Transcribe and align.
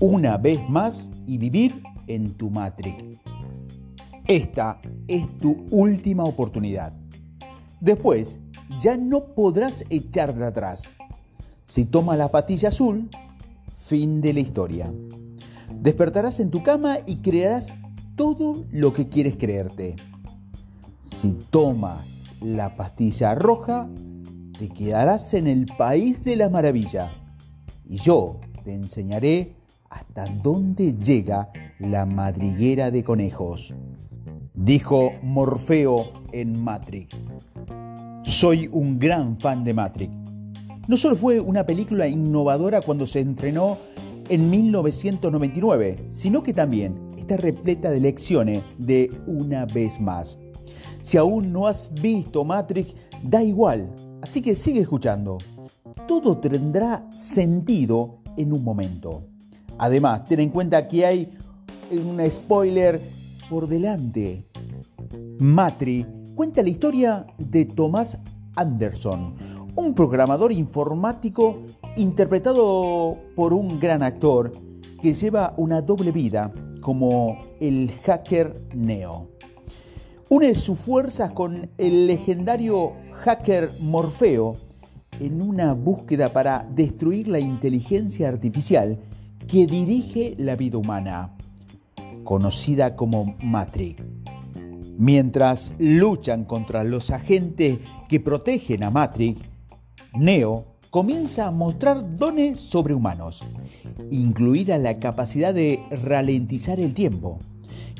Una 0.00 0.36
vez 0.36 0.58
más 0.68 1.10
y 1.26 1.38
vivir 1.38 1.80
en 2.08 2.34
tu 2.34 2.50
Matrix. 2.50 3.04
Esta 4.26 4.80
es 5.06 5.26
tu 5.38 5.66
última 5.70 6.24
oportunidad. 6.24 6.92
Después 7.80 8.40
ya 8.80 8.96
no 8.96 9.26
podrás 9.34 9.84
echarte 9.90 10.42
atrás. 10.44 10.96
Si 11.64 11.84
tomas 11.84 12.18
la 12.18 12.30
patilla 12.30 12.68
azul, 12.68 13.08
fin 13.72 14.20
de 14.20 14.32
la 14.32 14.40
historia. 14.40 14.92
Despertarás 15.80 16.40
en 16.40 16.50
tu 16.50 16.62
cama 16.62 16.98
y 17.06 17.16
crearás 17.16 17.76
todo 18.16 18.64
lo 18.70 18.92
que 18.92 19.08
quieres 19.08 19.36
creerte. 19.36 19.96
Si 21.00 21.32
tomas 21.50 22.20
la 22.40 22.76
pastilla 22.76 23.34
roja, 23.34 23.88
te 24.62 24.68
quedarás 24.68 25.34
en 25.34 25.48
el 25.48 25.66
país 25.66 26.22
de 26.22 26.36
la 26.36 26.48
maravilla. 26.48 27.10
Y 27.84 27.96
yo 27.96 28.38
te 28.62 28.72
enseñaré 28.72 29.56
hasta 29.90 30.26
dónde 30.26 30.94
llega 30.98 31.50
la 31.80 32.06
madriguera 32.06 32.92
de 32.92 33.02
conejos. 33.02 33.74
Dijo 34.54 35.10
Morfeo 35.20 36.12
en 36.30 36.62
Matrix. 36.62 37.08
Soy 38.22 38.68
un 38.70 39.00
gran 39.00 39.36
fan 39.40 39.64
de 39.64 39.74
Matrix. 39.74 40.14
No 40.86 40.96
solo 40.96 41.16
fue 41.16 41.40
una 41.40 41.66
película 41.66 42.06
innovadora 42.06 42.82
cuando 42.82 43.04
se 43.04 43.18
entrenó 43.18 43.78
en 44.28 44.48
1999, 44.48 46.04
sino 46.06 46.44
que 46.44 46.54
también 46.54 47.08
está 47.18 47.36
repleta 47.36 47.90
de 47.90 47.98
lecciones 47.98 48.62
de 48.78 49.10
una 49.26 49.66
vez 49.66 50.00
más. 50.00 50.38
Si 51.00 51.16
aún 51.16 51.52
no 51.52 51.66
has 51.66 51.92
visto 52.00 52.44
Matrix, 52.44 52.94
da 53.24 53.42
igual, 53.42 53.92
así 54.22 54.40
que 54.40 54.54
sigue 54.54 54.80
escuchando. 54.80 55.38
Todo 56.08 56.38
tendrá 56.38 57.06
sentido 57.12 58.20
en 58.36 58.52
un 58.52 58.64
momento. 58.64 59.24
Además, 59.78 60.24
ten 60.24 60.40
en 60.40 60.50
cuenta 60.50 60.88
que 60.88 61.04
hay 61.04 61.32
un 61.90 62.18
spoiler 62.30 63.00
por 63.50 63.66
delante. 63.66 64.46
Matrix 65.38 66.06
cuenta 66.34 66.62
la 66.62 66.70
historia 66.70 67.26
de 67.36 67.66
Thomas 67.66 68.18
Anderson, 68.56 69.34
un 69.74 69.94
programador 69.94 70.52
informático 70.52 71.62
interpretado 71.96 73.18
por 73.34 73.52
un 73.52 73.78
gran 73.78 74.02
actor 74.02 74.52
que 75.00 75.14
lleva 75.14 75.52
una 75.56 75.82
doble 75.82 76.12
vida 76.12 76.52
como 76.80 77.38
el 77.60 77.90
hacker 78.04 78.68
Neo. 78.74 79.28
Une 80.28 80.54
sus 80.54 80.78
fuerzas 80.78 81.32
con 81.32 81.70
el 81.76 82.06
legendario 82.06 82.94
hacker 83.22 83.70
Morfeo 83.78 84.56
en 85.20 85.40
una 85.40 85.74
búsqueda 85.74 86.32
para 86.32 86.66
destruir 86.74 87.28
la 87.28 87.38
inteligencia 87.38 88.28
artificial 88.28 88.98
que 89.46 89.66
dirige 89.66 90.34
la 90.38 90.56
vida 90.56 90.78
humana, 90.78 91.36
conocida 92.24 92.96
como 92.96 93.36
Matrix. 93.40 94.02
Mientras 94.98 95.72
luchan 95.78 96.44
contra 96.44 96.82
los 96.82 97.10
agentes 97.10 97.78
que 98.08 98.18
protegen 98.18 98.82
a 98.82 98.90
Matrix, 98.90 99.40
Neo 100.14 100.64
comienza 100.90 101.46
a 101.46 101.52
mostrar 101.52 102.16
dones 102.16 102.58
sobrehumanos, 102.58 103.44
incluida 104.10 104.78
la 104.78 104.98
capacidad 104.98 105.54
de 105.54 105.80
ralentizar 106.02 106.80
el 106.80 106.92
tiempo, 106.92 107.38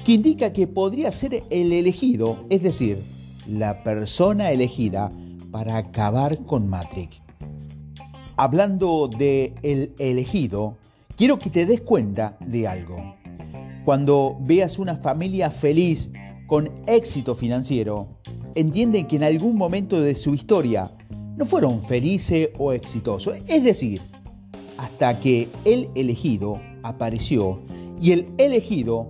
que 0.05 0.13
indica 0.13 0.53
que 0.53 0.67
podría 0.67 1.13
ser 1.13 1.45
el 1.49 1.73
elegido, 1.73 2.45
es 2.51 2.63
decir, 2.63 2.99
la 3.47 3.83
persona 3.83 4.51
elegida 4.51 5.11
para 5.51 5.77
acabar 5.77 6.45
con 6.47 6.69
Matrix. 6.69 7.21
Hablando 8.37 9.09
de 9.09 9.55
el 9.63 9.95
elegido, 9.99 10.77
quiero 11.17 11.39
que 11.39 11.51
te 11.51 11.67
des 11.67 11.83
cuenta 11.83 12.37
de 12.41 12.67
algo. 12.67 13.15
Cuando 13.85 14.37
veas 14.41 14.79
una 14.79 14.97
familia 14.97 15.51
feliz 15.51 16.11
con 16.47 16.71
éxito 16.87 17.35
financiero, 17.35 18.09
entienden 18.55 19.07
que 19.07 19.17
en 19.17 19.25
algún 19.25 19.57
momento 19.57 20.01
de 20.01 20.15
su 20.15 20.35
historia 20.35 20.91
no 21.37 21.47
fueron 21.47 21.83
felices 21.83 22.51
o 22.59 22.73
exitosos. 22.73 23.39
Es 23.49 23.65
decir, 23.65 24.01
hasta 24.79 25.19
que 25.21 25.49
el 25.65 25.89
elegido 25.95 26.61
apareció 26.83 27.61
y 28.01 28.13
el 28.13 28.29
elegido 28.39 29.09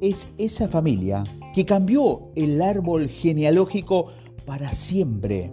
es 0.00 0.28
esa 0.38 0.68
familia 0.68 1.24
que 1.54 1.64
cambió 1.64 2.32
el 2.34 2.60
árbol 2.60 3.08
genealógico 3.08 4.08
para 4.44 4.72
siempre. 4.72 5.52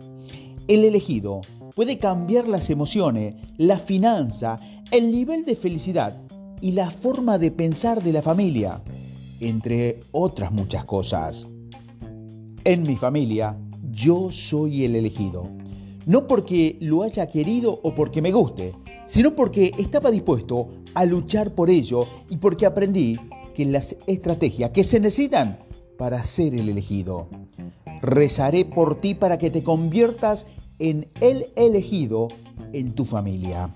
El 0.68 0.84
elegido 0.84 1.42
puede 1.76 2.00
cambiar 2.00 2.48
las 2.48 2.70
emociones, 2.70 3.36
la 3.58 3.78
finanza, 3.78 4.60
el 4.92 5.12
nivel 5.12 5.46
de 5.46 5.56
felicidad 5.56 6.20
y 6.60 6.72
la 6.72 6.90
forma 6.90 7.38
de 7.38 7.52
pensar 7.52 8.04
de 8.04 8.14
la 8.14 8.22
familia 8.22 8.82
entre 9.40 10.00
otras 10.12 10.52
muchas 10.52 10.86
cosas. 10.86 11.48
En 12.64 12.84
mi 12.84 12.96
familia, 12.96 13.58
yo 13.92 14.32
soy 14.32 14.86
el 14.86 14.96
elegido. 14.96 15.50
No 16.06 16.28
porque 16.28 16.78
lo 16.80 17.04
haya 17.04 17.28
querido 17.28 17.80
o 17.84 17.94
porque 17.94 18.22
me 18.22 18.32
guste, 18.32 18.76
sino 19.06 19.36
porque 19.36 19.72
estaba 19.78 20.12
dispuesto 20.12 20.70
a 20.94 21.06
luchar 21.06 21.54
por 21.54 21.70
ello 21.70 22.08
y 22.30 22.38
porque 22.38 22.66
aprendí 22.66 23.20
que 23.54 23.66
las 23.66 23.96
estrategias 24.08 24.72
que 24.72 24.84
se 24.84 25.00
necesitan 25.00 25.60
para 25.98 26.24
ser 26.24 26.54
el 26.56 26.70
elegido. 26.70 27.30
Rezaré 28.02 28.66
por 28.66 29.00
ti 29.00 29.14
para 29.16 29.38
que 29.38 29.50
te 29.50 29.64
conviertas 29.64 30.48
en 30.80 31.08
el 31.22 31.48
elegido 31.56 32.28
en 32.74 32.94
tu 32.94 33.06
familia. 33.06 33.70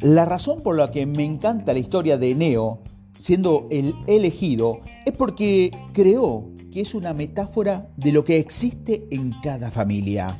La 0.00 0.24
razón 0.24 0.62
por 0.62 0.76
la 0.76 0.90
que 0.90 1.06
me 1.06 1.24
encanta 1.24 1.72
la 1.72 1.78
historia 1.78 2.18
de 2.18 2.34
Neo 2.34 2.80
siendo 3.18 3.68
el 3.70 3.94
elegido, 4.06 4.80
es 5.06 5.12
porque 5.12 5.70
creó 5.92 6.50
que 6.72 6.80
es 6.80 6.94
una 6.94 7.14
metáfora 7.14 7.88
de 7.96 8.12
lo 8.12 8.24
que 8.24 8.38
existe 8.38 9.06
en 9.10 9.32
cada 9.42 9.70
familia. 9.70 10.38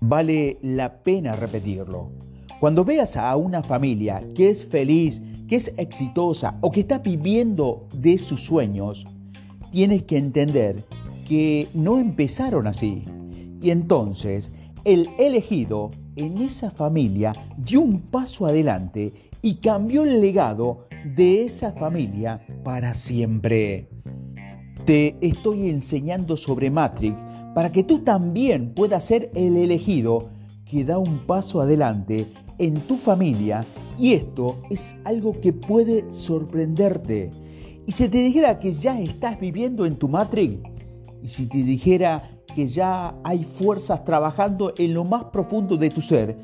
Vale 0.00 0.58
la 0.62 1.02
pena 1.02 1.36
repetirlo. 1.36 2.10
Cuando 2.60 2.84
veas 2.84 3.16
a 3.16 3.34
una 3.36 3.62
familia 3.62 4.22
que 4.34 4.50
es 4.50 4.64
feliz, 4.64 5.20
que 5.48 5.56
es 5.56 5.74
exitosa 5.76 6.56
o 6.60 6.70
que 6.70 6.80
está 6.80 6.98
viviendo 6.98 7.88
de 7.92 8.16
sus 8.18 8.44
sueños, 8.44 9.06
tienes 9.70 10.02
que 10.04 10.18
entender 10.18 10.84
que 11.28 11.68
no 11.74 11.98
empezaron 11.98 12.66
así. 12.66 13.04
Y 13.62 13.70
entonces 13.70 14.52
el 14.84 15.10
elegido 15.18 15.90
en 16.16 16.42
esa 16.42 16.70
familia 16.70 17.32
dio 17.56 17.80
un 17.80 18.00
paso 18.00 18.46
adelante 18.46 19.12
y 19.42 19.56
cambió 19.56 20.04
el 20.04 20.20
legado 20.20 20.86
de 21.04 21.44
esa 21.44 21.72
familia 21.72 22.44
para 22.64 22.94
siempre. 22.94 23.88
Te 24.84 25.16
estoy 25.20 25.68
enseñando 25.68 26.36
sobre 26.36 26.70
Matrix 26.70 27.16
para 27.54 27.70
que 27.70 27.82
tú 27.82 28.00
también 28.00 28.74
puedas 28.74 29.04
ser 29.04 29.30
el 29.34 29.56
elegido 29.56 30.30
que 30.64 30.84
da 30.84 30.98
un 30.98 31.26
paso 31.26 31.60
adelante 31.60 32.32
en 32.58 32.74
tu 32.82 32.96
familia 32.96 33.64
y 33.98 34.12
esto 34.14 34.56
es 34.70 34.94
algo 35.04 35.40
que 35.40 35.52
puede 35.52 36.10
sorprenderte. 36.12 37.30
Y 37.86 37.92
si 37.92 38.08
te 38.08 38.18
dijera 38.18 38.58
que 38.58 38.72
ya 38.72 39.00
estás 39.00 39.40
viviendo 39.40 39.86
en 39.86 39.96
tu 39.96 40.08
Matrix, 40.08 40.58
y 41.22 41.28
si 41.28 41.46
te 41.46 41.58
dijera 41.58 42.22
que 42.54 42.68
ya 42.68 43.14
hay 43.24 43.44
fuerzas 43.44 44.04
trabajando 44.04 44.72
en 44.76 44.94
lo 44.94 45.04
más 45.04 45.24
profundo 45.24 45.76
de 45.76 45.90
tu 45.90 46.00
ser, 46.00 46.36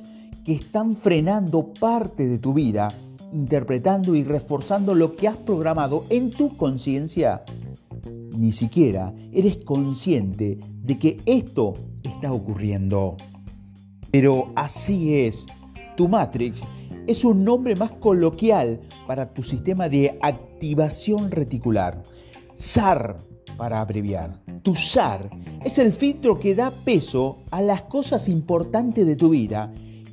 que 0.45 0.53
están 0.53 0.97
frenando 0.97 1.73
parte 1.73 2.29
de 2.29 2.39
tu 2.39 2.55
vida, 2.55 2.89
interpretando 3.33 4.15
y 4.15 4.23
reforzando 4.23 4.95
lo 4.95 5.17
que 5.17 5.29
has 5.29 5.37
programado 5.37 6.05
en 6.09 6.31
tu 6.31 6.57
conciencia, 6.57 7.43
ni 8.37 8.53
siquiera 8.53 9.13
eres 9.33 9.59
consciente 9.59 10.59
de 10.83 10.99
que 10.99 11.21
esto 11.27 11.75
está 12.03 12.33
ocurriendo. 12.33 13.17
Pero 14.11 14.51
así 14.55 15.15
es, 15.15 15.47
tu 15.97 16.09
Matrix 16.09 16.63
es 17.07 17.25
un 17.25 17.45
nombre 17.45 17.77
más 17.77 17.93
coloquial 17.93 18.81
para 19.07 19.33
tu 19.33 19.43
sistema 19.43 19.89
de 19.89 20.19
activación 20.21 21.31
reticular. 21.31 22.03
SAR 22.57 23.17
para 23.57 23.81
abreviar. 23.81 24.41
Tu 24.63 24.75
SAR 24.75 25.31
es 25.65 25.79
el 25.79 25.93
filtro 25.93 26.39
que 26.39 26.55
da 26.55 26.71
peso 26.71 27.39
a 27.51 27.63
las 27.63 27.83
cosas 27.83 28.29
importantes 28.29 29.07
de 29.07 29.17
tu 29.17 29.31
vida 29.31 29.73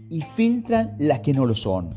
y 0.10 0.22
filtran 0.22 0.96
las 1.00 1.20
que 1.20 1.34
no 1.34 1.46
lo 1.46 1.56
son. 1.56 1.90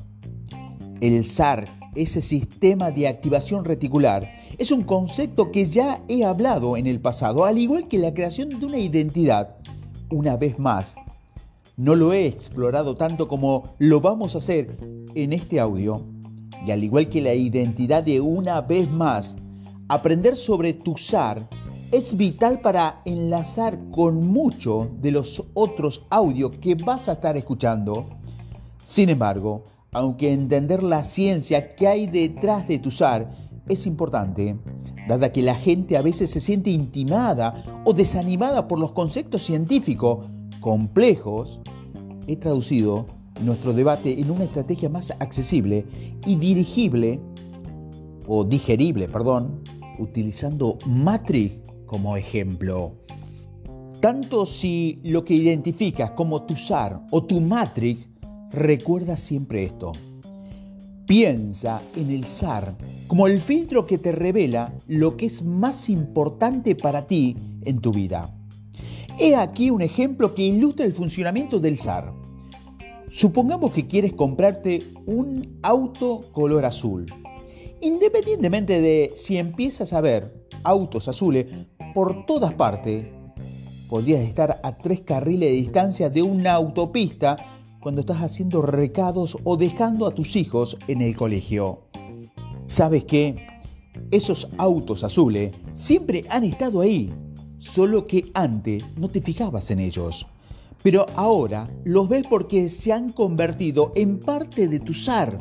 El 1.01 1.25
SAR, 1.25 1.67
ese 1.95 2.23
sistema 2.23 2.91
de 2.91 3.09
activación 3.09 3.65
reticular, 3.65 4.31
es 4.59 4.71
un 4.71 4.85
concepto 4.85 5.51
que 5.51 5.67
ya 5.67 6.03
he 6.09 6.25
hablado 6.25 6.77
en 6.77 6.87
el 6.87 7.01
pasado, 7.01 7.45
al 7.45 7.59
igual 7.59 7.89
que 7.89 7.99
la 7.99 8.15
creación 8.15 8.49
de 8.49 8.65
una 8.65 8.79
identidad. 8.79 9.57
Una 10.09 10.37
vez 10.37 10.59
más, 10.59 10.95
no 11.77 11.95
lo 11.95 12.13
he 12.13 12.27
explorado 12.27 12.95
tanto 12.95 13.29
como 13.29 13.75
lo 13.79 14.01
vamos 14.01 14.35
a 14.35 14.39
hacer 14.39 14.79
en 15.15 15.33
este 15.33 15.61
audio. 15.61 16.03
Y 16.67 16.71
al 16.71 16.83
igual 16.83 17.09
que 17.09 17.21
la 17.21 17.35
identidad 17.35 18.03
de 18.03 18.21
una 18.21 18.63
vez 18.63 18.91
más, 18.91 19.37
aprender 19.89 20.37
sobre 20.37 20.73
tu 20.73 20.97
SAR 20.97 21.49
es 21.93 22.17
vital 22.17 22.61
para 22.61 23.03
enlazar 23.05 23.79
con 23.91 24.27
muchos 24.27 24.89
de 25.01 25.13
los 25.13 25.45
otros 25.55 26.05
audios 26.11 26.53
que 26.61 26.75
vas 26.75 27.09
a 27.09 27.13
estar 27.13 27.37
escuchando 27.37 28.09
Sin 28.83 29.09
embargo, 29.09 29.63
aunque 29.93 30.33
entender 30.33 30.83
la 30.83 31.05
ciencia 31.05 31.77
que 31.77 31.87
hay 31.87 32.07
detrás 32.07 32.67
de 32.67 32.79
tu 32.79 32.91
SAR 32.91 33.31
es 33.69 33.87
importante, 33.87 34.57
dada 35.09 35.33
que 35.33 35.43
la 35.43 35.55
gente 35.55 35.97
a 35.97 36.03
veces 36.03 36.31
se 36.31 36.41
siente 36.41 36.71
intimada 36.71 37.83
o 37.85 37.93
desanimada 37.93 38.67
por 38.69 38.79
los 38.79 38.93
conceptos 38.93 39.43
científicos 39.43 40.27
complejos, 40.67 41.61
he 42.27 42.35
traducido 42.35 43.07
nuestro 43.41 43.73
debate 43.73 44.21
en 44.21 44.33
una 44.33 44.43
estrategia 44.43 44.89
más 44.89 45.13
accesible 45.21 45.85
y 46.27 46.35
dirigible, 46.35 47.21
o 48.27 48.43
digerible, 48.43 49.07
perdón, 49.07 49.63
utilizando 50.01 50.77
Matrix 50.85 51.55
como 51.87 52.17
ejemplo. 52.17 52.97
Tanto 54.01 54.45
si 54.45 54.99
lo 55.05 55.25
que 55.25 55.35
identificas 55.35 56.11
como 56.11 56.43
tu 56.43 56.57
SAR 56.57 57.01
o 57.13 57.23
tu 57.23 57.41
Matrix, 57.41 58.09
recuerda 58.51 59.17
siempre 59.17 59.63
esto. 59.63 59.93
Piensa 61.07 61.81
en 61.95 62.11
el 62.11 62.25
SAR 62.25 62.77
como 63.07 63.29
el 63.29 63.39
filtro 63.39 63.87
que 63.87 63.99
te 63.99 64.11
revela 64.11 64.75
lo 64.89 65.17
que 65.17 65.27
es 65.27 65.45
más 65.45 65.89
importante 65.89 66.75
para 66.75 67.07
ti 67.07 67.37
en 67.65 67.79
tu 67.79 67.93
vida. 67.93 68.36
He 69.19 69.35
aquí 69.35 69.71
un 69.71 69.81
ejemplo 69.81 70.35
que 70.35 70.43
ilustra 70.43 70.85
el 70.85 70.93
funcionamiento 70.93 71.59
del 71.59 71.79
SAR. 71.79 72.13
Supongamos 73.09 73.73
que 73.73 73.87
quieres 73.87 74.13
comprarte 74.13 74.93
un 75.07 75.59
auto 75.63 76.21
color 76.33 76.67
azul. 76.67 77.07
Independientemente 77.81 78.79
de 78.79 79.13
si 79.17 79.39
empiezas 79.39 79.95
a 79.95 80.03
ver 80.03 80.47
autos 80.65 81.09
azules 81.09 81.47
por 81.95 82.27
todas 82.27 82.53
partes, 82.53 83.07
podrías 83.89 84.21
estar 84.21 84.61
a 84.63 84.77
tres 84.77 85.01
carriles 85.01 85.49
de 85.49 85.57
distancia 85.57 86.11
de 86.11 86.21
una 86.21 86.53
autopista 86.53 87.37
cuando 87.81 88.03
estás 88.03 88.19
haciendo 88.19 88.61
recados 88.61 89.39
o 89.45 89.57
dejando 89.57 90.07
a 90.07 90.15
tus 90.15 90.37
hijos 90.37 90.77
en 90.89 91.01
el 91.01 91.17
colegio. 91.17 91.85
¿Sabes 92.67 93.05
qué? 93.05 93.47
Esos 94.11 94.49
autos 94.59 95.05
azules 95.05 95.53
siempre 95.73 96.25
han 96.29 96.45
estado 96.45 96.83
ahí, 96.83 97.15
solo 97.71 98.07
que 98.07 98.31
antes 98.35 98.85
no 98.97 99.09
te 99.09 99.21
fijabas 99.21 99.71
en 99.71 99.81
ellos. 99.81 100.27
Pero 100.83 101.07
ahora 101.15 101.69
los 101.85 102.09
ves 102.09 102.27
porque 102.29 102.69
se 102.69 102.93
han 102.93 103.11
convertido 103.11 103.93
en 103.95 104.19
parte 104.19 104.69
de 104.69 104.81
tu 104.81 104.95
SAR. 104.95 105.41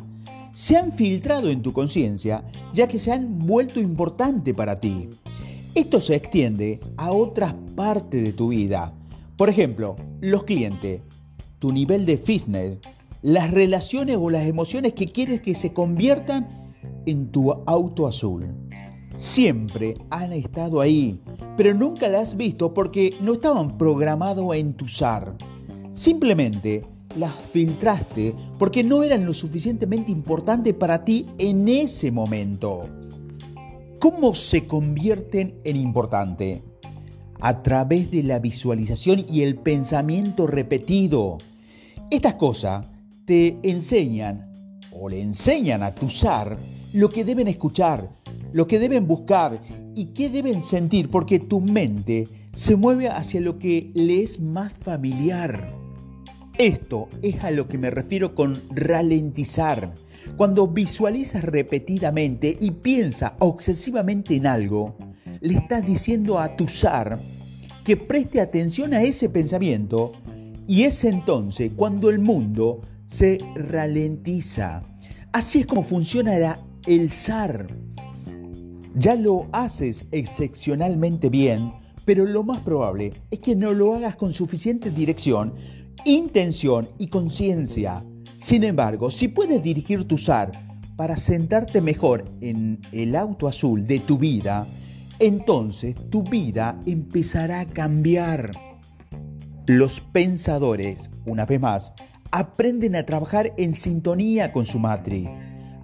Se 0.52 0.76
han 0.76 0.92
filtrado 0.92 1.50
en 1.50 1.62
tu 1.62 1.72
conciencia 1.72 2.44
ya 2.72 2.88
que 2.88 2.98
se 2.98 3.12
han 3.12 3.38
vuelto 3.38 3.80
importante 3.80 4.54
para 4.54 4.76
ti. 4.76 5.08
Esto 5.74 6.00
se 6.00 6.14
extiende 6.14 6.80
a 6.96 7.12
otras 7.12 7.54
partes 7.74 8.22
de 8.22 8.32
tu 8.32 8.48
vida. 8.48 8.92
Por 9.36 9.48
ejemplo, 9.48 9.96
los 10.20 10.44
clientes 10.44 11.02
tu 11.58 11.72
nivel 11.72 12.06
de 12.06 12.18
fitness, 12.18 12.78
las 13.22 13.50
relaciones 13.50 14.16
o 14.20 14.30
las 14.30 14.46
emociones 14.46 14.92
que 14.92 15.06
quieres 15.06 15.40
que 15.40 15.54
se 15.54 15.72
conviertan 15.72 16.70
en 17.06 17.30
tu 17.30 17.52
auto 17.66 18.06
azul. 18.06 18.46
Siempre 19.16 19.94
han 20.10 20.32
estado 20.32 20.80
ahí, 20.80 21.20
pero 21.56 21.74
nunca 21.74 22.08
las 22.08 22.28
has 22.28 22.36
visto 22.36 22.72
porque 22.72 23.16
no 23.20 23.32
estaban 23.32 23.76
programados 23.76 24.54
en 24.54 24.74
tu 24.74 24.86
SAR. 24.86 25.34
Simplemente 25.92 26.84
las 27.16 27.34
filtraste 27.52 28.34
porque 28.58 28.84
no 28.84 29.02
eran 29.02 29.24
lo 29.24 29.32
suficientemente 29.32 30.12
importantes 30.12 30.74
para 30.74 31.04
ti 31.04 31.26
en 31.38 31.66
ese 31.68 32.12
momento. 32.12 32.88
¿Cómo 33.98 34.34
se 34.34 34.66
convierten 34.66 35.60
en 35.64 35.76
importante? 35.76 36.62
a 37.40 37.62
través 37.62 38.10
de 38.10 38.22
la 38.22 38.38
visualización 38.38 39.24
y 39.28 39.42
el 39.42 39.56
pensamiento 39.56 40.46
repetido. 40.46 41.38
Estas 42.10 42.34
cosas 42.34 42.86
te 43.24 43.58
enseñan 43.62 44.52
o 44.92 45.08
le 45.08 45.20
enseñan 45.20 45.82
a 45.82 45.94
tu 45.94 46.08
SAR 46.08 46.58
lo 46.92 47.10
que 47.10 47.24
deben 47.24 47.48
escuchar, 47.48 48.08
lo 48.52 48.66
que 48.66 48.78
deben 48.78 49.06
buscar 49.06 49.60
y 49.94 50.06
qué 50.06 50.28
deben 50.28 50.62
sentir, 50.62 51.10
porque 51.10 51.38
tu 51.38 51.60
mente 51.60 52.28
se 52.52 52.76
mueve 52.76 53.08
hacia 53.08 53.40
lo 53.40 53.58
que 53.58 53.90
le 53.94 54.22
es 54.22 54.40
más 54.40 54.72
familiar. 54.72 55.70
Esto 56.58 57.08
es 57.20 57.44
a 57.44 57.50
lo 57.50 57.68
que 57.68 57.76
me 57.76 57.90
refiero 57.90 58.34
con 58.34 58.62
ralentizar. 58.70 59.92
Cuando 60.36 60.66
visualizas 60.66 61.44
repetidamente 61.44 62.56
y 62.58 62.70
piensa 62.70 63.36
obsesivamente 63.40 64.34
en 64.34 64.46
algo, 64.46 64.96
le 65.40 65.54
estás 65.54 65.86
diciendo 65.86 66.38
a 66.38 66.56
tu 66.56 66.66
SAR 66.66 67.18
que 67.84 67.96
preste 67.96 68.40
atención 68.40 68.94
a 68.94 69.02
ese 69.02 69.28
pensamiento 69.28 70.12
y 70.66 70.84
es 70.84 71.04
entonces 71.04 71.72
cuando 71.76 72.10
el 72.10 72.18
mundo 72.18 72.80
se 73.04 73.38
ralentiza. 73.54 74.82
Así 75.32 75.60
es 75.60 75.66
como 75.66 75.82
funciona 75.82 76.58
el 76.86 77.10
SAR. 77.10 77.68
Ya 78.98 79.14
lo 79.14 79.46
haces 79.52 80.06
excepcionalmente 80.10 81.28
bien, 81.28 81.70
pero 82.06 82.24
lo 82.24 82.42
más 82.44 82.60
probable 82.60 83.12
es 83.30 83.40
que 83.40 83.54
no 83.54 83.74
lo 83.74 83.94
hagas 83.94 84.16
con 84.16 84.32
suficiente 84.32 84.90
dirección, 84.90 85.52
intención 86.06 86.88
y 86.96 87.08
conciencia. 87.08 88.02
Sin 88.38 88.64
embargo, 88.64 89.10
si 89.10 89.28
puedes 89.28 89.62
dirigir 89.62 90.04
tu 90.08 90.16
SAR 90.16 90.50
para 90.96 91.14
sentarte 91.14 91.82
mejor 91.82 92.24
en 92.40 92.80
el 92.90 93.16
auto 93.16 93.48
azul 93.48 93.86
de 93.86 94.00
tu 94.00 94.16
vida, 94.16 94.66
entonces 95.18 95.94
tu 96.08 96.22
vida 96.22 96.80
empezará 96.86 97.60
a 97.60 97.66
cambiar. 97.66 98.52
Los 99.66 100.00
pensadores, 100.00 101.10
una 101.26 101.44
vez 101.44 101.60
más, 101.60 101.92
aprenden 102.30 102.96
a 102.96 103.04
trabajar 103.04 103.52
en 103.58 103.74
sintonía 103.74 104.52
con 104.52 104.64
su 104.64 104.78
matriz. 104.78 105.28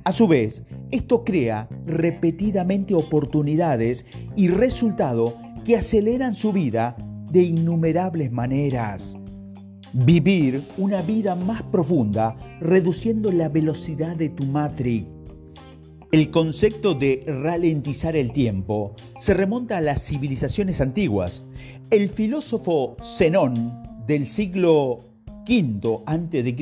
A 0.04 0.12
su 0.12 0.26
vez, 0.26 0.62
esto 0.92 1.24
crea 1.24 1.68
repetidamente 1.84 2.94
oportunidades 2.94 4.06
y 4.36 4.48
resultados 4.48 5.34
que 5.64 5.76
aceleran 5.76 6.34
su 6.34 6.52
vida 6.52 6.96
de 7.30 7.42
innumerables 7.42 8.30
maneras. 8.30 9.16
Vivir 9.92 10.62
una 10.78 11.02
vida 11.02 11.34
más 11.34 11.62
profunda 11.64 12.36
reduciendo 12.60 13.32
la 13.32 13.48
velocidad 13.48 14.14
de 14.16 14.28
tu 14.28 14.44
matriz 14.44 15.04
el 16.12 16.30
concepto 16.30 16.92
de 16.92 17.24
ralentizar 17.26 18.16
el 18.16 18.32
tiempo 18.32 18.94
se 19.16 19.32
remonta 19.32 19.78
a 19.78 19.80
las 19.80 20.06
civilizaciones 20.06 20.82
antiguas. 20.82 21.42
El 21.90 22.10
filósofo 22.10 22.98
Zenón 23.02 23.82
del 24.06 24.28
siglo 24.28 24.98
V 25.48 26.02
a.C. 26.04 26.56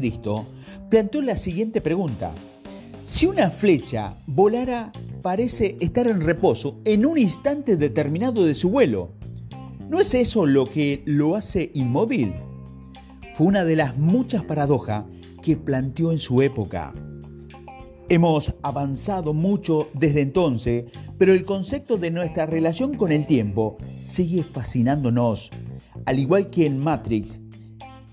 planteó 0.88 1.22
la 1.22 1.34
siguiente 1.34 1.80
pregunta. 1.80 2.32
Si 3.02 3.25
una 3.25 3.49
flecha 3.50 4.14
volara, 4.26 4.92
parece 5.23 5.76
estar 5.80 6.07
en 6.07 6.21
reposo 6.21 6.80
en 6.85 7.07
un 7.07 7.19
instante 7.19 7.76
determinado 7.76 8.45
de 8.45 8.54
su 8.54 8.69
vuelo. 8.69 9.12
¿No 9.88 10.00
es 10.00 10.12
eso 10.14 10.45
lo 10.45 10.66
que 10.66 11.02
lo 11.07 11.35
hace 11.35 11.71
inmóvil? 11.75 12.35
Fue 13.33 13.47
una 13.47 13.64
de 13.64 13.76
las 13.76 13.97
muchas 13.97 14.45
paradojas 14.45 15.04
que 15.42 15.57
planteó 15.57 16.12
en 16.12 16.19
su 16.19 16.42
época. 16.42 16.92
Hemos 18.11 18.54
avanzado 18.62 19.33
mucho 19.33 19.88
desde 19.95 20.21
entonces, 20.21 20.85
pero 21.16 21.33
el 21.33 21.47
concepto 21.47 21.97
de 21.97 22.11
nuestra 22.11 22.45
relación 22.45 22.97
con 22.97 23.12
el 23.12 23.26
tiempo 23.26 23.78
sigue 24.02 24.45
fascinándonos. 24.45 25.50
Al 26.04 26.19
igual 26.19 26.49
que 26.49 26.66
en 26.66 26.78
Matrix, 26.78 27.40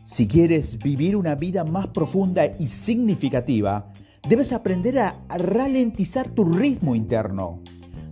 si 0.05 0.27
quieres 0.27 0.77
vivir 0.79 1.17
una 1.17 1.35
vida 1.35 1.65
más 1.65 1.87
profunda 1.87 2.45
y 2.57 2.67
significativa, 2.67 3.91
debes 4.27 4.53
aprender 4.53 4.99
a 4.99 5.15
ralentizar 5.37 6.29
tu 6.29 6.45
ritmo 6.45 6.95
interno. 6.95 7.61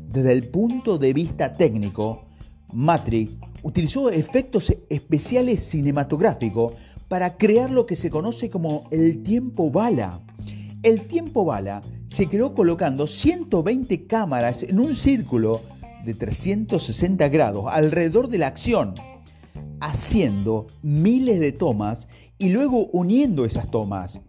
Desde 0.09 0.31
el 0.31 0.47
punto 0.47 0.97
de 0.97 1.13
vista 1.13 1.53
técnico, 1.53 2.25
Matrix 2.73 3.31
utilizó 3.63 4.09
efectos 4.09 4.73
especiales 4.89 5.61
cinematográficos 5.61 6.73
para 7.07 7.37
crear 7.37 7.69
lo 7.69 7.85
que 7.85 7.95
se 7.95 8.09
conoce 8.09 8.49
como 8.49 8.87
el 8.91 9.23
tiempo 9.23 9.69
bala 9.69 10.21
el 10.85 11.07
tiempo 11.07 11.45
bala 11.45 11.81
se 12.05 12.27
creó 12.27 12.53
colocando 12.53 13.07
120 13.07 14.05
cámaras 14.05 14.61
en 14.61 14.79
un 14.79 14.93
círculo 14.93 15.61
de 16.05 16.13
360 16.13 17.27
grados 17.29 17.65
alrededor 17.71 18.29
de 18.29 18.37
la 18.37 18.45
acción, 18.45 18.93
haciendo 19.79 20.67
miles 20.83 21.39
de 21.39 21.53
tomas 21.53 22.07
y 22.37 22.49
luego 22.49 22.87
uniendo 22.87 23.45
esas 23.45 23.69
tomas. 23.71 24.21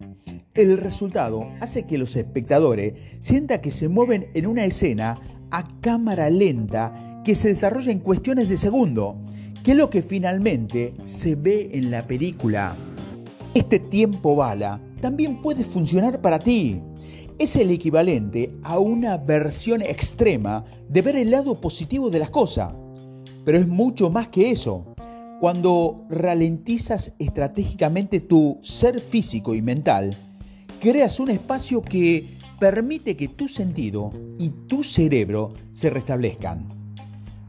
El 0.53 0.77
resultado 0.77 1.47
hace 1.61 1.83
que 1.83 1.97
los 1.97 2.15
espectadores 2.15 2.93
sientan 3.19 3.61
que 3.61 3.71
se 3.71 3.89
mueven 3.89 4.27
en 4.33 4.47
una 4.47 4.65
escena 4.65 5.19
a 5.51 5.63
cámara 5.81 6.29
lenta 6.29 7.21
que 7.23 7.35
se 7.35 7.49
desarrolla 7.49 7.91
en 7.91 7.99
cuestiones 7.99 8.49
de 8.49 8.57
segundo, 8.57 9.21
que 9.63 9.71
es 9.71 9.77
lo 9.77 9.89
que 9.89 10.01
finalmente 10.01 10.93
se 11.03 11.35
ve 11.35 11.69
en 11.73 11.91
la 11.91 12.07
película. 12.07 12.75
Este 13.53 13.79
tiempo 13.79 14.35
bala 14.35 14.81
también 15.01 15.41
puede 15.41 15.63
funcionar 15.63 16.21
para 16.21 16.39
ti. 16.39 16.81
Es 17.37 17.55
el 17.55 17.69
equivalente 17.69 18.51
a 18.63 18.79
una 18.79 19.17
versión 19.17 19.81
extrema 19.81 20.63
de 20.89 21.01
ver 21.01 21.17
el 21.17 21.31
lado 21.31 21.59
positivo 21.59 22.09
de 22.09 22.19
las 22.19 22.29
cosas. 22.29 22.73
Pero 23.45 23.57
es 23.57 23.67
mucho 23.67 24.09
más 24.09 24.29
que 24.29 24.51
eso. 24.51 24.95
Cuando 25.39 26.07
ralentizas 26.09 27.13
estratégicamente 27.19 28.21
tu 28.21 28.57
ser 28.63 28.99
físico 28.99 29.53
y 29.53 29.61
mental, 29.61 30.17
creas 30.79 31.19
un 31.19 31.29
espacio 31.29 31.83
que 31.83 32.37
permite 32.59 33.15
que 33.15 33.27
tu 33.27 33.47
sentido 33.47 34.11
y 34.39 34.49
tu 34.67 34.83
cerebro 34.83 35.53
se 35.71 35.91
restablezcan. 35.91 36.67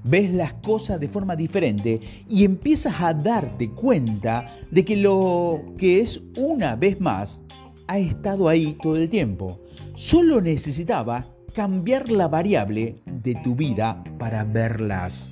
Ves 0.04 0.30
las 0.34 0.52
cosas 0.52 1.00
de 1.00 1.08
forma 1.08 1.34
diferente 1.34 1.98
y 2.28 2.44
empiezas 2.44 3.00
a 3.00 3.14
darte 3.14 3.70
cuenta 3.70 4.54
de 4.70 4.84
que 4.84 4.96
lo 4.96 5.72
que 5.78 6.00
es 6.00 6.20
una 6.36 6.76
vez 6.76 7.00
más 7.00 7.40
ha 7.86 7.98
estado 7.98 8.50
ahí 8.50 8.76
todo 8.82 8.96
el 8.96 9.08
tiempo. 9.08 9.60
Solo 9.94 10.42
necesitaba 10.42 11.24
cambiar 11.54 12.10
la 12.10 12.28
variable 12.28 13.00
de 13.06 13.34
tu 13.36 13.54
vida 13.54 14.04
para 14.18 14.44
verlas. 14.44 15.30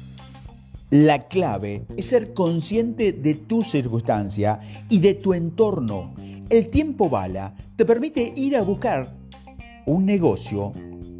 La 0.91 1.27
clave 1.27 1.85
es 1.97 2.07
ser 2.07 2.33
consciente 2.33 3.13
de 3.13 3.35
tu 3.35 3.63
circunstancia 3.63 4.61
y 4.89 5.01
de 5.01 5.15
tu 5.15 5.35
entorno. 5.35 6.15
El 6.49 6.69
tiempo 6.69 7.11
bala 7.11 7.57
te 7.75 7.85
permite 7.85 8.33
ir 8.37 8.57
a 8.57 8.63
buscar 8.63 9.13
un 9.87 10.07
negocio 10.07 10.73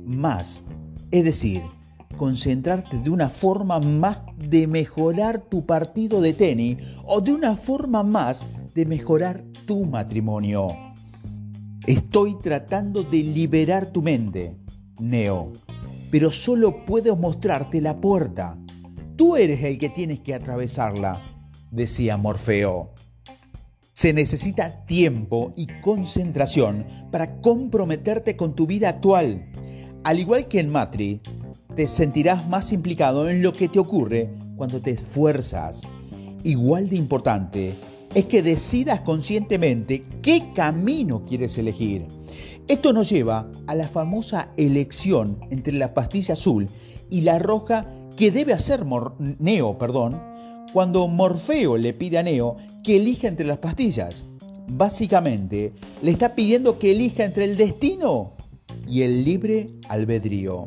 más, 0.05 0.63
es 1.11 1.25
decir, 1.25 1.63
concentrarte 2.17 2.99
de 2.99 3.11
una 3.11 3.29
forma 3.29 3.81
más 3.81 4.21
de 4.39 4.69
mejorar 4.69 5.41
tu 5.41 5.67
partido 5.67 6.21
de 6.21 6.33
tenis 6.33 6.77
o 7.05 7.21
de 7.21 7.33
una 7.33 7.57
forma 7.57 8.05
más 8.05 8.47
de 8.73 8.87
mejorar 8.87 9.43
tu 9.67 9.85
matrimonio. 9.85 10.69
Estoy 11.89 12.37
tratando 12.41 13.03
de 13.03 13.19
liberar 13.19 13.87
tu 13.87 14.01
mente, 14.01 14.57
Neo, 15.01 15.53
pero 16.13 16.31
solo 16.31 16.85
puedo 16.85 17.17
mostrarte 17.17 17.81
la 17.81 18.01
puerta. 18.01 18.57
Tú 19.17 19.35
eres 19.35 19.63
el 19.65 19.79
que 19.79 19.89
tienes 19.89 20.21
que 20.21 20.35
atravesarla, 20.35 21.23
decía 21.71 22.19
Morfeo. 22.19 22.93
Se 23.95 24.13
necesita 24.13 24.85
tiempo 24.85 25.55
y 25.57 25.69
concentración 25.81 26.87
para 27.11 27.41
comprometerte 27.41 28.37
con 28.37 28.55
tu 28.55 28.67
vida 28.67 28.91
actual. 28.91 29.51
Al 30.05 30.21
igual 30.21 30.49
que 30.49 30.61
en 30.61 30.69
Matri, 30.69 31.23
te 31.75 31.87
sentirás 31.87 32.47
más 32.47 32.73
implicado 32.73 33.31
en 33.31 33.41
lo 33.41 33.55
que 33.55 33.71
te 33.71 33.79
ocurre 33.79 34.31
cuando 34.55 34.83
te 34.83 34.91
esfuerzas. 34.91 35.81
Igual 36.45 36.91
de 36.91 36.97
importante 36.97 37.75
es 38.15 38.27
que 38.27 38.43
decidas 38.43 39.01
conscientemente 39.01 40.05
qué 40.21 40.53
camino 40.55 41.23
quieres 41.25 41.57
elegir. 41.57 42.07
Esto 42.69 42.93
nos 42.93 43.09
lleva 43.09 43.51
a 43.67 43.75
la 43.75 43.89
famosa 43.89 44.53
elección 44.59 45.39
entre 45.51 45.73
la 45.73 45.95
pastilla 45.95 46.35
azul 46.35 46.69
y 47.09 47.23
la 47.23 47.39
roja 47.39 47.96
que 48.17 48.31
debe 48.31 48.53
hacer 48.53 48.85
Neo, 49.39 49.79
perdón, 49.79 50.21
cuando 50.73 51.07
Morfeo 51.09 51.77
le 51.77 51.95
pide 51.95 52.19
a 52.19 52.23
Neo 52.23 52.57
que 52.83 52.97
elija 52.97 53.29
entre 53.29 53.47
las 53.47 53.59
pastillas. 53.59 54.25
Básicamente, 54.69 55.73
le 56.03 56.11
está 56.11 56.35
pidiendo 56.35 56.79
que 56.79 56.93
elija 56.93 57.25
entre 57.25 57.45
el 57.45 57.57
destino 57.57 58.33
y 58.87 59.03
el 59.03 59.25
libre 59.25 59.71
albedrío. 59.89 60.67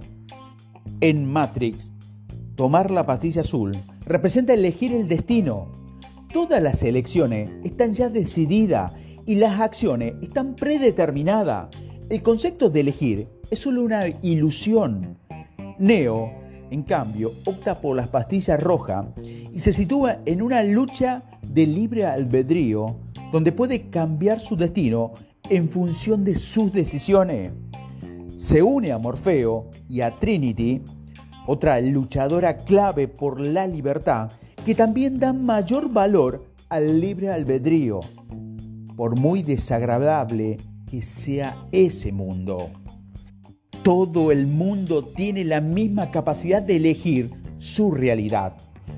En 1.02 1.26
Matrix, 1.26 1.92
tomar 2.56 2.92
la 2.92 3.06
pastilla 3.06 3.42
azul 3.42 3.78
representa 4.06 4.54
elegir 4.54 4.94
el 4.94 5.08
destino, 5.08 5.80
Todas 6.32 6.62
las 6.62 6.84
elecciones 6.84 7.50
están 7.64 7.94
ya 7.94 8.08
decididas 8.08 8.92
y 9.26 9.36
las 9.36 9.60
acciones 9.60 10.14
están 10.22 10.56
predeterminadas. 10.56 11.70
El 12.08 12.22
concepto 12.22 12.70
de 12.70 12.82
elegir 12.82 13.28
es 13.50 13.58
solo 13.58 13.82
una 13.82 14.08
ilusión. 14.22 15.18
Neo, 15.80 16.32
en 16.72 16.84
cambio, 16.84 17.34
opta 17.46 17.80
por 17.80 17.96
las 17.96 18.08
pastillas 18.08 18.62
rojas 18.62 19.06
y 19.54 19.60
se 19.60 19.74
sitúa 19.74 20.20
en 20.26 20.42
una 20.42 20.64
lucha 20.64 21.24
de 21.42 21.66
libre 21.66 22.06
albedrío 22.06 22.98
donde 23.32 23.52
puede 23.52 23.90
cambiar 23.90 24.40
su 24.40 24.56
destino 24.56 25.14
en 25.50 25.70
función 25.70 26.24
de 26.24 26.36
sus 26.36 26.72
decisiones. 26.72 27.52
Se 28.36 28.62
une 28.62 28.92
a 28.92 28.98
Morfeo 28.98 29.70
y 29.88 30.02
a 30.02 30.18
Trinity, 30.18 30.82
otra 31.46 31.82
luchadora 31.82 32.58
clave 32.58 33.08
por 33.08 33.40
la 33.40 33.68
libertad, 33.68 34.32
que 34.66 34.76
también 34.76 35.20
dan 35.20 35.44
mayor 35.46 35.92
valor 35.92 36.46
al 36.70 37.02
libre 37.02 37.32
albedrío, 37.32 38.00
por 38.96 39.18
muy 39.18 39.44
desagradable 39.44 40.58
que 40.90 41.02
sea 41.02 41.66
ese 41.72 42.12
mundo. 42.12 42.70
Todo 43.90 44.32
el 44.32 44.46
mundo 44.46 45.04
tiene 45.04 45.44
la 45.44 45.62
misma 45.62 46.12
capacidad 46.12 46.62
de 46.62 46.76
elegir 46.76 47.32
su 47.58 47.90
realidad. 47.90 48.56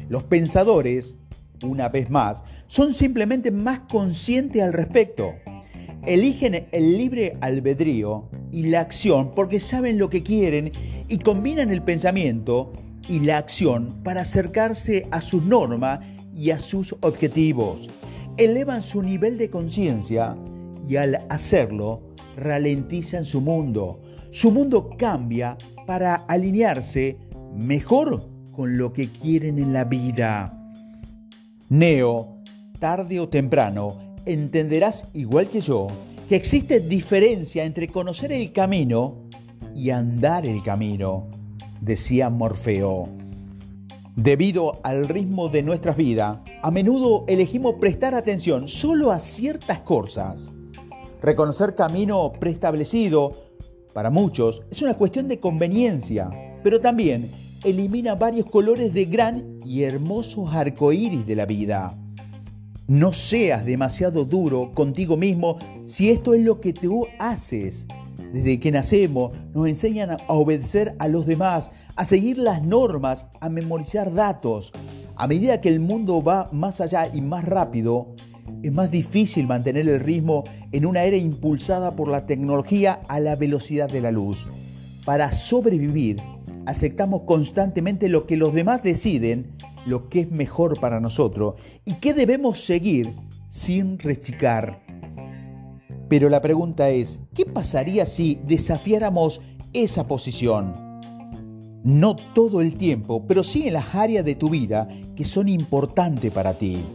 Los 0.09 0.23
pensadores, 0.23 1.15
una 1.63 1.87
vez 1.87 2.09
más, 2.09 2.43
son 2.67 2.93
simplemente 2.93 3.51
más 3.51 3.79
conscientes 3.89 4.61
al 4.61 4.73
respecto. 4.73 5.31
Eligen 6.05 6.67
el 6.73 6.97
libre 6.97 7.37
albedrío 7.39 8.27
y 8.51 8.63
la 8.63 8.81
acción 8.81 9.31
porque 9.33 9.61
saben 9.61 9.97
lo 9.97 10.09
que 10.09 10.23
quieren 10.23 10.73
y 11.07 11.19
combinan 11.19 11.69
el 11.69 11.83
pensamiento 11.83 12.73
y 13.07 13.21
la 13.21 13.37
acción 13.37 14.03
para 14.03 14.23
acercarse 14.23 15.07
a 15.09 15.21
sus 15.21 15.41
normas 15.41 16.01
y 16.35 16.51
a 16.51 16.59
sus 16.59 16.97
objetivos. 16.99 17.87
Elevan 18.35 18.81
su 18.81 19.01
nivel 19.01 19.37
de 19.37 19.49
conciencia 19.49 20.35
y 20.85 20.97
al 20.97 21.23
hacerlo 21.29 22.01
ralentizan 22.35 23.23
su 23.23 23.39
mundo. 23.39 24.01
Su 24.31 24.49
mundo 24.49 24.89
cambia 24.97 25.57
para 25.85 26.15
alinearse 26.15 27.17
mejor 27.53 28.29
con 28.53 28.77
lo 28.77 28.93
que 28.93 29.09
quieren 29.09 29.59
en 29.59 29.73
la 29.73 29.83
vida. 29.83 30.57
Neo, 31.67 32.37
tarde 32.79 33.19
o 33.19 33.27
temprano, 33.27 34.15
entenderás 34.25 35.09
igual 35.13 35.49
que 35.49 35.59
yo 35.59 35.87
que 36.29 36.37
existe 36.37 36.79
diferencia 36.79 37.65
entre 37.65 37.89
conocer 37.89 38.31
el 38.31 38.53
camino 38.53 39.17
y 39.75 39.89
andar 39.89 40.45
el 40.45 40.63
camino 40.63 41.27
decía 41.81 42.29
Morfeo. 42.29 43.09
Debido 44.15 44.79
al 44.83 45.09
ritmo 45.09 45.49
de 45.49 45.63
nuestras 45.63 45.97
vidas, 45.97 46.39
a 46.61 46.71
menudo 46.71 47.25
elegimos 47.27 47.75
prestar 47.81 48.15
atención 48.15 48.69
solo 48.69 49.11
a 49.11 49.19
ciertas 49.19 49.79
cosas. 49.79 50.51
Reconocer 51.21 51.75
camino 51.75 52.31
preestablecido, 52.39 53.50
para 53.93 54.09
muchos, 54.09 54.63
es 54.71 54.81
una 54.81 54.95
cuestión 54.95 55.27
de 55.27 55.39
conveniencia, 55.39 56.29
pero 56.63 56.79
también 56.81 57.29
elimina 57.63 58.15
varios 58.15 58.49
colores 58.49 58.93
de 58.93 59.05
gran 59.05 59.59
y 59.65 59.83
hermosos 59.83 60.53
arcoíris 60.53 61.25
de 61.25 61.35
la 61.35 61.45
vida. 61.45 61.97
No 62.87 63.13
seas 63.13 63.65
demasiado 63.65 64.25
duro 64.25 64.71
contigo 64.73 65.17
mismo 65.17 65.57
si 65.85 66.09
esto 66.09 66.33
es 66.33 66.43
lo 66.43 66.59
que 66.59 66.73
tú 66.73 67.07
haces 67.19 67.87
desde 68.31 68.59
que 68.59 68.71
nacemos 68.71 69.33
nos 69.53 69.67
enseñan 69.67 70.11
a 70.11 70.17
obedecer 70.27 70.95
a 70.99 71.07
los 71.07 71.25
demás, 71.25 71.71
a 71.95 72.05
seguir 72.05 72.37
las 72.37 72.63
normas, 72.63 73.25
a 73.41 73.49
memorizar 73.49 74.13
datos. 74.13 74.71
A 75.15 75.27
medida 75.27 75.61
que 75.61 75.69
el 75.69 75.79
mundo 75.79 76.23
va 76.23 76.49
más 76.51 76.81
allá 76.81 77.09
y 77.13 77.21
más 77.21 77.45
rápido, 77.45 78.15
es 78.63 78.71
más 78.71 78.91
difícil 78.91 79.47
mantener 79.47 79.87
el 79.87 79.99
ritmo 79.99 80.43
en 80.71 80.85
una 80.85 81.03
era 81.03 81.17
impulsada 81.17 81.95
por 81.95 82.07
la 82.07 82.25
tecnología 82.25 83.01
a 83.07 83.19
la 83.19 83.35
velocidad 83.35 83.89
de 83.89 84.01
la 84.01 84.11
luz. 84.11 84.47
Para 85.05 85.31
sobrevivir, 85.31 86.21
aceptamos 86.65 87.21
constantemente 87.21 88.09
lo 88.09 88.27
que 88.27 88.37
los 88.37 88.53
demás 88.53 88.83
deciden, 88.83 89.51
lo 89.85 90.09
que 90.09 90.21
es 90.21 90.31
mejor 90.31 90.79
para 90.79 90.99
nosotros 90.99 91.55
y 91.85 91.95
qué 91.95 92.13
debemos 92.13 92.63
seguir 92.63 93.15
sin 93.47 93.97
rechicar. 93.97 94.83
Pero 96.07 96.29
la 96.29 96.41
pregunta 96.41 96.89
es, 96.89 97.19
¿qué 97.33 97.45
pasaría 97.45 98.05
si 98.05 98.39
desafiáramos 98.45 99.41
esa 99.73 100.07
posición? 100.07 100.73
No 101.83 102.15
todo 102.15 102.61
el 102.61 102.75
tiempo, 102.75 103.25
pero 103.25 103.43
sí 103.43 103.67
en 103.67 103.73
las 103.73 103.95
áreas 103.95 104.23
de 104.23 104.35
tu 104.35 104.49
vida 104.49 104.87
que 105.15 105.25
son 105.25 105.49
importantes 105.49 106.31
para 106.31 106.53
ti. 106.53 106.85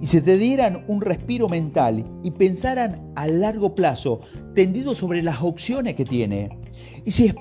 Y 0.00 0.06
si 0.06 0.20
te 0.20 0.36
dieran 0.36 0.84
un 0.88 1.00
respiro 1.00 1.48
mental 1.48 2.04
y 2.22 2.30
pensaran 2.30 3.12
a 3.16 3.26
largo 3.28 3.74
plazo 3.74 4.20
tendido 4.54 4.94
sobre 4.94 5.22
las 5.22 5.42
opciones 5.42 5.94
que 5.94 6.04
tiene. 6.04 6.58
Y 7.04 7.10
si 7.10 7.32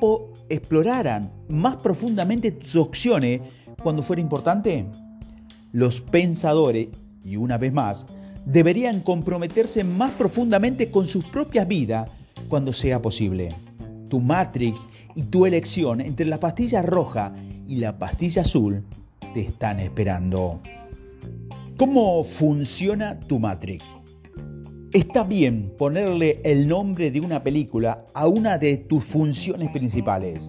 exploraran 0.50 1.32
más 1.50 1.78
profundamente 1.78 2.52
tus 2.52 2.76
opciones 2.76 3.42
cuando 3.82 4.02
fuera 4.02 4.22
importante. 4.22 4.86
Los 5.72 6.00
pensadores, 6.00 6.88
y 7.24 7.36
una 7.36 7.58
vez 7.58 7.74
más, 7.74 8.06
deberían 8.46 9.02
comprometerse 9.02 9.84
más 9.84 10.12
profundamente 10.12 10.90
con 10.90 11.08
sus 11.08 11.26
propias 11.26 11.68
vidas 11.68 12.10
cuando 12.48 12.72
sea 12.72 13.02
posible. 13.02 13.54
Tu 14.10 14.22
Matrix 14.22 14.88
y 15.16 15.24
tu 15.24 15.46
elección 15.46 16.00
entre 16.00 16.26
la 16.28 16.40
pastilla 16.40 16.82
roja 16.82 17.34
y 17.68 17.78
la 17.78 17.98
pastilla 17.98 18.44
azul 18.44 18.84
te 19.34 19.42
están 19.42 19.80
esperando. 19.80 20.62
¿Cómo 21.78 22.24
funciona 22.24 23.20
tu 23.20 23.38
Matrix? 23.38 23.84
Está 24.94 25.26
bien 25.26 25.74
ponerle 25.78 26.40
el 26.46 26.70
nombre 26.70 27.12
de 27.12 27.20
una 27.20 27.44
película 27.44 27.98
a 28.14 28.28
una 28.28 28.58
de 28.58 28.78
tus 28.78 29.04
funciones 29.04 29.70
principales, 29.72 30.48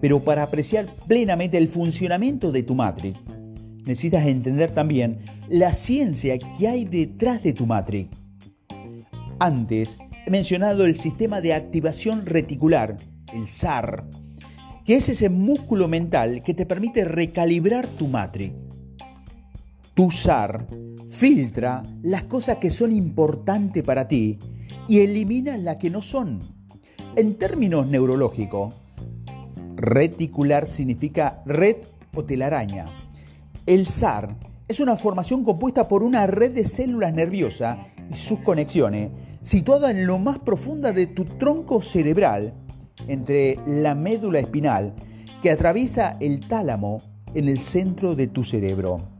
pero 0.00 0.24
para 0.24 0.42
apreciar 0.42 0.92
plenamente 1.06 1.56
el 1.56 1.68
funcionamiento 1.68 2.50
de 2.50 2.64
tu 2.64 2.74
Matrix, 2.74 3.16
necesitas 3.84 4.26
entender 4.26 4.72
también 4.72 5.20
la 5.48 5.72
ciencia 5.72 6.36
que 6.36 6.66
hay 6.66 6.84
detrás 6.84 7.44
de 7.44 7.52
tu 7.52 7.64
Matrix. 7.64 8.10
Antes 9.38 9.96
he 10.26 10.30
mencionado 10.32 10.84
el 10.84 10.96
sistema 10.96 11.40
de 11.40 11.54
activación 11.54 12.26
reticular, 12.26 12.96
el 13.32 13.46
SAR, 13.46 14.08
que 14.84 14.96
es 14.96 15.08
ese 15.08 15.28
músculo 15.28 15.86
mental 15.86 16.42
que 16.42 16.54
te 16.54 16.66
permite 16.66 17.04
recalibrar 17.04 17.86
tu 17.86 18.08
matrix. 18.08 18.65
Tu 19.96 20.10
SAR 20.10 20.66
filtra 21.08 21.82
las 22.02 22.24
cosas 22.24 22.56
que 22.56 22.70
son 22.70 22.92
importantes 22.92 23.82
para 23.82 24.06
ti 24.06 24.38
y 24.86 25.00
elimina 25.00 25.56
las 25.56 25.76
que 25.76 25.88
no 25.88 26.02
son. 26.02 26.40
En 27.16 27.36
términos 27.36 27.86
neurológicos, 27.86 28.74
reticular 29.74 30.66
significa 30.66 31.42
red 31.46 31.76
o 32.14 32.26
telaraña. 32.26 32.94
El 33.64 33.86
SAR 33.86 34.36
es 34.68 34.80
una 34.80 34.96
formación 34.96 35.44
compuesta 35.44 35.88
por 35.88 36.02
una 36.02 36.26
red 36.26 36.52
de 36.52 36.64
células 36.64 37.14
nerviosas 37.14 37.78
y 38.10 38.16
sus 38.16 38.40
conexiones 38.40 39.12
situada 39.40 39.90
en 39.90 40.06
lo 40.06 40.18
más 40.18 40.40
profunda 40.40 40.92
de 40.92 41.06
tu 41.06 41.24
tronco 41.24 41.80
cerebral, 41.80 42.52
entre 43.08 43.58
la 43.64 43.94
médula 43.94 44.40
espinal 44.40 44.94
que 45.40 45.50
atraviesa 45.50 46.18
el 46.20 46.46
tálamo 46.46 47.00
en 47.32 47.48
el 47.48 47.60
centro 47.60 48.14
de 48.14 48.26
tu 48.26 48.44
cerebro. 48.44 49.15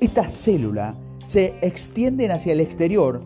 Estas 0.00 0.30
células 0.30 0.94
se 1.24 1.58
extienden 1.60 2.30
hacia 2.30 2.52
el 2.52 2.60
exterior 2.60 3.20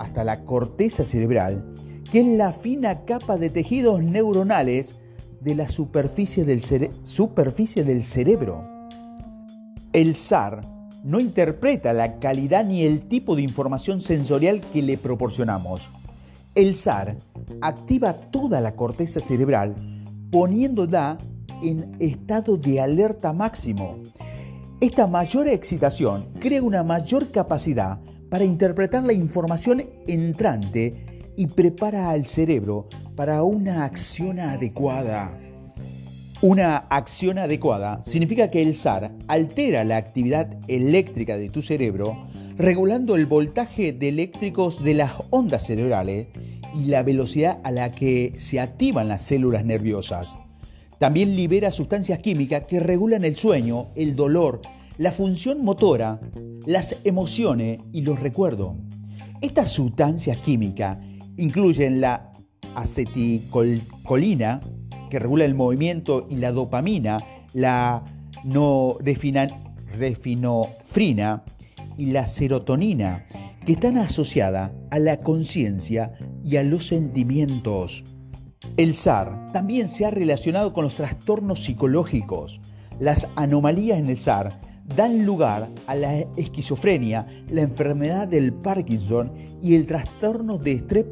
hasta 0.00 0.24
la 0.24 0.44
corteza 0.44 1.04
cerebral, 1.04 1.72
que 2.10 2.20
es 2.20 2.26
la 2.26 2.52
fina 2.52 3.04
capa 3.04 3.36
de 3.36 3.48
tejidos 3.48 4.02
neuronales 4.02 4.96
de 5.40 5.54
la 5.54 5.68
superficie 5.68 6.44
del, 6.44 6.60
del 6.60 8.04
cerebro. 8.04 8.62
El 9.92 10.16
SAR 10.16 10.62
no 11.04 11.20
interpreta 11.20 11.92
la 11.92 12.18
calidad 12.18 12.64
ni 12.64 12.82
el 12.82 13.02
tipo 13.02 13.36
de 13.36 13.42
información 13.42 14.00
sensorial 14.00 14.60
que 14.60 14.82
le 14.82 14.98
proporcionamos. 14.98 15.88
El 16.56 16.74
SAR 16.74 17.16
activa 17.60 18.14
toda 18.14 18.60
la 18.60 18.74
corteza 18.74 19.20
cerebral 19.20 19.76
poniéndola 20.32 21.18
en 21.62 21.92
estado 22.00 22.56
de 22.56 22.80
alerta 22.80 23.32
máximo. 23.32 23.98
Esta 24.78 25.06
mayor 25.06 25.48
excitación 25.48 26.28
crea 26.38 26.62
una 26.62 26.82
mayor 26.82 27.30
capacidad 27.30 27.98
para 28.28 28.44
interpretar 28.44 29.02
la 29.04 29.14
información 29.14 29.88
entrante 30.06 31.24
y 31.34 31.46
prepara 31.46 32.10
al 32.10 32.26
cerebro 32.26 32.86
para 33.14 33.42
una 33.42 33.86
acción 33.86 34.38
adecuada. 34.38 35.40
Una 36.42 36.76
acción 36.76 37.38
adecuada 37.38 38.02
significa 38.04 38.50
que 38.50 38.60
el 38.60 38.76
SAR 38.76 39.12
altera 39.28 39.82
la 39.84 39.96
actividad 39.96 40.58
eléctrica 40.68 41.38
de 41.38 41.48
tu 41.48 41.62
cerebro, 41.62 42.28
regulando 42.58 43.16
el 43.16 43.24
voltaje 43.24 43.94
de 43.94 44.10
eléctricos 44.10 44.84
de 44.84 44.92
las 44.92 45.12
ondas 45.30 45.64
cerebrales 45.64 46.26
y 46.74 46.84
la 46.84 47.02
velocidad 47.02 47.60
a 47.64 47.70
la 47.70 47.92
que 47.92 48.34
se 48.36 48.60
activan 48.60 49.08
las 49.08 49.22
células 49.22 49.64
nerviosas. 49.64 50.36
También 50.98 51.36
libera 51.36 51.70
sustancias 51.70 52.20
químicas 52.20 52.62
que 52.66 52.80
regulan 52.80 53.22
el 53.24 53.36
sueño, 53.36 53.88
el 53.96 54.16
dolor, 54.16 54.62
la 54.96 55.12
función 55.12 55.62
motora, 55.62 56.18
las 56.64 56.96
emociones 57.04 57.82
y 57.92 58.00
los 58.00 58.18
recuerdos. 58.18 58.76
Estas 59.42 59.70
sustancias 59.70 60.38
químicas 60.38 60.96
incluyen 61.36 62.00
la 62.00 62.32
aceticolina, 62.74 64.62
que 65.10 65.18
regula 65.18 65.44
el 65.44 65.54
movimiento, 65.54 66.26
y 66.30 66.36
la 66.36 66.52
dopamina, 66.52 67.18
la 67.52 68.02
norefinofrina 68.44 71.44
y 71.98 72.06
la 72.06 72.26
serotonina, 72.26 73.26
que 73.66 73.72
están 73.72 73.98
asociadas 73.98 74.72
a 74.90 74.98
la 74.98 75.18
conciencia 75.18 76.14
y 76.42 76.56
a 76.56 76.62
los 76.62 76.86
sentimientos. 76.86 78.02
El 78.76 78.94
SAR 78.94 79.52
también 79.52 79.88
se 79.88 80.04
ha 80.04 80.10
relacionado 80.10 80.72
con 80.72 80.84
los 80.84 80.94
trastornos 80.94 81.64
psicológicos. 81.64 82.60
Las 82.98 83.28
anomalías 83.36 83.98
en 83.98 84.08
el 84.08 84.16
SAR 84.16 84.60
dan 84.94 85.24
lugar 85.24 85.70
a 85.86 85.94
la 85.94 86.18
esquizofrenia, 86.36 87.26
la 87.48 87.62
enfermedad 87.62 88.28
del 88.28 88.52
Parkinson 88.52 89.32
y 89.62 89.74
el 89.74 89.86
trastorno 89.86 90.58
de 90.58 90.72
estrés 90.72 91.06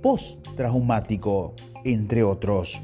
postraumático, 0.00 1.54
entre 1.84 2.22
otros. 2.22 2.80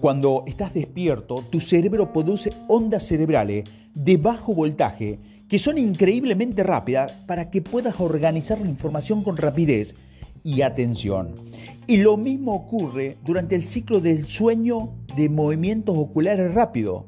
Cuando 0.00 0.42
estás 0.48 0.74
despierto, 0.74 1.44
tu 1.48 1.60
cerebro 1.60 2.12
produce 2.12 2.52
ondas 2.66 3.06
cerebrales 3.06 3.64
de 3.94 4.16
bajo 4.16 4.52
voltaje 4.52 5.20
que 5.48 5.58
son 5.58 5.78
increíblemente 5.78 6.62
rápidas 6.62 7.12
para 7.26 7.50
que 7.50 7.62
puedas 7.62 8.00
organizar 8.00 8.58
la 8.60 8.68
información 8.68 9.22
con 9.22 9.36
rapidez 9.36 9.94
y 10.44 10.62
atención. 10.62 11.34
Y 11.86 11.98
lo 11.98 12.16
mismo 12.16 12.54
ocurre 12.54 13.16
durante 13.24 13.54
el 13.54 13.64
ciclo 13.64 14.00
del 14.00 14.26
sueño 14.26 14.94
de 15.16 15.28
movimientos 15.28 15.96
oculares 15.96 16.54
rápidos, 16.54 17.04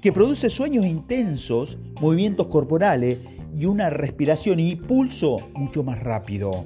que 0.00 0.12
produce 0.12 0.50
sueños 0.50 0.84
intensos, 0.84 1.78
movimientos 2.00 2.48
corporales 2.48 3.18
y 3.56 3.66
una 3.66 3.90
respiración 3.90 4.60
y 4.60 4.76
pulso 4.76 5.36
mucho 5.54 5.82
más 5.82 6.00
rápido. 6.00 6.64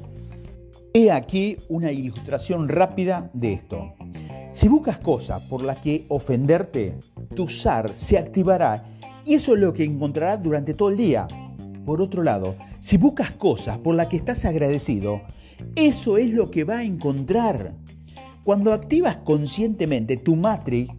He 0.95 1.11
aquí 1.11 1.59
una 1.69 1.93
ilustración 1.93 2.69
rápida 2.69 3.31
de 3.35 3.53
esto. 3.53 3.95
Si 4.51 4.69
buscas 4.69 4.99
cosas 4.99 5.43
por 5.43 5.63
las 5.63 5.77
que 5.77 6.07
ofenderte, 6.09 6.95
tu 7.35 7.49
SAR 7.49 7.93
se 7.95 8.17
activará 8.17 8.85
y 9.27 9.35
eso 9.35 9.55
es 9.55 9.61
lo 9.61 9.75
que 9.75 9.85
encontrarás 9.85 10.43
durante 10.43 10.73
todo 10.73 10.89
el 10.89 10.97
día. 10.97 11.29
Por 11.85 12.01
otro 12.01 12.23
lado, 12.23 12.55
si 12.81 12.97
buscas 12.97 13.33
cosas 13.33 13.77
por 13.77 13.95
las 13.95 14.07
que 14.07 14.17
estás 14.17 14.47
agradecido, 14.47 15.21
eso 15.75 16.19
es 16.19 16.31
lo 16.31 16.51
que 16.51 16.65
va 16.65 16.79
a 16.79 16.85
encontrar. 16.85 17.75
Cuando 18.45 18.73
activas 18.73 19.17
conscientemente 19.19 20.17
tu 20.17 20.37
matrix 20.37 20.93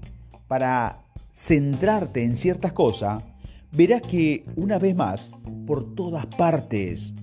para 0.48 1.04
centrarte 1.32 2.24
en 2.24 2.36
ciertas 2.36 2.74
cosas, 2.74 3.24
verás 3.72 4.02
que 4.02 4.46
una 4.56 4.80
vez 4.80 4.96
más, 4.96 5.30
por 5.66 5.96
todas 5.96 6.26
partes, 6.26 7.14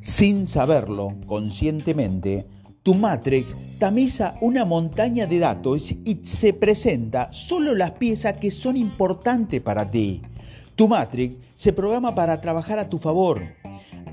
sin 0.00 0.46
saberlo 0.46 1.12
conscientemente, 1.26 2.46
tu 2.82 2.94
Matrix 2.94 3.54
tamiza 3.78 4.34
una 4.40 4.64
montaña 4.64 5.26
de 5.26 5.38
datos 5.38 5.92
y 5.92 6.20
se 6.24 6.52
presenta 6.52 7.32
solo 7.32 7.74
las 7.74 7.92
piezas 7.92 8.38
que 8.38 8.50
son 8.50 8.76
importantes 8.76 9.60
para 9.60 9.88
ti. 9.88 10.20
Tu 10.74 10.88
Matrix 10.88 11.36
se 11.54 11.72
programa 11.72 12.14
para 12.16 12.40
trabajar 12.40 12.80
a 12.80 12.88
tu 12.88 12.98
favor. 12.98 13.40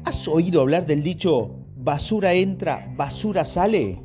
¿Has 0.05 0.27
oído 0.27 0.61
hablar 0.61 0.85
del 0.85 1.01
dicho 1.01 1.58
basura 1.81 2.33
entra, 2.33 2.93
basura 2.97 3.45
sale? 3.45 4.01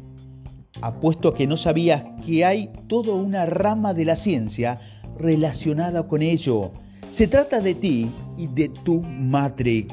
Apuesto 0.81 1.35
que 1.35 1.47
no 1.47 1.57
sabías 1.57 2.05
que 2.25 2.45
hay 2.45 2.71
toda 2.87 3.15
una 3.15 3.47
rama 3.47 3.95
de 3.95 4.05
la 4.05 4.17
ciencia 4.17 4.79
relacionada 5.19 6.07
con 6.07 6.23
ello. 6.23 6.71
Se 7.11 7.27
trata 7.27 7.61
de 7.61 7.75
ti 7.75 8.11
y 8.37 8.47
de 8.47 8.69
tu 8.69 9.01
Matrix. 9.03 9.93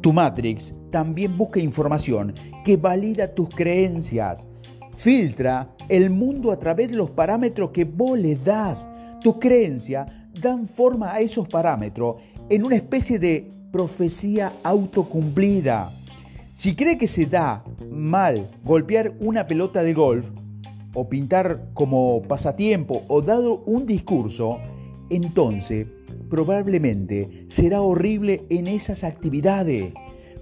Tu 0.00 0.12
Matrix 0.12 0.72
también 0.90 1.36
busca 1.36 1.58
información 1.58 2.32
que 2.64 2.76
valida 2.76 3.34
tus 3.34 3.48
creencias. 3.48 4.46
Filtra 4.96 5.74
el 5.88 6.10
mundo 6.10 6.52
a 6.52 6.58
través 6.58 6.90
de 6.90 6.96
los 6.96 7.10
parámetros 7.10 7.70
que 7.70 7.84
vos 7.84 8.18
le 8.18 8.36
das. 8.36 8.86
Tus 9.20 9.36
creencias 9.38 10.10
dan 10.40 10.68
forma 10.68 11.12
a 11.12 11.20
esos 11.20 11.48
parámetros 11.48 12.16
en 12.48 12.64
una 12.64 12.76
especie 12.76 13.18
de 13.18 13.50
profecía 13.72 14.52
autocumplida. 14.62 15.92
Si 16.58 16.74
cree 16.74 16.98
que 16.98 17.06
se 17.06 17.26
da 17.26 17.62
mal 17.88 18.50
golpear 18.64 19.14
una 19.20 19.46
pelota 19.46 19.80
de 19.84 19.94
golf, 19.94 20.28
o 20.92 21.08
pintar 21.08 21.70
como 21.72 22.20
pasatiempo, 22.22 23.04
o 23.06 23.22
dado 23.22 23.62
un 23.66 23.86
discurso, 23.86 24.58
entonces 25.08 25.86
probablemente 26.28 27.46
será 27.48 27.80
horrible 27.80 28.44
en 28.50 28.66
esas 28.66 29.04
actividades. 29.04 29.92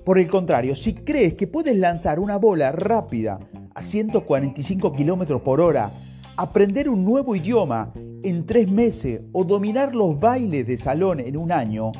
Por 0.06 0.18
el 0.18 0.28
contrario, 0.28 0.74
si 0.74 0.94
crees 0.94 1.34
que 1.34 1.48
puedes 1.48 1.76
lanzar 1.76 2.18
una 2.18 2.38
bola 2.38 2.72
rápida 2.72 3.38
a 3.74 3.82
145 3.82 4.94
km 4.94 5.42
por 5.42 5.60
hora, 5.60 5.90
aprender 6.38 6.88
un 6.88 7.04
nuevo 7.04 7.36
idioma 7.36 7.92
en 8.22 8.46
tres 8.46 8.70
meses 8.70 9.20
o 9.32 9.44
dominar 9.44 9.94
los 9.94 10.18
bailes 10.18 10.66
de 10.66 10.78
salón 10.78 11.20
en 11.20 11.36
un 11.36 11.52
año, 11.52 11.92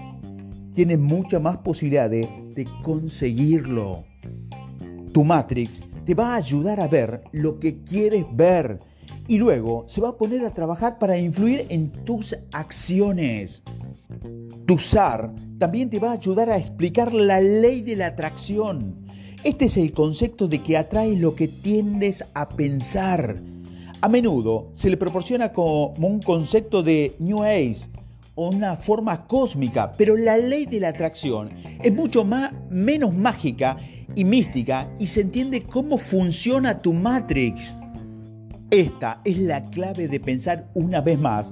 tienes 0.72 0.98
mucha 0.98 1.38
más 1.38 1.58
posibilidad 1.58 2.08
de, 2.08 2.45
de 2.56 2.66
conseguirlo. 2.82 4.04
Tu 5.12 5.22
Matrix 5.22 5.84
te 6.04 6.14
va 6.14 6.34
a 6.34 6.36
ayudar 6.38 6.80
a 6.80 6.88
ver 6.88 7.22
lo 7.32 7.60
que 7.60 7.84
quieres 7.84 8.24
ver 8.32 8.80
y 9.28 9.38
luego 9.38 9.84
se 9.86 10.00
va 10.00 10.10
a 10.10 10.16
poner 10.16 10.44
a 10.44 10.52
trabajar 10.52 10.98
para 10.98 11.18
influir 11.18 11.66
en 11.68 11.90
tus 11.90 12.34
acciones. 12.52 13.62
Tu 14.66 14.78
SAR 14.78 15.32
también 15.58 15.90
te 15.90 15.98
va 15.98 16.10
a 16.10 16.14
ayudar 16.14 16.50
a 16.50 16.56
explicar 16.56 17.12
la 17.12 17.40
ley 17.40 17.82
de 17.82 17.96
la 17.96 18.06
atracción. 18.06 19.06
Este 19.44 19.66
es 19.66 19.76
el 19.76 19.92
concepto 19.92 20.48
de 20.48 20.62
que 20.62 20.76
atraes 20.76 21.20
lo 21.20 21.34
que 21.34 21.48
tiendes 21.48 22.24
a 22.34 22.48
pensar. 22.48 23.36
A 24.00 24.08
menudo 24.08 24.70
se 24.74 24.90
le 24.90 24.96
proporciona 24.96 25.52
como 25.52 25.92
un 25.98 26.20
concepto 26.20 26.82
de 26.82 27.14
New 27.18 27.42
Age 27.42 27.88
una 28.36 28.76
forma 28.76 29.26
cósmica, 29.26 29.92
pero 29.96 30.14
la 30.14 30.36
ley 30.36 30.66
de 30.66 30.80
la 30.80 30.88
atracción 30.88 31.50
es 31.82 31.92
mucho 31.92 32.24
más, 32.24 32.52
menos 32.70 33.14
mágica 33.14 33.78
y 34.14 34.24
mística 34.24 34.88
y 34.98 35.06
se 35.06 35.22
entiende 35.22 35.62
cómo 35.62 35.98
funciona 35.98 36.78
tu 36.78 36.92
Matrix. 36.92 37.74
Esta 38.70 39.20
es 39.24 39.38
la 39.38 39.64
clave 39.64 40.06
de 40.06 40.20
pensar 40.20 40.68
una 40.74 41.00
vez 41.00 41.18
más 41.18 41.50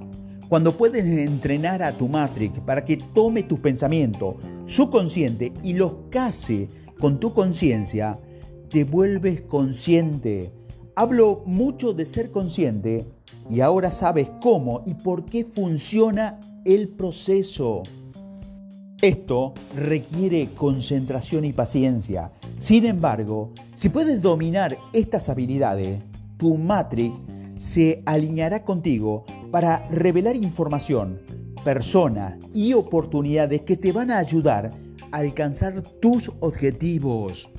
cuando 0.48 0.76
puedes 0.76 1.04
entrenar 1.06 1.82
a 1.82 1.96
tu 1.96 2.06
Matrix 2.06 2.60
para 2.60 2.84
que 2.84 2.98
tome 2.98 3.44
tus 3.44 3.60
pensamientos, 3.60 4.36
su 4.66 4.90
consciente 4.90 5.52
y 5.62 5.72
los 5.72 5.94
case 6.10 6.68
con 7.00 7.18
tu 7.18 7.32
conciencia, 7.32 8.20
te 8.68 8.84
vuelves 8.84 9.40
consciente. 9.42 10.52
Hablo 10.96 11.42
mucho 11.46 11.94
de 11.94 12.04
ser 12.04 12.30
consciente 12.30 13.06
y 13.48 13.60
ahora 13.60 13.90
sabes 13.90 14.30
cómo 14.42 14.82
y 14.84 14.94
por 14.94 15.24
qué 15.24 15.44
funciona 15.44 16.38
el 16.64 16.88
proceso. 16.88 17.82
Esto 19.02 19.52
requiere 19.76 20.48
concentración 20.54 21.44
y 21.44 21.52
paciencia. 21.52 22.32
Sin 22.56 22.86
embargo, 22.86 23.52
si 23.74 23.90
puedes 23.90 24.22
dominar 24.22 24.78
estas 24.92 25.28
habilidades, 25.28 26.00
tu 26.38 26.56
Matrix 26.56 27.20
se 27.56 28.02
alineará 28.06 28.64
contigo 28.64 29.24
para 29.50 29.86
revelar 29.88 30.36
información, 30.36 31.20
personas 31.64 32.38
y 32.54 32.72
oportunidades 32.72 33.62
que 33.62 33.76
te 33.76 33.92
van 33.92 34.10
a 34.10 34.18
ayudar 34.18 34.72
a 35.12 35.16
alcanzar 35.18 35.82
tus 36.00 36.32
objetivos. 36.40 37.50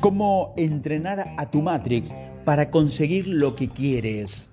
Cómo 0.00 0.54
entrenar 0.56 1.34
a 1.36 1.50
tu 1.50 1.62
Matrix 1.62 2.14
para 2.44 2.70
conseguir 2.70 3.28
lo 3.28 3.54
que 3.54 3.68
quieres. 3.68 4.50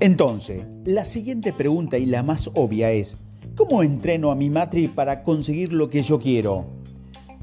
Entonces, 0.00 0.62
la 0.84 1.04
siguiente 1.04 1.52
pregunta 1.52 1.98
y 1.98 2.06
la 2.06 2.22
más 2.22 2.48
obvia 2.54 2.92
es, 2.92 3.16
¿cómo 3.56 3.82
entreno 3.82 4.30
a 4.30 4.36
mi 4.36 4.48
Matrix 4.48 4.90
para 4.90 5.24
conseguir 5.24 5.72
lo 5.72 5.90
que 5.90 6.04
yo 6.04 6.20
quiero? 6.20 6.66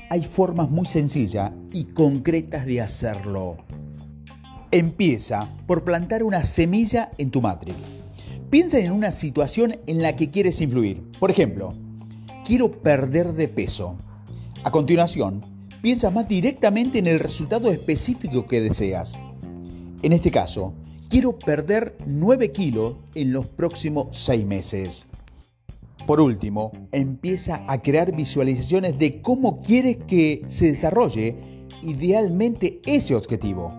Hay 0.09 0.23
formas 0.23 0.69
muy 0.69 0.85
sencillas 0.85 1.51
y 1.73 1.83
concretas 1.83 2.65
de 2.65 2.79
hacerlo. 2.79 3.57
Empieza 4.71 5.49
por 5.67 5.83
plantar 5.83 6.23
una 6.23 6.45
semilla 6.45 7.11
en 7.17 7.29
tu 7.29 7.41
Matrix. 7.41 7.75
Piensa 8.49 8.79
en 8.79 8.93
una 8.93 9.11
situación 9.11 9.75
en 9.85 10.01
la 10.01 10.15
que 10.15 10.31
quieres 10.31 10.61
influir. 10.61 11.03
Por 11.19 11.31
ejemplo, 11.31 11.73
quiero 12.45 12.71
perder 12.71 13.33
de 13.33 13.49
peso. 13.49 13.97
A 14.63 14.71
continuación, 14.71 15.41
piensa 15.81 16.09
más 16.09 16.25
directamente 16.29 16.99
en 16.99 17.07
el 17.07 17.19
resultado 17.19 17.69
específico 17.69 18.45
que 18.45 18.61
deseas. 18.61 19.19
En 20.03 20.13
este 20.13 20.31
caso, 20.31 20.73
quiero 21.09 21.37
perder 21.37 21.97
9 22.05 22.51
kilos 22.51 22.95
en 23.13 23.33
los 23.33 23.47
próximos 23.47 24.07
6 24.17 24.45
meses. 24.45 25.07
Por 26.05 26.21
último, 26.21 26.71
empieza 26.91 27.63
a 27.67 27.81
crear 27.81 28.15
visualizaciones 28.15 28.97
de 28.99 29.21
cómo 29.21 29.61
quieres 29.61 29.97
que 30.07 30.43
se 30.47 30.67
desarrolle 30.67 31.35
idealmente 31.81 32.79
ese 32.85 33.15
objetivo. 33.15 33.73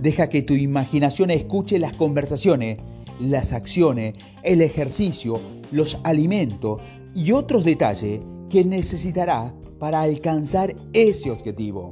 Deja 0.00 0.28
que 0.28 0.42
tu 0.42 0.54
imaginación 0.54 1.30
escuche 1.30 1.78
las 1.78 1.92
conversaciones, 1.94 2.78
las 3.20 3.52
acciones, 3.52 4.14
el 4.42 4.62
ejercicio, 4.62 5.40
los 5.70 5.98
alimentos 6.04 6.80
y 7.14 7.32
otros 7.32 7.64
detalles 7.64 8.20
que 8.48 8.64
necesitará 8.64 9.54
para 9.78 10.02
alcanzar 10.02 10.74
ese 10.92 11.30
objetivo. 11.30 11.90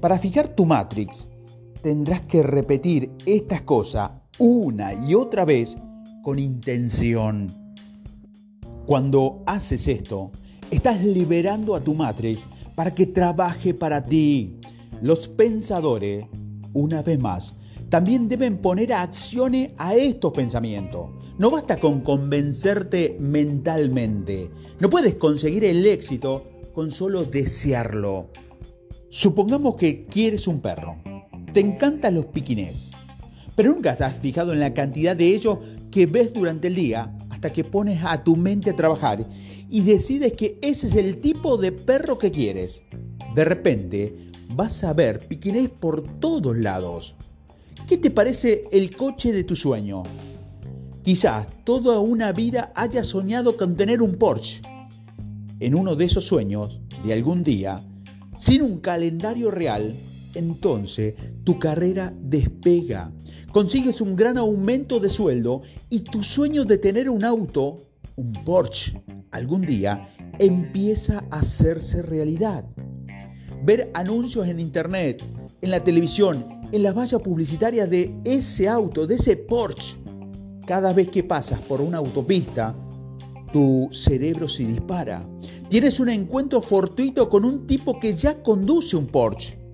Para 0.00 0.18
fijar 0.18 0.48
tu 0.48 0.66
matrix, 0.66 1.28
tendrás 1.86 2.26
que 2.26 2.42
repetir 2.42 3.12
estas 3.26 3.62
cosas 3.62 4.10
una 4.40 4.92
y 4.92 5.14
otra 5.14 5.44
vez 5.44 5.76
con 6.24 6.40
intención. 6.40 7.46
Cuando 8.86 9.44
haces 9.46 9.86
esto, 9.86 10.32
estás 10.68 11.04
liberando 11.04 11.76
a 11.76 11.80
tu 11.80 11.94
matrix 11.94 12.40
para 12.74 12.92
que 12.92 13.06
trabaje 13.06 13.72
para 13.72 14.02
ti. 14.02 14.58
Los 15.00 15.28
pensadores, 15.28 16.26
una 16.72 17.02
vez 17.02 17.20
más, 17.20 17.54
también 17.88 18.26
deben 18.28 18.58
poner 18.58 18.92
acciones 18.92 19.70
a 19.78 19.94
estos 19.94 20.32
pensamientos. 20.32 21.10
No 21.38 21.52
basta 21.52 21.78
con 21.78 22.00
convencerte 22.00 23.16
mentalmente. 23.20 24.50
No 24.80 24.90
puedes 24.90 25.14
conseguir 25.14 25.64
el 25.64 25.86
éxito 25.86 26.48
con 26.74 26.90
solo 26.90 27.22
desearlo. 27.22 28.30
Supongamos 29.08 29.76
que 29.76 30.04
quieres 30.06 30.48
un 30.48 30.60
perro. 30.60 30.96
Te 31.56 31.62
encantan 31.62 32.16
los 32.16 32.26
piquinés, 32.26 32.90
pero 33.54 33.72
nunca 33.72 33.92
estás 33.92 34.18
fijado 34.18 34.52
en 34.52 34.60
la 34.60 34.74
cantidad 34.74 35.16
de 35.16 35.34
ellos 35.34 35.56
que 35.90 36.04
ves 36.04 36.34
durante 36.34 36.68
el 36.68 36.74
día 36.74 37.16
hasta 37.30 37.50
que 37.50 37.64
pones 37.64 38.04
a 38.04 38.22
tu 38.22 38.36
mente 38.36 38.68
a 38.68 38.76
trabajar 38.76 39.26
y 39.70 39.80
decides 39.80 40.34
que 40.34 40.58
ese 40.60 40.88
es 40.88 40.94
el 40.94 41.16
tipo 41.16 41.56
de 41.56 41.72
perro 41.72 42.18
que 42.18 42.30
quieres. 42.30 42.82
De 43.34 43.46
repente 43.46 44.32
vas 44.50 44.84
a 44.84 44.92
ver 44.92 45.26
piquinés 45.28 45.70
por 45.70 46.02
todos 46.20 46.54
lados. 46.58 47.14
¿Qué 47.88 47.96
te 47.96 48.10
parece 48.10 48.64
el 48.70 48.94
coche 48.94 49.32
de 49.32 49.44
tu 49.44 49.56
sueño? 49.56 50.02
Quizás 51.02 51.46
toda 51.64 52.00
una 52.00 52.32
vida 52.32 52.70
hayas 52.74 53.06
soñado 53.06 53.56
con 53.56 53.76
tener 53.76 54.02
un 54.02 54.16
Porsche. 54.16 54.60
En 55.60 55.74
uno 55.74 55.96
de 55.96 56.04
esos 56.04 56.26
sueños, 56.26 56.82
de 57.02 57.14
algún 57.14 57.42
día, 57.42 57.80
sin 58.36 58.60
un 58.60 58.78
calendario 58.80 59.50
real, 59.50 59.94
entonces 60.36 61.14
tu 61.44 61.58
carrera 61.58 62.14
despega. 62.20 63.12
Consigues 63.52 64.00
un 64.00 64.16
gran 64.16 64.36
aumento 64.38 65.00
de 65.00 65.08
sueldo 65.08 65.62
y 65.88 66.00
tu 66.00 66.22
sueño 66.22 66.64
de 66.64 66.78
tener 66.78 67.08
un 67.08 67.24
auto, 67.24 67.76
un 68.16 68.32
Porsche, 68.44 69.02
algún 69.30 69.62
día, 69.62 70.08
empieza 70.38 71.24
a 71.30 71.38
hacerse 71.38 72.02
realidad. 72.02 72.64
Ver 73.64 73.90
anuncios 73.94 74.46
en 74.46 74.60
internet, 74.60 75.24
en 75.60 75.70
la 75.70 75.82
televisión, 75.82 76.46
en 76.72 76.82
las 76.82 76.94
vallas 76.94 77.20
publicitarias 77.20 77.88
de 77.88 78.14
ese 78.24 78.68
auto, 78.68 79.06
de 79.06 79.14
ese 79.14 79.36
Porsche. 79.36 79.96
Cada 80.66 80.92
vez 80.92 81.08
que 81.08 81.22
pasas 81.24 81.60
por 81.60 81.80
una 81.80 81.98
autopista, 81.98 82.76
tu 83.52 83.88
cerebro 83.90 84.48
se 84.48 84.64
dispara. 84.64 85.26
Tienes 85.70 85.98
un 86.00 86.08
encuentro 86.08 86.60
fortuito 86.60 87.28
con 87.28 87.44
un 87.44 87.66
tipo 87.66 87.98
que 87.98 88.12
ya 88.12 88.42
conduce 88.42 88.96
un 88.96 89.06
Porsche 89.06 89.65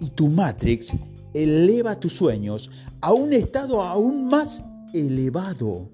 y 0.00 0.10
tu 0.10 0.28
Matrix 0.28 0.92
eleva 1.34 1.98
tus 1.98 2.14
sueños 2.14 2.70
a 3.00 3.12
un 3.12 3.32
estado 3.32 3.82
aún 3.82 4.28
más 4.28 4.62
elevado. 4.92 5.90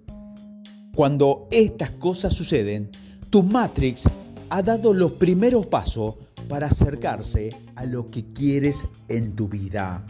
Cuando 0.95 1.49
estas 1.51 1.93
cosas 1.93 2.35
suceden, 2.35 2.91
tu 3.31 3.43
Matrix 3.43 4.09
ha 4.51 4.63
dado 4.63 4.93
los 4.93 5.13
primeros 5.13 5.67
pasos 5.67 6.17
para 6.49 6.67
acercarse 6.67 7.51
a 7.77 7.85
lo 7.85 8.11
que 8.11 8.33
quieres 8.33 8.87
en 9.09 9.35
tu 9.37 9.49
vida. 9.49 10.05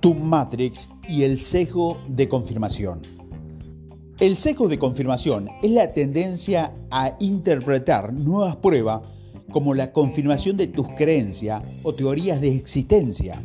Tu 0.00 0.14
Matrix 0.14 0.88
y 1.08 1.22
el 1.22 1.38
sesgo 1.38 1.98
de 2.08 2.28
confirmación. 2.28 3.02
El 4.20 4.36
sesgo 4.36 4.66
de 4.68 4.78
confirmación 4.78 5.48
es 5.62 5.70
la 5.70 5.92
tendencia 5.92 6.72
a 6.90 7.16
interpretar 7.20 8.12
nuevas 8.12 8.56
pruebas 8.56 9.02
como 9.52 9.74
la 9.74 9.92
confirmación 9.92 10.56
de 10.56 10.66
tus 10.66 10.88
creencias 10.90 11.62
o 11.82 11.94
teorías 11.94 12.40
de 12.40 12.54
existencia. 12.54 13.42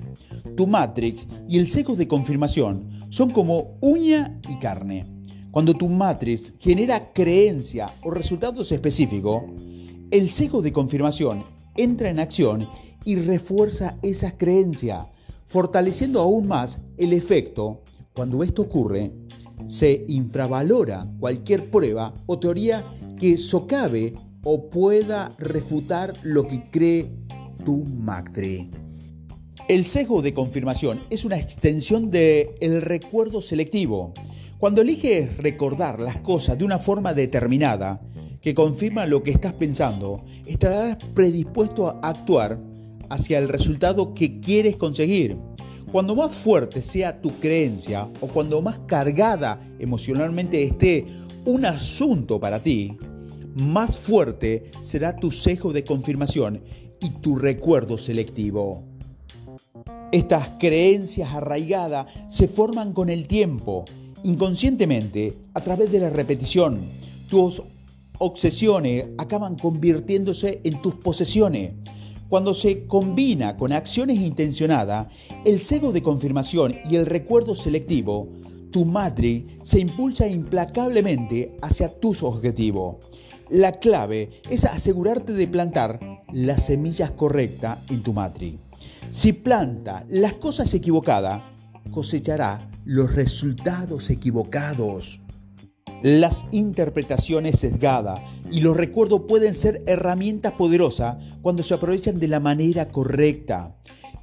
Tu 0.56 0.68
matrix 0.68 1.26
y 1.48 1.58
el 1.58 1.68
seco 1.68 1.96
de 1.96 2.08
confirmación 2.08 2.89
son 3.10 3.30
como 3.30 3.78
uña 3.82 4.39
y 4.50 4.58
carne. 4.58 5.06
Cuando 5.52 5.76
tu 5.76 5.88
matrix 5.88 6.54
genera 6.60 7.13
creencia 7.13 7.94
o 8.04 8.12
resultados 8.12 8.72
específicos, 8.72 9.44
el 10.12 10.30
seco 10.30 10.62
de 10.62 10.72
confirmación 10.72 11.46
entra 11.76 12.10
en 12.10 12.20
acción 12.20 12.68
y 13.06 13.16
refuerza 13.16 13.98
esas 14.02 14.34
creencias, 14.34 15.08
fortaleciendo 15.46 16.22
aún 16.22 16.48
más 16.48 16.80
el 16.98 17.13
efecto. 17.13 17.82
Cuando 18.13 18.44
esto 18.44 18.63
ocurre, 18.63 19.12
se 19.68 20.06
infravalora 20.08 21.08
cualquier 21.20 21.70
prueba 21.70 22.13
o 22.26 22.38
teoría 22.38 22.86
que 23.20 23.38
socave 23.38 24.13
o 24.43 24.69
pueda 24.69 25.32
refutar 25.38 26.13
lo 26.21 26.47
que 26.47 26.69
cree 26.69 27.10
tu 27.65 27.84
Macri. 27.84 28.69
El 29.67 29.86
sesgo 29.86 30.21
de 30.21 30.34
confirmación 30.34 31.01
es 31.10 31.23
una 31.23 31.38
extensión 31.38 32.12
del 32.12 32.49
el 32.60 32.82
recuerdo 32.82 33.41
selectivo. 33.41 34.13
Cuando 34.60 34.82
eliges 34.82 35.38
recordar 35.38 35.99
las 35.99 36.17
cosas 36.17 36.58
de 36.58 36.65
una 36.65 36.79
forma 36.79 37.13
determinada, 37.13 38.01
que 38.41 38.53
confirma 38.53 39.06
lo 39.06 39.23
que 39.23 39.32
estás 39.32 39.53
pensando, 39.53 40.25
estarás 40.45 40.97
predispuesto 41.13 41.88
a 41.88 42.10
actuar 42.10 42.60
hacia 43.10 43.39
el 43.39 43.47
resultado 43.47 44.13
que 44.13 44.41
quieres 44.41 44.75
conseguir. 44.75 45.38
Cuando 45.93 46.13
más 46.13 46.34
fuerte 46.34 46.82
sea 46.82 47.21
tu 47.21 47.39
creencia 47.39 48.10
o 48.19 48.27
cuando 48.27 48.62
más 48.62 48.79
cargada 48.79 49.60
emocionalmente 49.79 50.62
esté 50.62 51.06
un 51.45 51.65
asunto 51.65 52.38
para 52.39 52.62
ti, 52.62 52.97
más 53.56 54.00
fuerte 54.00 54.72
será 54.82 55.16
tu 55.16 55.32
sesgo 55.32 55.74
de 55.74 55.84
confirmación 55.84 56.63
y 57.00 57.10
tu 57.10 57.36
recuerdo 57.36 57.98
selectivo. 57.98 58.84
Estas 60.12 60.52
creencias 60.60 61.34
arraigadas 61.34 62.08
se 62.30 62.48
forman 62.48 62.94
con 62.94 63.10
el 63.10 63.28
tiempo, 63.28 63.86
inconscientemente, 64.24 65.34
a 65.54 65.62
través 65.62 65.92
de 65.92 66.00
la 66.00 66.10
repetición. 66.10 66.82
Tus 67.30 67.63
obsesiones 68.20 69.06
acaban 69.18 69.56
convirtiéndose 69.56 70.62
en 70.63 70.82
tus 70.82 70.96
posesiones. 70.96 71.72
Cuando 72.30 72.54
se 72.54 72.88
combina 72.88 73.58
con 73.58 73.74
acciones 73.74 74.20
intencionadas, 74.20 75.08
el 75.46 75.60
cego 75.60 75.92
de 75.92 76.02
confirmación 76.02 76.76
y 76.89 76.96
el 76.96 77.06
recuerdo 77.06 77.54
selectivo, 77.54 78.30
tu 78.72 78.86
matrix 78.86 79.54
se 79.63 79.80
impulsa 79.80 80.28
implacablemente 80.28 81.58
hacia 81.62 81.89
tus 81.89 82.24
objetivos. 82.24 82.98
La 83.54 83.72
clave 83.72 84.42
es 84.50 84.66
asegurarte 84.66 85.32
de 85.32 85.48
plantar 85.48 86.00
las 86.32 86.66
semillas 86.66 87.12
correctas 87.12 87.78
en 87.92 88.02
tu 88.02 88.12
matrix. 88.12 88.58
Si 89.12 89.32
planta 89.32 90.08
las 90.10 90.34
cosas 90.34 90.74
equivocadas, 90.74 91.44
cosechará 91.92 92.68
los 92.84 93.13
resultados 93.13 94.10
equivocados. 94.10 95.22
Las 96.02 96.46
interpretaciones 96.50 97.60
sesgadas 97.60 98.22
y 98.50 98.62
los 98.62 98.76
recuerdos 98.76 99.22
pueden 99.28 99.54
ser 99.54 99.84
herramientas 99.86 100.54
poderosas 100.54 101.18
cuando 101.44 101.62
se 101.62 101.76
aprovechan 101.76 102.20
de 102.20 102.30
la 102.30 102.39
manera 102.39 102.89
correcta. 102.89 103.78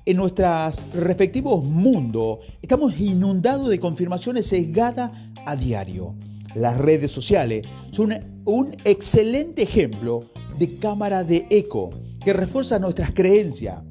En 0.07 0.16
nuestros 0.16 0.88
respectivos 0.93 1.62
mundos 1.62 2.40
estamos 2.62 2.99
inundados 2.99 3.69
de 3.69 3.79
confirmaciones 3.79 4.47
sesgadas 4.47 5.12
a 5.47 5.55
diario. 5.55 6.16
Las 6.55 6.79
redes 6.79 7.13
sociales 7.13 7.67
son 7.93 8.43
un 8.45 8.75
excelente 8.85 9.63
ejemplo 9.63 10.25
de 10.59 10.79
cámara 10.79 11.23
de 11.23 11.47
eco 11.51 11.91
que 12.25 12.33
refuerza 12.33 12.79
nuestras 12.79 13.13
creencias. 13.13 13.83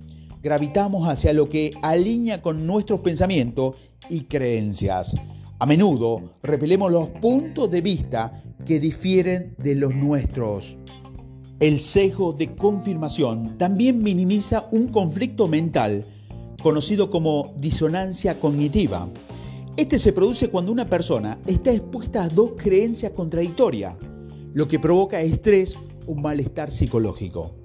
Gravitamos 0.43 1.07
hacia 1.07 1.33
lo 1.33 1.47
que 1.47 1.71
alinea 1.81 2.41
con 2.41 2.67
nuestros 2.67 2.99
pensamientos 2.99 3.77
y 4.09 4.21
creencias. 4.21 5.15
A 5.57 5.65
menudo 5.65 6.37
repelemos 6.43 6.91
los 6.91 7.09
puntos 7.09 7.71
de 7.71 7.81
vista 7.81 8.43
que 8.65 8.79
difieren 8.79 9.55
de 9.57 9.75
los 9.75 9.95
nuestros. 9.95 10.77
El 11.59 11.81
sesgo 11.81 12.33
de 12.33 12.55
confirmación 12.55 13.57
también 13.57 14.01
minimiza 14.01 14.67
un 14.71 14.87
conflicto 14.87 15.47
mental 15.47 16.05
conocido 16.61 17.09
como 17.09 17.53
disonancia 17.57 18.39
cognitiva. 18.39 19.09
Este 19.77 19.97
se 19.97 20.13
produce 20.13 20.49
cuando 20.49 20.71
una 20.71 20.89
persona 20.89 21.39
está 21.47 21.71
expuesta 21.71 22.23
a 22.23 22.29
dos 22.29 22.53
creencias 22.57 23.11
contradictorias, 23.11 23.95
lo 24.53 24.67
que 24.67 24.79
provoca 24.79 25.21
estrés 25.21 25.77
o 26.05 26.15
malestar 26.15 26.71
psicológico. 26.71 27.55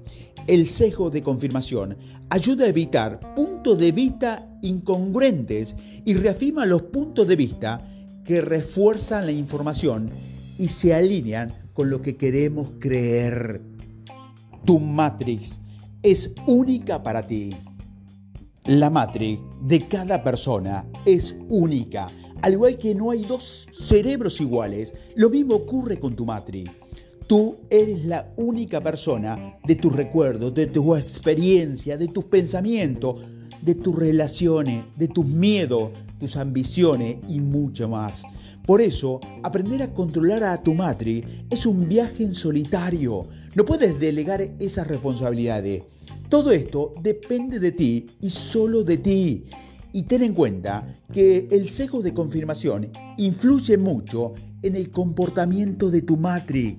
El 0.46 0.66
sesgo 0.66 1.10
de 1.10 1.22
confirmación 1.22 1.96
ayuda 2.28 2.66
a 2.66 2.68
evitar 2.68 3.34
puntos 3.34 3.78
de 3.78 3.92
vista 3.92 4.46
incongruentes 4.62 5.74
y 6.04 6.14
reafirma 6.14 6.66
los 6.66 6.82
puntos 6.82 7.26
de 7.26 7.36
vista 7.36 7.80
que 8.24 8.40
refuerzan 8.40 9.26
la 9.26 9.32
información 9.32 10.10
y 10.58 10.68
se 10.68 10.94
alinean 10.94 11.52
con 11.72 11.90
lo 11.90 12.00
que 12.00 12.16
queremos 12.16 12.68
creer. 12.78 13.62
Tu 14.64 14.78
matrix 14.78 15.58
es 16.02 16.34
única 16.46 17.02
para 17.02 17.26
ti. 17.26 17.56
La 18.66 18.88
matrix 18.90 19.40
de 19.66 19.88
cada 19.88 20.22
persona 20.22 20.86
es 21.06 21.34
única. 21.48 22.10
Al 22.42 22.52
igual 22.52 22.76
que 22.76 22.94
no 22.94 23.10
hay 23.10 23.24
dos 23.24 23.66
cerebros 23.72 24.40
iguales, 24.40 24.94
lo 25.16 25.30
mismo 25.30 25.54
ocurre 25.54 25.98
con 25.98 26.14
tu 26.14 26.26
matrix. 26.26 26.70
Tú 27.26 27.56
eres 27.70 28.04
la 28.04 28.30
única 28.36 28.82
persona 28.82 29.56
de 29.64 29.76
tus 29.76 29.94
recuerdos, 29.94 30.52
de 30.52 30.66
tu 30.66 30.94
experiencia, 30.94 31.96
de 31.96 32.08
tus 32.08 32.24
pensamientos, 32.24 33.22
de 33.62 33.74
tus 33.74 33.96
relaciones, 33.96 34.84
de 34.98 35.08
tus 35.08 35.24
miedos, 35.24 35.92
tus 36.20 36.36
ambiciones 36.36 37.16
y 37.26 37.40
mucho 37.40 37.88
más. 37.88 38.24
Por 38.66 38.82
eso, 38.82 39.20
aprender 39.42 39.82
a 39.82 39.94
controlar 39.94 40.44
a 40.44 40.62
tu 40.62 40.74
matriz 40.74 41.24
es 41.48 41.64
un 41.64 41.88
viaje 41.88 42.24
en 42.24 42.34
solitario. 42.34 43.26
No 43.54 43.64
puedes 43.64 43.98
delegar 43.98 44.42
esas 44.58 44.86
responsabilidades. 44.86 45.84
Todo 46.34 46.50
esto 46.50 46.92
depende 47.00 47.60
de 47.60 47.70
ti 47.70 48.06
y 48.20 48.28
solo 48.28 48.82
de 48.82 48.98
ti. 48.98 49.44
Y 49.92 50.02
ten 50.02 50.24
en 50.24 50.32
cuenta 50.32 50.84
que 51.12 51.46
el 51.48 51.68
sesgo 51.68 52.02
de 52.02 52.12
confirmación 52.12 52.90
influye 53.18 53.78
mucho 53.78 54.32
en 54.60 54.74
el 54.74 54.90
comportamiento 54.90 55.90
de 55.90 56.02
tu 56.02 56.16
matriz. 56.16 56.78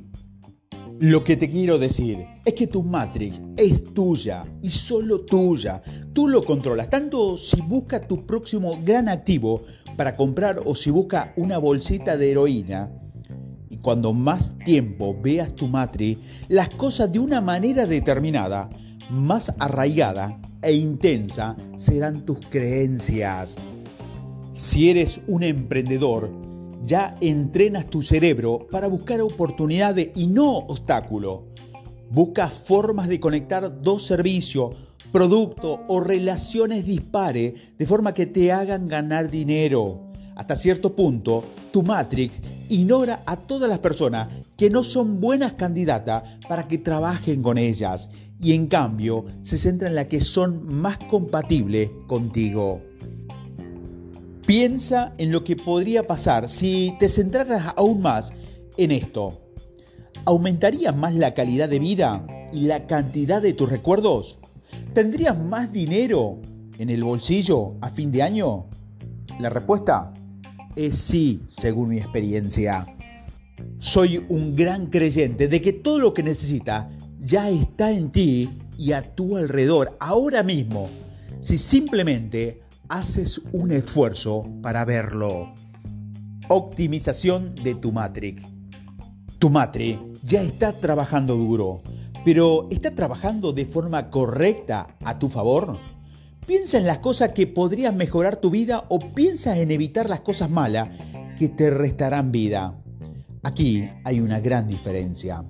Lo 0.99 1.23
que 1.23 1.37
te 1.37 1.49
quiero 1.49 1.79
decir 1.79 2.19
es 2.43 2.53
que 2.53 2.67
tu 2.67 2.83
Matrix 2.83 3.39
es 3.55 3.93
tuya 3.93 4.43
y 4.61 4.67
solo 4.67 5.21
tuya. 5.21 5.81
Tú 6.11 6.27
lo 6.27 6.43
controlas, 6.43 6.89
tanto 6.89 7.37
si 7.37 7.61
busca 7.61 8.05
tu 8.05 8.25
próximo 8.25 8.81
gran 8.83 9.07
activo 9.07 9.63
para 9.95 10.17
comprar 10.17 10.63
o 10.65 10.75
si 10.75 10.89
busca 10.89 11.33
una 11.37 11.59
bolsita 11.59 12.17
de 12.17 12.31
heroína. 12.31 12.91
Y 13.69 13.77
cuando 13.77 14.11
más 14.11 14.57
tiempo 14.65 15.15
veas 15.17 15.55
tu 15.55 15.69
Matrix, 15.69 16.19
las 16.49 16.67
cosas 16.71 17.09
de 17.09 17.19
una 17.19 17.39
manera 17.39 17.87
determinada, 17.87 18.69
más 19.09 19.53
arraigada 19.59 20.39
e 20.61 20.73
intensa 20.73 21.55
serán 21.75 22.25
tus 22.25 22.39
creencias. 22.49 23.57
Si 24.53 24.89
eres 24.89 25.21
un 25.27 25.43
emprendedor, 25.43 26.31
ya 26.85 27.17
entrenas 27.19 27.87
tu 27.87 28.01
cerebro 28.01 28.67
para 28.71 28.87
buscar 28.87 29.21
oportunidades 29.21 30.09
y 30.15 30.27
no 30.27 30.57
obstáculos. 30.57 31.41
Busca 32.09 32.47
formas 32.47 33.07
de 33.07 33.19
conectar 33.19 33.81
dos 33.81 34.05
servicios, 34.05 34.75
productos 35.11 35.79
o 35.87 35.99
relaciones 35.99 36.85
dispares 36.85 37.53
de 37.77 37.85
forma 37.85 38.13
que 38.13 38.25
te 38.25 38.51
hagan 38.51 38.87
ganar 38.87 39.29
dinero. 39.29 40.05
Hasta 40.35 40.55
cierto 40.55 40.95
punto, 40.95 41.43
tu 41.71 41.81
Matrix 41.81 42.41
ignora 42.69 43.23
a 43.25 43.37
todas 43.37 43.69
las 43.69 43.79
personas 43.79 44.27
que 44.57 44.69
no 44.69 44.83
son 44.83 45.19
buenas 45.19 45.53
candidatas 45.53 46.23
para 46.47 46.67
que 46.67 46.77
trabajen 46.77 47.41
con 47.41 47.57
ellas 47.57 48.09
y 48.39 48.53
en 48.53 48.67
cambio 48.67 49.25
se 49.41 49.57
centra 49.57 49.87
en 49.87 49.95
las 49.95 50.07
que 50.07 50.21
son 50.21 50.67
más 50.67 50.97
compatibles 50.97 51.91
contigo. 52.07 52.81
Piensa 54.45 55.13
en 55.17 55.31
lo 55.31 55.43
que 55.43 55.55
podría 55.55 56.05
pasar 56.05 56.49
si 56.49 56.95
te 56.99 57.09
centraras 57.09 57.73
aún 57.75 58.01
más 58.01 58.31
en 58.77 58.91
esto. 58.91 59.41
¿Aumentaría 60.25 60.91
más 60.91 61.15
la 61.15 61.33
calidad 61.33 61.69
de 61.69 61.79
vida 61.79 62.25
y 62.53 62.61
la 62.61 62.85
cantidad 62.85 63.41
de 63.41 63.53
tus 63.53 63.69
recuerdos? 63.69 64.37
¿Tendrías 64.93 65.37
más 65.37 65.71
dinero 65.73 66.41
en 66.77 66.89
el 66.89 67.03
bolsillo 67.03 67.73
a 67.81 67.89
fin 67.89 68.11
de 68.11 68.21
año? 68.21 68.67
La 69.39 69.49
respuesta 69.49 70.13
es 70.75 70.97
sí, 70.97 71.41
según 71.47 71.89
mi 71.89 71.97
experiencia. 71.97 72.85
Soy 73.79 74.25
un 74.29 74.55
gran 74.55 74.87
creyente 74.87 75.47
de 75.47 75.61
que 75.61 75.73
todo 75.73 75.99
lo 75.99 76.13
que 76.13 76.23
necesitas 76.23 76.85
ya 77.25 77.49
está 77.49 77.91
en 77.91 78.11
ti 78.11 78.49
y 78.77 78.91
a 78.91 79.15
tu 79.15 79.37
alrededor 79.37 79.97
ahora 79.99 80.43
mismo. 80.43 80.89
Si 81.39 81.57
simplemente 81.57 82.61
haces 82.87 83.41
un 83.51 83.71
esfuerzo 83.71 84.45
para 84.61 84.85
verlo. 84.85 85.53
Optimización 86.47 87.55
de 87.55 87.75
tu 87.75 87.91
matrix. 87.91 88.43
Tu 89.39 89.49
matrix 89.49 89.99
ya 90.23 90.41
está 90.41 90.73
trabajando 90.73 91.35
duro, 91.35 91.81
pero 92.23 92.67
¿está 92.71 92.91
trabajando 92.91 93.53
de 93.53 93.65
forma 93.65 94.09
correcta 94.09 94.95
a 95.03 95.19
tu 95.19 95.29
favor? 95.29 95.77
Piensa 96.45 96.77
en 96.77 96.85
las 96.85 96.99
cosas 96.99 97.31
que 97.31 97.47
podrían 97.47 97.97
mejorar 97.97 98.37
tu 98.37 98.51
vida 98.51 98.85
o 98.89 98.99
piensa 98.99 99.57
en 99.57 99.71
evitar 99.71 100.09
las 100.09 100.21
cosas 100.21 100.49
malas 100.49 100.89
que 101.37 101.49
te 101.49 101.71
restarán 101.71 102.31
vida. 102.31 102.79
Aquí 103.43 103.89
hay 104.03 104.19
una 104.19 104.39
gran 104.39 104.67
diferencia. 104.67 105.43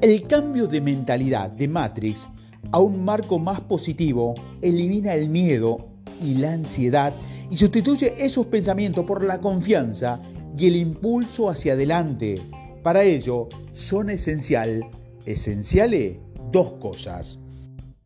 El 0.00 0.28
cambio 0.28 0.68
de 0.68 0.80
mentalidad 0.80 1.50
de 1.50 1.66
Matrix 1.66 2.28
a 2.70 2.78
un 2.78 3.04
marco 3.04 3.40
más 3.40 3.60
positivo 3.60 4.36
elimina 4.62 5.12
el 5.14 5.28
miedo 5.28 5.88
y 6.22 6.34
la 6.34 6.52
ansiedad 6.52 7.12
y 7.50 7.56
sustituye 7.56 8.14
esos 8.16 8.46
pensamientos 8.46 9.04
por 9.04 9.24
la 9.24 9.40
confianza 9.40 10.20
y 10.56 10.68
el 10.68 10.76
impulso 10.76 11.50
hacia 11.50 11.72
adelante. 11.72 12.40
Para 12.84 13.02
ello 13.02 13.48
son 13.72 14.10
esencial, 14.10 14.86
esenciales 15.26 16.18
dos 16.52 16.74
cosas. 16.74 17.40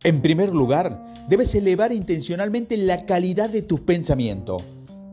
En 0.02 0.22
primer 0.22 0.55
lugar, 0.55 1.26
debes 1.28 1.55
elevar 1.55 1.92
intencionalmente 1.92 2.78
la 2.78 3.05
calidad 3.05 3.50
de 3.50 3.61
tus 3.61 3.81
pensamientos. 3.81 4.62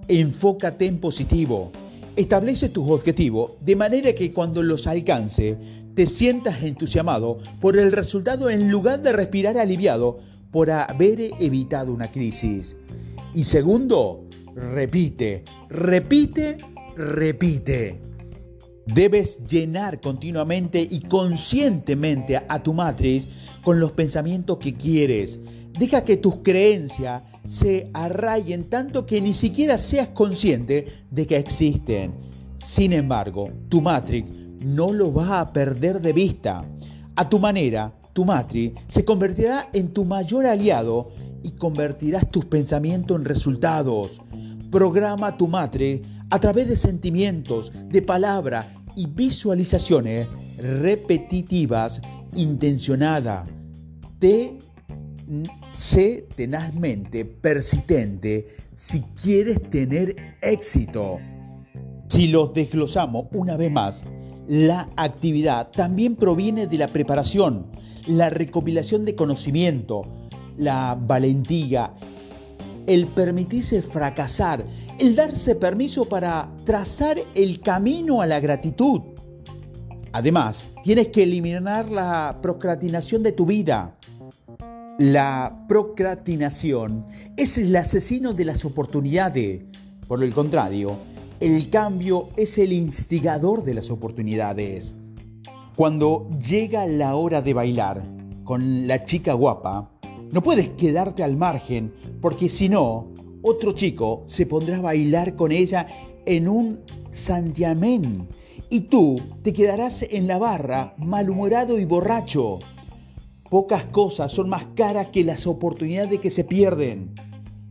Enfócate 0.08 0.86
en 0.86 1.00
positivo. 1.00 1.74
Establece 2.16 2.70
tus 2.70 2.90
objetivos 2.90 3.52
de 3.60 3.76
manera 3.76 4.14
que 4.14 4.34
cuando 4.34 4.64
los 4.64 4.88
alcance 4.88 5.58
te 6.00 6.08
sientas 6.08 6.64
entusiasmado 6.64 7.40
por 7.60 7.78
el 7.78 7.92
resultado 7.92 8.50
en 8.50 8.72
lugar 8.72 9.04
de 9.04 9.12
respirar 9.12 9.58
aliviado 9.58 10.20
por 10.50 10.72
haber 10.72 11.20
evitado 11.42 11.92
una 11.92 12.10
crisis. 12.10 12.78
Y 13.34 13.44
segundo, 13.44 14.24
repite, 14.56 15.44
repite, 15.68 16.56
repite. 16.96 18.00
Debes 18.86 19.44
llenar 19.44 20.00
continuamente 20.00 20.88
y 20.90 21.02
conscientemente 21.02 22.38
a 22.48 22.64
tu 22.64 22.74
matriz 22.74 23.28
con 23.62 23.82
los 23.82 23.92
pensamientos 23.92 24.58
que 24.58 24.76
quieres. 24.76 25.38
Deja 25.78 26.06
que 26.06 26.16
tus 26.16 26.38
creencias 26.38 27.24
se 27.46 27.90
arraiguen 27.94 28.70
tanto 28.70 29.06
que 29.06 29.20
ni 29.20 29.34
siquiera 29.34 29.78
seas 29.78 30.08
consciente 30.08 30.86
de 31.12 31.28
que 31.28 31.36
existen. 31.36 32.14
Sin 32.56 32.94
embargo, 32.94 33.52
tu 33.68 33.82
matrix 33.82 34.40
no 34.60 34.92
lo 34.92 35.12
vas 35.12 35.32
a 35.32 35.54
perder 35.54 36.02
de 36.02 36.14
vista. 36.14 36.66
A 37.16 37.28
tu 37.28 37.40
manera, 37.40 37.94
tu 38.14 38.26
matri 38.26 38.74
se 38.88 39.06
convertirá 39.06 39.70
en 39.74 39.94
tu 39.94 40.06
mayor 40.06 40.46
aliado 40.46 41.12
y 41.44 41.52
convertirás 41.52 42.30
tus 42.30 42.46
pensamientos 42.46 43.18
en 43.18 43.26
resultados. 43.26 44.22
Programa 44.72 45.36
tu 45.38 45.48
matri 45.48 46.02
a 46.30 46.40
través 46.40 46.68
de 46.68 46.76
sentimientos, 46.76 47.72
de 47.90 48.02
palabras 48.02 48.68
y 48.96 49.08
visualizaciones 49.08 50.28
repetitivas, 50.58 52.02
intencionadas. 52.36 53.48
Te 54.20 54.60
sé 55.72 56.28
tenazmente 56.36 57.26
persistente 57.26 58.48
si 58.72 59.02
quieres 59.22 59.62
tener 59.70 60.16
éxito. 60.42 61.18
Si 62.08 62.28
los 62.28 62.54
desglosamos 62.54 63.28
una 63.32 63.56
vez 63.56 63.72
más, 63.72 64.04
la 64.50 64.90
actividad 64.96 65.70
también 65.70 66.16
proviene 66.16 66.66
de 66.66 66.80
la 66.80 66.88
preparación, 66.88 67.68
la 68.08 68.32
recopilación 68.32 69.06
de 69.06 69.14
conocimiento, 69.14 70.08
la 70.58 70.98
valentía, 71.00 71.94
el 72.88 73.06
permitirse 73.06 73.84
fracasar, 73.84 74.66
el 74.98 75.16
darse 75.16 75.54
permiso 75.54 76.06
para 76.10 76.50
trazar 76.64 77.20
el 77.36 77.62
camino 77.62 78.24
a 78.24 78.26
la 78.26 78.40
gratitud. 78.40 79.02
Además, 80.14 80.68
tienes 80.84 81.10
que 81.10 81.22
eliminar 81.22 81.88
la 81.92 82.40
procrastinación 82.42 83.22
de 83.22 83.34
tu 83.34 83.46
vida. 83.46 83.96
La 84.98 85.64
procrastinación 85.70 87.06
es 87.38 87.60
el 87.60 87.76
asesino 87.76 88.34
de 88.34 88.46
las 88.46 88.66
oportunidades. 88.66 89.64
Por 90.08 90.24
el 90.24 90.34
contrario, 90.34 90.98
el 91.40 91.70
cambio 91.70 92.30
es 92.36 92.58
el 92.58 92.74
instigador 92.74 93.64
de 93.64 93.74
las 93.74 93.92
oportunidades. 93.92 94.94
Cuando 95.76 96.28
llega 96.38 96.86
la 96.86 97.16
hora 97.16 97.42
de 97.42 97.54
bailar 97.54 98.04
con 98.44 98.88
la 98.88 99.06
chica 99.06 99.34
guapa, 99.34 99.90
no 100.32 100.44
puedes 100.44 100.70
quedarte 100.70 101.24
al 101.24 101.38
margen 101.38 101.94
porque 102.20 102.50
si 102.50 102.68
no, 102.68 103.08
otro 103.42 103.72
chico 103.72 104.24
se 104.28 104.46
pondrá 104.48 104.78
a 104.78 104.82
bailar 104.82 105.36
con 105.36 105.54
ella 105.54 105.88
en 106.26 106.50
un 106.50 106.82
santiamén 107.12 108.28
y 108.70 108.82
tú 108.82 109.22
te 109.42 109.54
quedarás 109.54 110.04
en 110.04 110.28
la 110.28 110.38
barra 110.40 110.94
malhumorado 110.98 111.80
y 111.80 111.86
borracho. 111.86 112.60
Pocas 113.50 113.86
cosas 113.86 114.34
son 114.34 114.50
más 114.50 114.66
caras 114.76 115.08
que 115.08 115.24
las 115.24 115.48
oportunidades 115.48 116.20
que 116.20 116.30
se 116.30 116.44
pierden. 116.44 117.16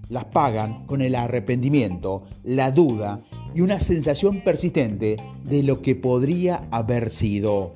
Las 0.09 0.25
pagan 0.25 0.87
con 0.87 1.03
el 1.03 1.15
arrepentimiento, 1.15 2.25
la 2.43 2.71
duda 2.71 3.21
y 3.55 3.61
una 3.61 3.81
sensación 3.81 4.43
persistente 4.43 5.17
de 5.45 5.63
lo 5.63 5.83
que 5.83 5.95
podría 5.95 6.67
haber 6.71 7.11
sido. 7.11 7.73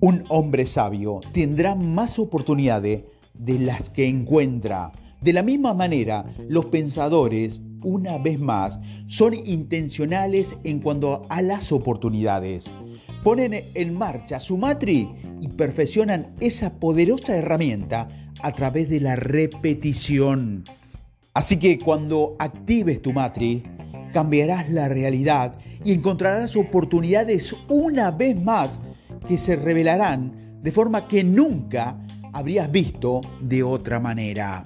Un 0.00 0.24
hombre 0.28 0.66
sabio 0.66 1.20
tendrá 1.32 1.74
más 1.74 2.18
oportunidades 2.18 3.04
de 3.34 3.58
las 3.58 3.90
que 3.90 4.08
encuentra. 4.08 4.92
De 5.20 5.32
la 5.32 5.42
misma 5.42 5.74
manera, 5.74 6.24
los 6.48 6.66
pensadores, 6.66 7.60
una 7.82 8.18
vez 8.18 8.38
más, 8.38 8.78
son 9.06 9.34
intencionales 9.34 10.56
en 10.64 10.80
cuanto 10.80 11.22
a 11.28 11.42
las 11.42 11.72
oportunidades. 11.72 12.70
Ponen 13.24 13.64
en 13.74 13.94
marcha 13.94 14.38
su 14.38 14.58
matri 14.58 15.08
y 15.40 15.48
perfeccionan 15.48 16.34
esa 16.40 16.78
poderosa 16.78 17.36
herramienta 17.36 18.06
a 18.42 18.52
través 18.52 18.88
de 18.88 19.00
la 19.00 19.16
repetición. 19.16 20.64
Así 21.34 21.58
que 21.58 21.78
cuando 21.78 22.36
actives 22.38 23.02
tu 23.02 23.12
matri, 23.12 23.62
cambiarás 24.16 24.70
la 24.70 24.88
realidad 24.88 25.58
y 25.84 25.92
encontrarás 25.92 26.56
oportunidades 26.56 27.54
una 27.68 28.10
vez 28.10 28.42
más 28.42 28.80
que 29.28 29.36
se 29.36 29.56
revelarán 29.56 30.62
de 30.62 30.72
forma 30.72 31.06
que 31.06 31.22
nunca 31.22 31.98
habrías 32.32 32.72
visto 32.72 33.20
de 33.42 33.62
otra 33.62 34.00
manera. 34.00 34.64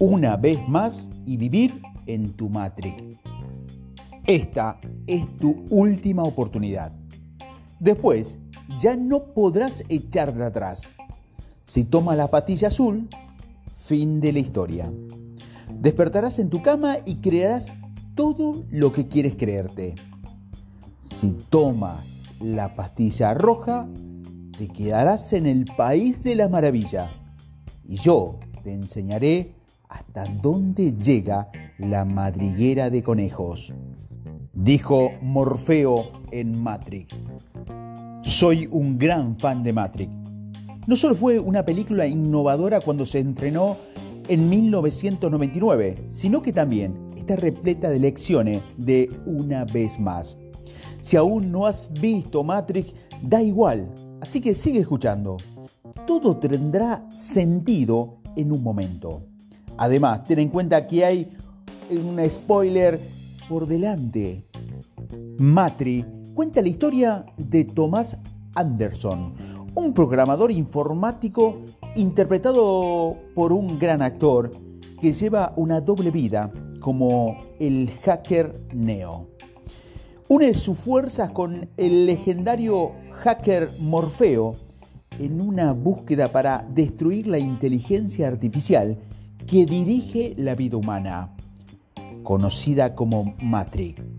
Una 0.00 0.38
vez 0.38 0.58
más 0.66 1.10
y 1.26 1.36
vivir 1.36 1.82
en 2.06 2.32
tu 2.32 2.48
matrix. 2.48 3.04
Esta 4.26 4.80
es 5.06 5.36
tu 5.36 5.66
última 5.68 6.24
oportunidad. 6.24 6.94
Después 7.78 8.38
ya 8.78 8.96
no 8.96 9.34
podrás 9.34 9.84
echar 9.88 10.34
de 10.34 10.44
atrás. 10.44 10.94
Si 11.64 11.84
toma 11.84 12.16
la 12.16 12.30
patilla 12.30 12.68
azul, 12.68 13.08
fin 13.72 14.20
de 14.20 14.32
la 14.32 14.38
historia. 14.38 14.92
Despertarás 15.80 16.38
en 16.38 16.50
tu 16.50 16.62
cama 16.62 16.96
y 17.04 17.16
crearás 17.16 17.76
todo 18.14 18.64
lo 18.70 18.92
que 18.92 19.08
quieres 19.08 19.36
creerte. 19.36 19.94
Si 21.00 21.32
tomas 21.50 22.20
la 22.40 22.74
pastilla 22.74 23.34
roja, 23.34 23.88
te 24.58 24.68
quedarás 24.68 25.32
en 25.32 25.46
el 25.46 25.64
país 25.76 26.22
de 26.22 26.34
la 26.34 26.48
maravilla. 26.48 27.10
Y 27.86 27.96
yo 27.96 28.38
te 28.64 28.72
enseñaré 28.72 29.54
hasta 29.88 30.24
dónde 30.26 30.94
llega 30.94 31.50
la 31.78 32.04
madriguera 32.04 32.90
de 32.90 33.02
conejos. 33.02 33.72
Dijo 34.52 35.10
Morfeo 35.20 36.22
en 36.30 36.62
Matrix. 36.62 37.14
Soy 38.26 38.68
un 38.72 38.98
gran 38.98 39.38
fan 39.38 39.62
de 39.62 39.72
Matrix. 39.72 40.10
No 40.88 40.96
solo 40.96 41.14
fue 41.14 41.38
una 41.38 41.64
película 41.64 42.08
innovadora 42.08 42.80
cuando 42.80 43.06
se 43.06 43.20
entrenó 43.20 43.76
en 44.26 44.50
1999, 44.50 46.02
sino 46.08 46.42
que 46.42 46.52
también 46.52 47.12
está 47.16 47.36
repleta 47.36 47.88
de 47.88 48.00
lecciones 48.00 48.62
de 48.76 49.08
una 49.26 49.64
vez 49.64 50.00
más. 50.00 50.36
Si 51.00 51.16
aún 51.16 51.52
no 51.52 51.66
has 51.66 51.88
visto 52.00 52.42
Matrix, 52.42 52.94
da 53.22 53.40
igual, 53.40 53.88
así 54.20 54.40
que 54.40 54.56
sigue 54.56 54.80
escuchando. 54.80 55.36
Todo 56.04 56.36
tendrá 56.36 57.08
sentido 57.14 58.18
en 58.34 58.50
un 58.50 58.60
momento. 58.60 59.22
Además, 59.78 60.24
ten 60.24 60.40
en 60.40 60.48
cuenta 60.48 60.88
que 60.88 61.04
hay 61.04 61.28
un 61.90 62.18
spoiler 62.28 62.98
por 63.48 63.68
delante. 63.68 64.44
Matrix 65.38 66.15
cuenta 66.36 66.60
la 66.60 66.68
historia 66.68 67.24
de 67.38 67.64
Thomas 67.64 68.18
Anderson, 68.54 69.32
un 69.74 69.94
programador 69.94 70.50
informático 70.50 71.62
interpretado 71.94 73.16
por 73.34 73.54
un 73.54 73.78
gran 73.78 74.02
actor 74.02 74.50
que 75.00 75.14
lleva 75.14 75.54
una 75.56 75.80
doble 75.80 76.10
vida 76.10 76.52
como 76.78 77.38
el 77.58 77.90
hacker 78.04 78.66
Neo. 78.74 79.30
Une 80.28 80.52
sus 80.52 80.76
fuerzas 80.76 81.30
con 81.30 81.70
el 81.78 82.04
legendario 82.04 82.92
hacker 83.12 83.70
Morfeo 83.80 84.56
en 85.18 85.40
una 85.40 85.72
búsqueda 85.72 86.32
para 86.32 86.68
destruir 86.70 87.28
la 87.28 87.38
inteligencia 87.38 88.28
artificial 88.28 88.98
que 89.46 89.64
dirige 89.64 90.34
la 90.36 90.54
vida 90.54 90.76
humana, 90.76 91.34
conocida 92.22 92.94
como 92.94 93.34
Matrix. 93.40 94.15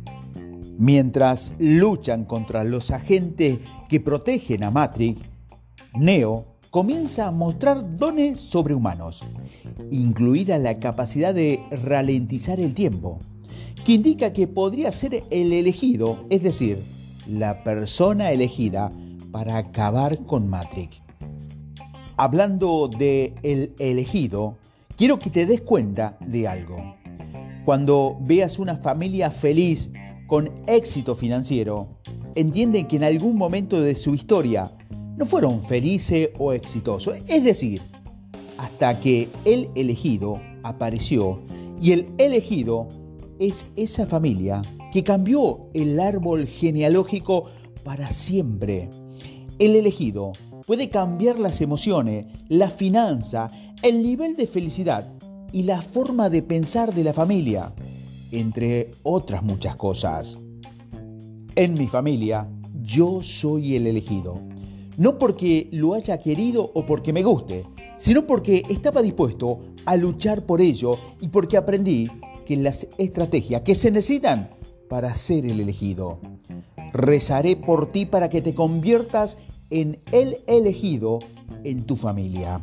Mientras 0.77 1.53
luchan 1.57 2.25
contra 2.25 2.63
los 2.63 2.91
agentes 2.91 3.59
que 3.89 3.99
protegen 3.99 4.63
a 4.63 4.69
Matrix, 4.69 5.21
Neo 5.95 6.45
comienza 6.69 7.27
a 7.27 7.31
mostrar 7.31 7.97
dones 7.97 8.39
sobrehumanos, 8.39 9.25
incluida 9.89 10.59
la 10.59 10.79
capacidad 10.79 11.33
de 11.33 11.59
ralentizar 11.83 12.59
el 12.59 12.75
tiempo, 12.75 13.17
que 13.83 13.93
indica 13.93 14.33
que 14.33 14.47
podría 14.47 14.91
ser 14.91 15.23
el 15.31 15.51
elegido, 15.51 16.25
es 16.29 16.43
decir, 16.43 16.77
la 17.25 17.63
persona 17.63 18.31
elegida 18.31 18.91
para 19.31 19.57
acabar 19.57 20.25
con 20.25 20.47
Matrix. 20.47 21.01
Hablando 22.17 22.87
de 22.87 23.33
el 23.41 23.73
elegido, 23.79 24.57
quiero 24.95 25.17
que 25.17 25.31
te 25.31 25.47
des 25.47 25.61
cuenta 25.61 26.17
de 26.19 26.47
algo. 26.47 26.95
Cuando 27.65 28.17
veas 28.21 28.59
una 28.59 28.77
familia 28.77 29.31
feliz 29.31 29.89
con 30.27 30.51
éxito 30.67 31.15
financiero, 31.15 31.87
entienden 32.35 32.87
que 32.87 32.97
en 32.97 33.03
algún 33.03 33.37
momento 33.37 33.81
de 33.81 33.95
su 33.95 34.13
historia 34.13 34.71
no 35.17 35.25
fueron 35.25 35.63
felices 35.63 36.29
o 36.37 36.53
exitosos. 36.53 37.17
Es 37.27 37.43
decir, 37.43 37.81
hasta 38.57 38.99
que 38.99 39.29
el 39.45 39.69
elegido 39.75 40.39
apareció 40.63 41.39
y 41.81 41.93
el 41.93 42.09
elegido 42.17 42.87
es 43.39 43.65
esa 43.75 44.05
familia 44.05 44.61
que 44.91 45.03
cambió 45.03 45.69
el 45.73 45.99
árbol 45.99 46.45
genealógico 46.47 47.45
para 47.83 48.11
siempre. 48.11 48.89
El 49.59 49.75
elegido 49.75 50.33
puede 50.65 50.89
cambiar 50.89 51.39
las 51.39 51.61
emociones, 51.61 52.25
la 52.49 52.69
finanza, 52.69 53.49
el 53.81 54.03
nivel 54.03 54.35
de 54.35 54.47
felicidad 54.47 55.11
y 55.51 55.63
la 55.63 55.81
forma 55.81 56.29
de 56.29 56.41
pensar 56.41 56.93
de 56.93 57.03
la 57.03 57.13
familia, 57.13 57.73
entre 58.31 58.91
otras 59.03 59.43
muchas 59.43 59.75
cosas. 59.75 60.37
En 61.55 61.73
mi 61.73 61.87
familia, 61.87 62.49
yo 62.81 63.21
soy 63.23 63.75
el 63.75 63.87
elegido 63.87 64.41
no 64.97 65.19
porque 65.19 65.69
lo 65.71 65.93
haya 65.93 66.19
querido 66.19 66.71
o 66.73 66.85
porque 66.85 67.13
me 67.13 67.23
guste, 67.23 67.65
sino 67.95 68.25
porque 68.25 68.63
estaba 68.67 69.01
dispuesto 69.01 69.59
a 69.85 69.95
luchar 69.95 70.45
por 70.45 70.59
ello 70.59 70.97
y 71.21 71.27
porque 71.29 71.55
aprendí 71.55 72.09
que 72.45 72.57
las 72.57 72.87
estrategias 72.97 73.61
que 73.61 73.75
se 73.75 73.91
necesitan 73.91 74.49
para 74.89 75.13
ser 75.13 75.45
el 75.45 75.59
elegido. 75.59 76.19
Rezaré 76.93 77.55
por 77.55 77.91
ti 77.91 78.05
para 78.05 78.29
que 78.29 78.41
te 78.41 78.55
conviertas 78.55 79.37
en 79.69 79.99
el 80.11 80.37
elegido 80.47 81.19
en 81.63 81.83
tu 81.83 81.95
familia. 81.95 82.61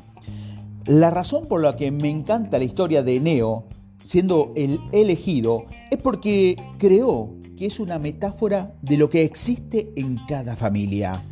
La 0.86 1.10
razón 1.10 1.46
por 1.46 1.62
la 1.62 1.76
que 1.76 1.90
me 1.90 2.10
encanta 2.10 2.58
la 2.58 2.64
historia 2.64 3.02
de 3.02 3.20
Neo, 3.20 3.64
siendo 4.04 4.52
el 4.54 4.78
elegido, 4.92 5.64
es 5.90 5.98
porque 5.98 6.56
creó 6.78 7.34
que 7.56 7.66
es 7.66 7.80
una 7.80 7.98
metáfora 7.98 8.74
de 8.82 8.98
lo 8.98 9.08
que 9.08 9.22
existe 9.22 9.92
en 9.96 10.18
cada 10.28 10.54
familia. 10.54 11.24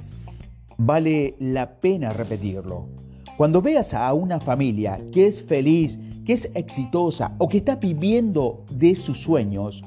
Vale 0.78 1.36
la 1.38 1.78
pena 1.80 2.12
repetirlo. 2.12 2.88
Cuando 3.36 3.60
veas 3.60 3.92
a 3.92 4.12
una 4.14 4.40
familia 4.40 5.00
que 5.12 5.26
es 5.26 5.42
feliz, 5.42 5.98
que 6.24 6.32
es 6.32 6.50
exitosa 6.54 7.34
o 7.38 7.48
que 7.48 7.58
está 7.58 7.76
viviendo 7.76 8.64
de 8.70 8.94
sus 8.94 9.18
sueños, 9.18 9.82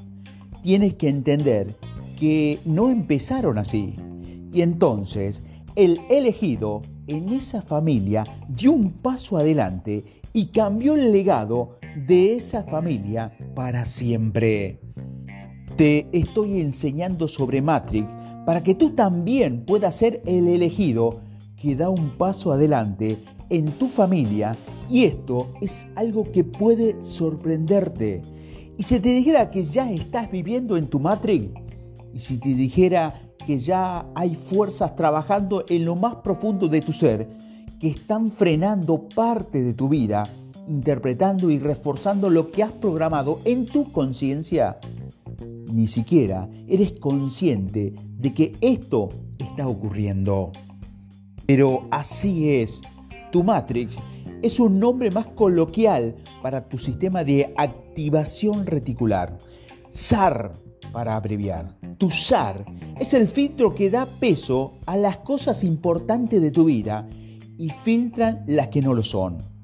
tienes 0.62 0.94
que 0.94 1.08
entender 1.08 1.74
que 2.18 2.60
no 2.64 2.90
empezaron 2.90 3.58
así. 3.58 3.94
Y 4.52 4.62
entonces 4.62 5.42
el 5.74 6.00
elegido 6.08 6.82
en 7.08 7.32
esa 7.32 7.62
familia 7.62 8.24
dio 8.48 8.72
un 8.72 8.90
paso 8.92 9.38
adelante 9.38 10.04
y 10.32 10.46
cambió 10.46 10.94
el 10.94 11.12
legado 11.12 11.75
de 11.96 12.34
esa 12.34 12.62
familia 12.62 13.32
para 13.54 13.86
siempre. 13.86 14.80
Te 15.76 16.06
estoy 16.12 16.60
enseñando 16.60 17.26
sobre 17.26 17.62
Matrix 17.62 18.06
para 18.44 18.62
que 18.62 18.74
tú 18.74 18.90
también 18.90 19.64
puedas 19.64 19.96
ser 19.96 20.22
el 20.26 20.46
elegido 20.48 21.20
que 21.56 21.74
da 21.74 21.88
un 21.88 22.16
paso 22.18 22.52
adelante 22.52 23.24
en 23.48 23.72
tu 23.72 23.88
familia 23.88 24.56
y 24.88 25.04
esto 25.04 25.48
es 25.60 25.86
algo 25.96 26.30
que 26.30 26.44
puede 26.44 27.02
sorprenderte. 27.02 28.22
Y 28.76 28.82
si 28.82 29.00
te 29.00 29.08
dijera 29.08 29.50
que 29.50 29.64
ya 29.64 29.90
estás 29.90 30.30
viviendo 30.30 30.76
en 30.76 30.88
tu 30.88 31.00
Matrix, 31.00 31.50
y 32.12 32.18
si 32.18 32.38
te 32.38 32.50
dijera 32.50 33.14
que 33.46 33.58
ya 33.58 34.06
hay 34.14 34.34
fuerzas 34.34 34.94
trabajando 34.96 35.64
en 35.68 35.84
lo 35.84 35.96
más 35.96 36.16
profundo 36.16 36.68
de 36.68 36.82
tu 36.82 36.92
ser, 36.92 37.28
que 37.80 37.88
están 37.88 38.30
frenando 38.30 39.08
parte 39.08 39.62
de 39.62 39.74
tu 39.74 39.88
vida, 39.88 40.24
interpretando 40.66 41.50
y 41.50 41.58
reforzando 41.58 42.30
lo 42.30 42.50
que 42.50 42.62
has 42.62 42.72
programado 42.72 43.40
en 43.44 43.66
tu 43.66 43.92
conciencia, 43.92 44.78
ni 45.72 45.86
siquiera 45.86 46.48
eres 46.66 46.92
consciente 46.92 47.94
de 48.18 48.34
que 48.34 48.56
esto 48.60 49.10
está 49.38 49.68
ocurriendo. 49.68 50.52
Pero 51.46 51.86
así 51.90 52.50
es, 52.50 52.82
tu 53.30 53.44
Matrix 53.44 53.98
es 54.42 54.60
un 54.60 54.78
nombre 54.78 55.10
más 55.10 55.26
coloquial 55.26 56.16
para 56.42 56.68
tu 56.68 56.78
sistema 56.78 57.24
de 57.24 57.52
activación 57.56 58.66
reticular. 58.66 59.38
SAR 59.90 60.52
para 60.92 61.16
abreviar. 61.16 61.76
Tu 61.98 62.10
SAR 62.10 62.64
es 62.98 63.14
el 63.14 63.28
filtro 63.28 63.74
que 63.74 63.90
da 63.90 64.06
peso 64.06 64.74
a 64.86 64.96
las 64.96 65.18
cosas 65.18 65.64
importantes 65.64 66.40
de 66.40 66.50
tu 66.50 66.64
vida 66.64 67.08
y 67.58 67.70
filtran 67.70 68.42
las 68.46 68.68
que 68.68 68.82
no 68.82 68.94
lo 68.94 69.02
son. 69.02 69.55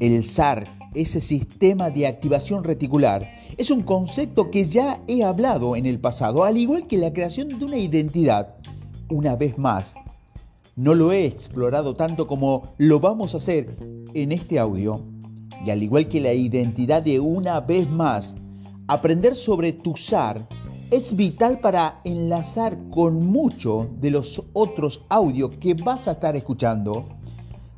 El 0.00 0.24
SAR, 0.24 0.64
ese 0.94 1.20
sistema 1.20 1.90
de 1.90 2.06
activación 2.06 2.64
reticular, 2.64 3.30
es 3.58 3.70
un 3.70 3.82
concepto 3.82 4.50
que 4.50 4.64
ya 4.64 5.02
he 5.06 5.22
hablado 5.22 5.76
en 5.76 5.84
el 5.84 6.00
pasado, 6.00 6.44
al 6.44 6.56
igual 6.56 6.86
que 6.86 6.96
la 6.96 7.12
creación 7.12 7.48
de 7.48 7.62
una 7.62 7.76
identidad. 7.76 8.54
Una 9.10 9.36
vez 9.36 9.58
más, 9.58 9.94
no 10.74 10.94
lo 10.94 11.12
he 11.12 11.26
explorado 11.26 11.92
tanto 11.92 12.26
como 12.26 12.72
lo 12.78 12.98
vamos 12.98 13.34
a 13.34 13.36
hacer 13.36 13.76
en 14.14 14.32
este 14.32 14.58
audio. 14.58 15.02
Y 15.66 15.68
al 15.68 15.82
igual 15.82 16.08
que 16.08 16.22
la 16.22 16.32
identidad 16.32 17.02
de 17.02 17.20
una 17.20 17.60
vez 17.60 17.86
más, 17.86 18.34
aprender 18.88 19.36
sobre 19.36 19.72
tu 19.72 19.96
SAR 19.96 20.48
es 20.90 21.14
vital 21.14 21.60
para 21.60 22.00
enlazar 22.04 22.78
con 22.88 23.26
muchos 23.26 24.00
de 24.00 24.12
los 24.12 24.42
otros 24.54 25.04
audios 25.10 25.50
que 25.60 25.74
vas 25.74 26.08
a 26.08 26.12
estar 26.12 26.34
escuchando. 26.36 27.04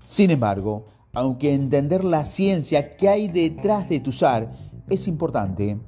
Sin 0.05 0.31
embargo, 0.31 0.85
aunque 1.14 1.54
entender 1.54 2.04
la 2.04 2.24
ciencia 2.24 2.96
que 2.96 3.08
hay 3.08 3.28
detrás 3.28 3.88
de 3.88 4.00
tu 4.00 4.12
SAR 4.12 4.52
es 4.88 5.06
importante, 5.06 5.78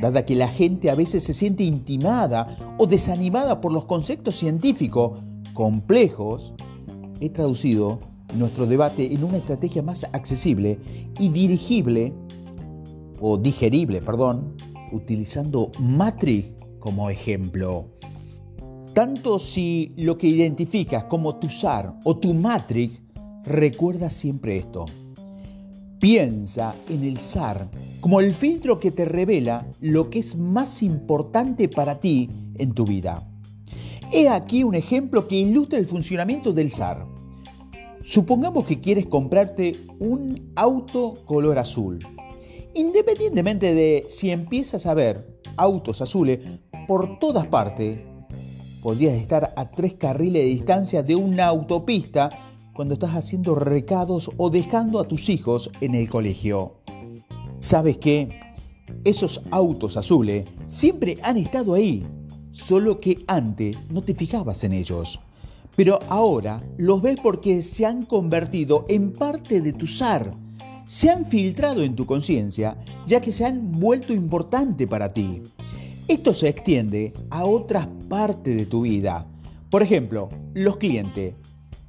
dada 0.00 0.24
que 0.24 0.34
la 0.34 0.48
gente 0.48 0.90
a 0.90 0.94
veces 0.94 1.24
se 1.24 1.34
siente 1.34 1.64
intimada 1.64 2.76
o 2.78 2.86
desanimada 2.86 3.60
por 3.60 3.72
los 3.72 3.84
conceptos 3.86 4.36
científicos 4.36 5.20
complejos, 5.54 6.54
he 7.20 7.30
traducido 7.30 7.98
nuestro 8.34 8.66
debate 8.66 9.12
en 9.12 9.24
una 9.24 9.38
estrategia 9.38 9.82
más 9.82 10.04
accesible 10.12 10.78
y 11.18 11.28
dirigible, 11.28 12.12
o 13.20 13.38
digerible, 13.38 14.02
perdón, 14.02 14.54
utilizando 14.92 15.70
Matrix 15.78 16.48
como 16.78 17.08
ejemplo. 17.08 17.86
Tanto 18.92 19.38
si 19.38 19.94
lo 19.96 20.18
que 20.18 20.26
identificas 20.26 21.04
como 21.04 21.36
tu 21.36 21.48
SAR 21.48 21.94
o 22.04 22.16
tu 22.16 22.34
Matrix, 22.34 23.03
recuerda 23.44 24.10
siempre 24.10 24.56
esto. 24.56 24.86
Piensa 26.00 26.74
en 26.88 27.02
el 27.04 27.18
SAR 27.18 27.68
como 28.00 28.20
el 28.20 28.32
filtro 28.32 28.78
que 28.78 28.90
te 28.90 29.04
revela 29.04 29.66
lo 29.80 30.10
que 30.10 30.18
es 30.18 30.36
más 30.36 30.82
importante 30.82 31.68
para 31.68 32.00
ti 32.00 32.28
en 32.56 32.72
tu 32.74 32.84
vida. 32.84 33.26
He 34.12 34.28
aquí 34.28 34.64
un 34.64 34.74
ejemplo 34.74 35.26
que 35.26 35.36
ilustra 35.36 35.78
el 35.78 35.86
funcionamiento 35.86 36.52
del 36.52 36.70
SAR. 36.70 37.06
Supongamos 38.02 38.66
que 38.66 38.80
quieres 38.80 39.06
comprarte 39.06 39.86
un 39.98 40.52
auto 40.56 41.14
color 41.24 41.58
azul. 41.58 41.98
Independientemente 42.74 43.72
de 43.72 44.04
si 44.08 44.30
empiezas 44.30 44.84
a 44.84 44.94
ver 44.94 45.40
autos 45.56 46.02
azules 46.02 46.40
por 46.86 47.18
todas 47.18 47.46
partes, 47.46 47.98
podrías 48.82 49.14
estar 49.14 49.54
a 49.56 49.70
tres 49.70 49.94
carriles 49.94 50.42
de 50.42 50.48
distancia 50.48 51.02
de 51.02 51.14
una 51.14 51.46
autopista 51.46 52.28
cuando 52.74 52.94
estás 52.94 53.14
haciendo 53.14 53.54
recados 53.54 54.30
o 54.36 54.50
dejando 54.50 55.00
a 55.00 55.08
tus 55.08 55.30
hijos 55.30 55.70
en 55.80 55.94
el 55.94 56.10
colegio. 56.10 56.74
¿Sabes 57.60 57.96
qué? 57.96 58.40
Esos 59.04 59.40
autos 59.50 59.96
azules 59.96 60.44
siempre 60.66 61.16
han 61.22 61.38
estado 61.38 61.72
ahí 61.72 62.04
solo 62.50 63.00
que 63.00 63.24
antes 63.26 63.76
no 63.90 64.02
te 64.02 64.14
fijabas 64.14 64.64
en 64.64 64.72
ellos. 64.72 65.20
Pero 65.76 65.98
ahora 66.08 66.62
los 66.76 67.02
ves 67.02 67.18
porque 67.22 67.62
se 67.62 67.86
han 67.86 68.04
convertido 68.04 68.84
en 68.88 69.12
parte 69.12 69.60
de 69.60 69.72
tu 69.72 69.86
SAR, 69.86 70.32
se 70.86 71.10
han 71.10 71.24
filtrado 71.24 71.82
en 71.82 71.96
tu 71.96 72.06
conciencia, 72.06 72.76
ya 73.06 73.20
que 73.20 73.32
se 73.32 73.44
han 73.44 73.72
vuelto 73.72 74.12
importante 74.12 74.86
para 74.86 75.08
ti. 75.08 75.42
Esto 76.06 76.34
se 76.34 76.48
extiende 76.48 77.12
a 77.30 77.44
otras 77.44 77.88
partes 78.08 78.56
de 78.56 78.66
tu 78.66 78.82
vida. 78.82 79.26
Por 79.70 79.82
ejemplo, 79.82 80.28
los 80.52 80.76
clientes, 80.76 81.34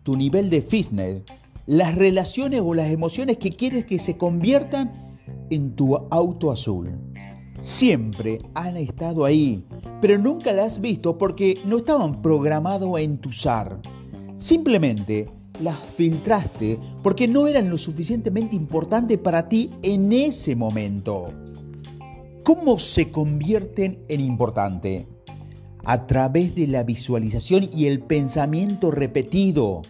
tu 0.06 0.16
nivel 0.16 0.50
de 0.50 0.62
fitness, 0.62 1.24
las 1.66 1.96
relaciones 1.96 2.62
o 2.64 2.74
las 2.74 2.92
emociones 2.92 3.38
que 3.38 3.50
quieres 3.50 3.86
que 3.86 4.00
se 4.00 4.18
conviertan 4.18 5.18
en 5.50 5.76
tu 5.76 5.98
auto 6.10 6.52
azul 6.52 6.94
siempre 7.60 8.40
han 8.54 8.78
estado 8.78 9.26
ahí, 9.26 9.66
pero 10.00 10.18
nunca 10.18 10.54
las 10.54 10.74
has 10.74 10.82
visto 10.82 11.18
porque 11.18 11.60
no 11.66 11.78
estaban 11.78 12.22
programados 12.22 13.00
en 13.00 13.18
tu 13.18 13.32
SAR. 13.32 13.80
Simplemente 14.38 15.28
las 15.60 15.78
filtraste 15.96 16.78
porque 17.02 17.28
no 17.28 17.48
eran 17.48 17.70
lo 17.70 17.78
suficientemente 17.78 18.56
importantes 18.56 19.18
para 19.18 19.50
ti 19.50 19.72
en 19.82 20.14
ese 20.14 20.56
momento. 20.56 21.34
¿Cómo 22.44 22.78
se 22.78 23.10
convierten 23.10 23.98
en 24.08 24.22
importante? 24.22 25.08
A 25.84 26.06
través 26.06 26.54
de 26.54 26.68
la 26.68 26.84
visualización 26.84 27.70
y 27.74 27.88
el 27.88 28.02
pensamiento 28.02 28.92
repetido. 28.92 29.82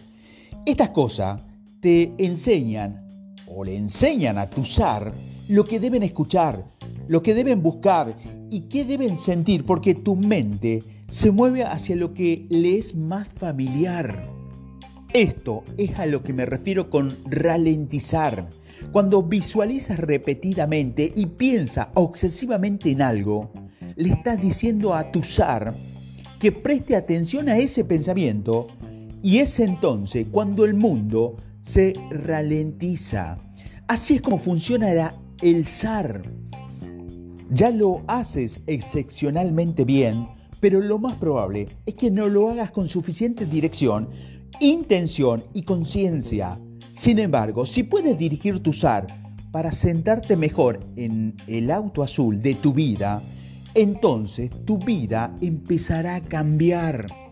Estas 0.66 0.90
cosas 0.90 1.40
te 1.78 2.12
enseñan 2.18 3.06
o 3.46 3.62
le 3.62 3.76
enseñan 3.76 4.36
a 4.36 4.50
tu 4.50 4.64
SAR 4.64 5.12
lo 5.46 5.64
que 5.64 5.78
deben 5.78 6.02
escuchar, 6.02 6.64
lo 7.06 7.22
que 7.22 7.34
deben 7.34 7.62
buscar 7.62 8.16
y 8.50 8.62
qué 8.62 8.84
deben 8.84 9.16
sentir, 9.16 9.64
porque 9.64 9.94
tu 9.94 10.16
mente 10.16 10.82
se 11.06 11.30
mueve 11.30 11.62
hacia 11.62 11.94
lo 11.94 12.12
que 12.14 12.46
le 12.50 12.78
es 12.78 12.96
más 12.96 13.28
familiar. 13.28 14.26
Esto 15.12 15.62
es 15.76 15.96
a 16.00 16.06
lo 16.06 16.24
que 16.24 16.32
me 16.32 16.44
refiero 16.44 16.90
con 16.90 17.16
ralentizar. 17.26 18.48
Cuando 18.90 19.22
visualizas 19.22 20.00
repetidamente 20.00 21.12
y 21.14 21.26
piensa 21.26 21.92
obsesivamente 21.94 22.90
en 22.90 23.02
algo, 23.02 23.52
le 23.94 24.08
estás 24.08 24.42
diciendo 24.42 24.94
a 24.94 25.12
tu 25.12 25.22
SAR 25.22 25.76
que 26.40 26.50
preste 26.50 26.96
atención 26.96 27.48
a 27.48 27.56
ese 27.56 27.84
pensamiento 27.84 28.66
y 29.22 29.38
es 29.38 29.60
entonces 29.60 30.26
cuando 30.30 30.64
el 30.64 30.74
mundo 30.74 31.36
se 31.60 31.94
ralentiza. 32.10 33.38
Así 33.88 34.14
es 34.14 34.22
como 34.22 34.38
funciona 34.38 35.14
el 35.42 35.66
SAR. 35.66 36.22
Ya 37.50 37.70
lo 37.70 38.02
haces 38.08 38.60
excepcionalmente 38.66 39.84
bien, 39.84 40.26
pero 40.60 40.80
lo 40.80 40.98
más 40.98 41.14
probable 41.16 41.68
es 41.86 41.94
que 41.94 42.10
no 42.10 42.28
lo 42.28 42.50
hagas 42.50 42.70
con 42.70 42.88
suficiente 42.88 43.46
dirección, 43.46 44.08
intención 44.60 45.44
y 45.54 45.62
conciencia. 45.62 46.58
Sin 46.92 47.18
embargo, 47.18 47.66
si 47.66 47.82
puedes 47.84 48.18
dirigir 48.18 48.60
tu 48.60 48.72
SAR 48.72 49.06
para 49.52 49.70
sentarte 49.70 50.36
mejor 50.36 50.80
en 50.96 51.34
el 51.46 51.70
auto 51.70 52.02
azul 52.02 52.42
de 52.42 52.54
tu 52.54 52.72
vida, 52.72 53.22
entonces 53.74 54.50
tu 54.64 54.78
vida 54.78 55.36
empezará 55.40 56.16
a 56.16 56.22
cambiar. 56.22 57.25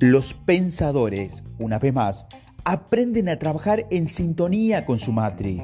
Los 0.00 0.34
pensadores, 0.34 1.44
una 1.58 1.78
vez 1.78 1.94
más, 1.94 2.26
aprenden 2.64 3.28
a 3.28 3.38
trabajar 3.38 3.86
en 3.90 4.08
sintonía 4.08 4.86
con 4.86 4.98
su 4.98 5.12
matriz. 5.12 5.62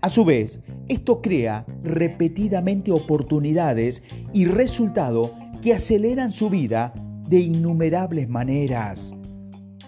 A 0.00 0.08
su 0.10 0.24
vez, 0.24 0.60
esto 0.88 1.20
crea 1.20 1.66
repetidamente 1.82 2.92
oportunidades 2.92 4.02
y 4.32 4.44
resultados 4.46 5.32
que 5.60 5.74
aceleran 5.74 6.30
su 6.30 6.50
vida 6.50 6.94
de 7.28 7.40
innumerables 7.40 8.28
maneras. 8.28 9.12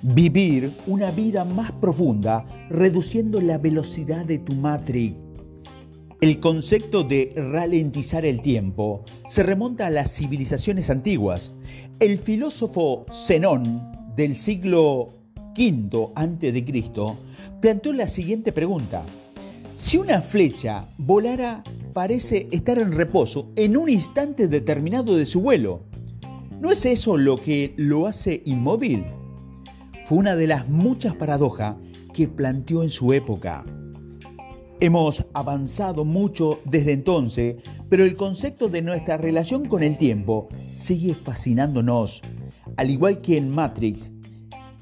Vivir 0.03 0.75
una 0.87 1.13
vida 1.13 1.45
más 1.45 1.71
profunda 1.71 2.45
reduciendo 2.69 3.41
la 3.41 3.59
velocidad 3.59 4.25
de 4.25 4.39
tu 4.39 4.55
matrix. 4.55 5.26
El 6.23 6.41
concepto 6.41 7.03
de 7.03 7.35
ralentizar 7.37 8.25
el 8.25 8.41
tiempo 8.41 9.05
se 9.29 9.43
remonta 9.43 9.87
a 9.87 9.91
las 9.91 10.17
civilizaciones 10.17 10.89
antiguas. 10.89 11.53
El 12.01 12.19
filósofo 12.19 13.05
Zenón 13.13 13.93
del 14.17 14.39
siglo 14.39 15.09
V 15.59 16.09
a.C. 16.15 16.65
planteó 17.61 17.93
la 17.93 18.09
siguiente 18.09 18.51
pregunta. 18.51 19.05
Si 19.75 19.99
una 19.99 20.23
flecha 20.23 20.89
volara, 20.97 21.63
parece 21.93 22.49
estar 22.51 22.79
en 22.79 22.93
reposo 22.93 23.51
en 23.55 23.77
un 23.77 23.91
instante 23.91 24.49
determinado 24.49 25.17
de 25.17 25.27
su 25.27 25.43
vuelo. 25.43 25.83
¿No 26.63 26.73
es 26.73 26.87
eso 26.87 27.19
lo 27.19 27.37
que 27.37 27.75
lo 27.77 28.07
hace 28.07 28.41
inmóvil? 28.47 29.05
Fue 30.07 30.17
una 30.17 30.35
de 30.35 30.47
las 30.47 30.67
muchas 30.67 31.15
paradojas 31.15 31.77
que 32.15 32.27
planteó 32.27 32.83
en 32.83 32.91
su 32.91 33.13
época. 33.13 33.67
Hemos 34.81 35.25
avanzado 35.33 36.05
mucho 36.05 36.61
desde 36.65 36.93
entonces, 36.93 37.57
pero 37.89 38.05
el 38.05 38.17
concepto 38.17 38.69
de 38.69 38.83
nuestra 38.83 39.17
relación 39.17 39.69
con 39.69 39.83
el 39.83 39.97
tiempo 39.97 40.49
sigue 40.73 41.15
fascinándonos. 41.15 42.23
Al 42.77 42.91
igual 42.91 43.19
que 43.19 43.37
en 43.37 43.49
Matrix, 43.49 44.11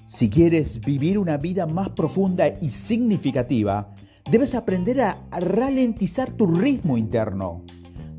si 0.07 0.29
quieres 0.29 0.81
vivir 0.81 1.19
una 1.19 1.37
vida 1.37 1.67
más 1.67 1.91
profunda 1.91 2.49
y 2.61 2.71
significativa, 2.71 3.95
Debes 4.31 4.55
aprender 4.55 5.03
a 5.03 5.19
ralentizar 5.39 6.33
tu 6.33 6.47
ritmo 6.47 6.97
interno. 6.97 7.63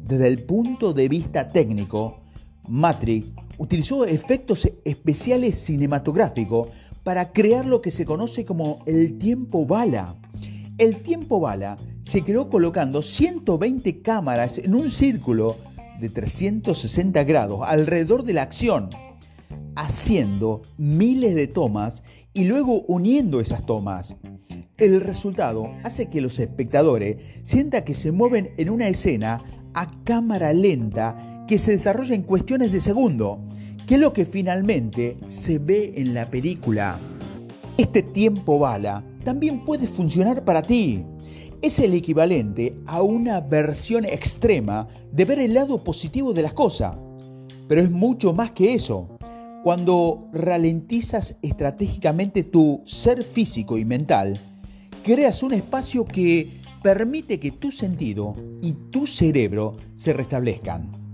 Desde 0.03 0.27
el 0.27 0.43
punto 0.43 0.93
de 0.93 1.09
vista 1.09 1.47
técnico, 1.47 2.21
Matrix 2.67 3.27
utilizó 3.57 4.05
efectos 4.05 4.69
especiales 4.85 5.55
cinematográficos 5.55 6.67
para 7.03 7.31
crear 7.31 7.65
lo 7.65 7.81
que 7.81 7.89
se 7.89 8.05
conoce 8.05 8.45
como 8.45 8.83
el 8.85 9.17
tiempo 9.17 9.65
bala. 9.65 10.15
El 10.77 10.97
tiempo 10.97 11.39
bala 11.39 11.77
se 12.01 12.21
creó 12.23 12.49
colocando 12.49 13.01
120 13.01 14.01
cámaras 14.01 14.57
en 14.57 14.75
un 14.75 14.89
círculo 14.89 15.55
de 16.01 16.09
360 16.09 17.23
grados 17.23 17.61
alrededor 17.65 18.23
de 18.23 18.33
la 18.33 18.41
acción, 18.41 18.89
haciendo 19.77 20.63
miles 20.77 21.33
de 21.33 21.47
tomas 21.47 22.03
y 22.33 22.43
luego 22.43 22.81
uniendo 22.87 23.39
esas 23.39 23.65
tomas. 23.65 24.17
El 24.77 24.99
resultado 24.99 25.71
hace 25.85 26.09
que 26.09 26.19
los 26.19 26.39
espectadores 26.39 27.19
sientan 27.43 27.85
que 27.85 27.93
se 27.93 28.11
mueven 28.11 28.51
en 28.57 28.69
una 28.69 28.89
escena 28.89 29.45
a 29.73 29.87
cámara 30.03 30.51
lenta 30.51 31.45
que 31.47 31.57
se 31.57 31.71
desarrolla 31.71 32.15
en 32.15 32.23
cuestiones 32.23 32.73
de 32.73 32.81
segundo, 32.81 33.39
que 33.87 33.93
es 33.95 34.01
lo 34.01 34.11
que 34.11 34.25
finalmente 34.25 35.15
se 35.27 35.57
ve 35.57 35.93
en 35.95 36.13
la 36.13 36.29
película. 36.29 36.99
Este 37.77 38.03
tiempo 38.03 38.59
bala 38.59 39.05
también 39.25 39.65
puede 39.65 39.87
funcionar 39.87 40.45
para 40.45 40.61
ti. 40.61 41.03
Es 41.61 41.79
el 41.79 41.93
equivalente 41.93 42.75
a 42.85 43.01
una 43.01 43.41
versión 43.41 44.05
extrema 44.05 44.87
de 45.11 45.25
ver 45.25 45.39
el 45.39 45.53
lado 45.55 45.83
positivo 45.83 46.31
de 46.31 46.43
las 46.43 46.53
cosas. 46.53 46.97
Pero 47.67 47.81
es 47.81 47.91
mucho 47.91 48.31
más 48.31 48.51
que 48.51 48.75
eso. 48.75 49.09
Cuando 49.63 50.29
ralentizas 50.31 51.35
estratégicamente 51.41 52.43
tu 52.43 52.81
ser 52.85 53.23
físico 53.23 53.77
y 53.79 53.83
mental, 53.83 54.39
creas 55.03 55.41
un 55.41 55.53
espacio 55.53 56.05
que 56.05 56.61
permite 56.83 57.39
que 57.39 57.51
tu 57.51 57.71
sentido 57.71 58.35
y 58.61 58.73
tu 58.91 59.07
cerebro 59.07 59.75
se 59.95 60.13
restablezcan. 60.13 61.04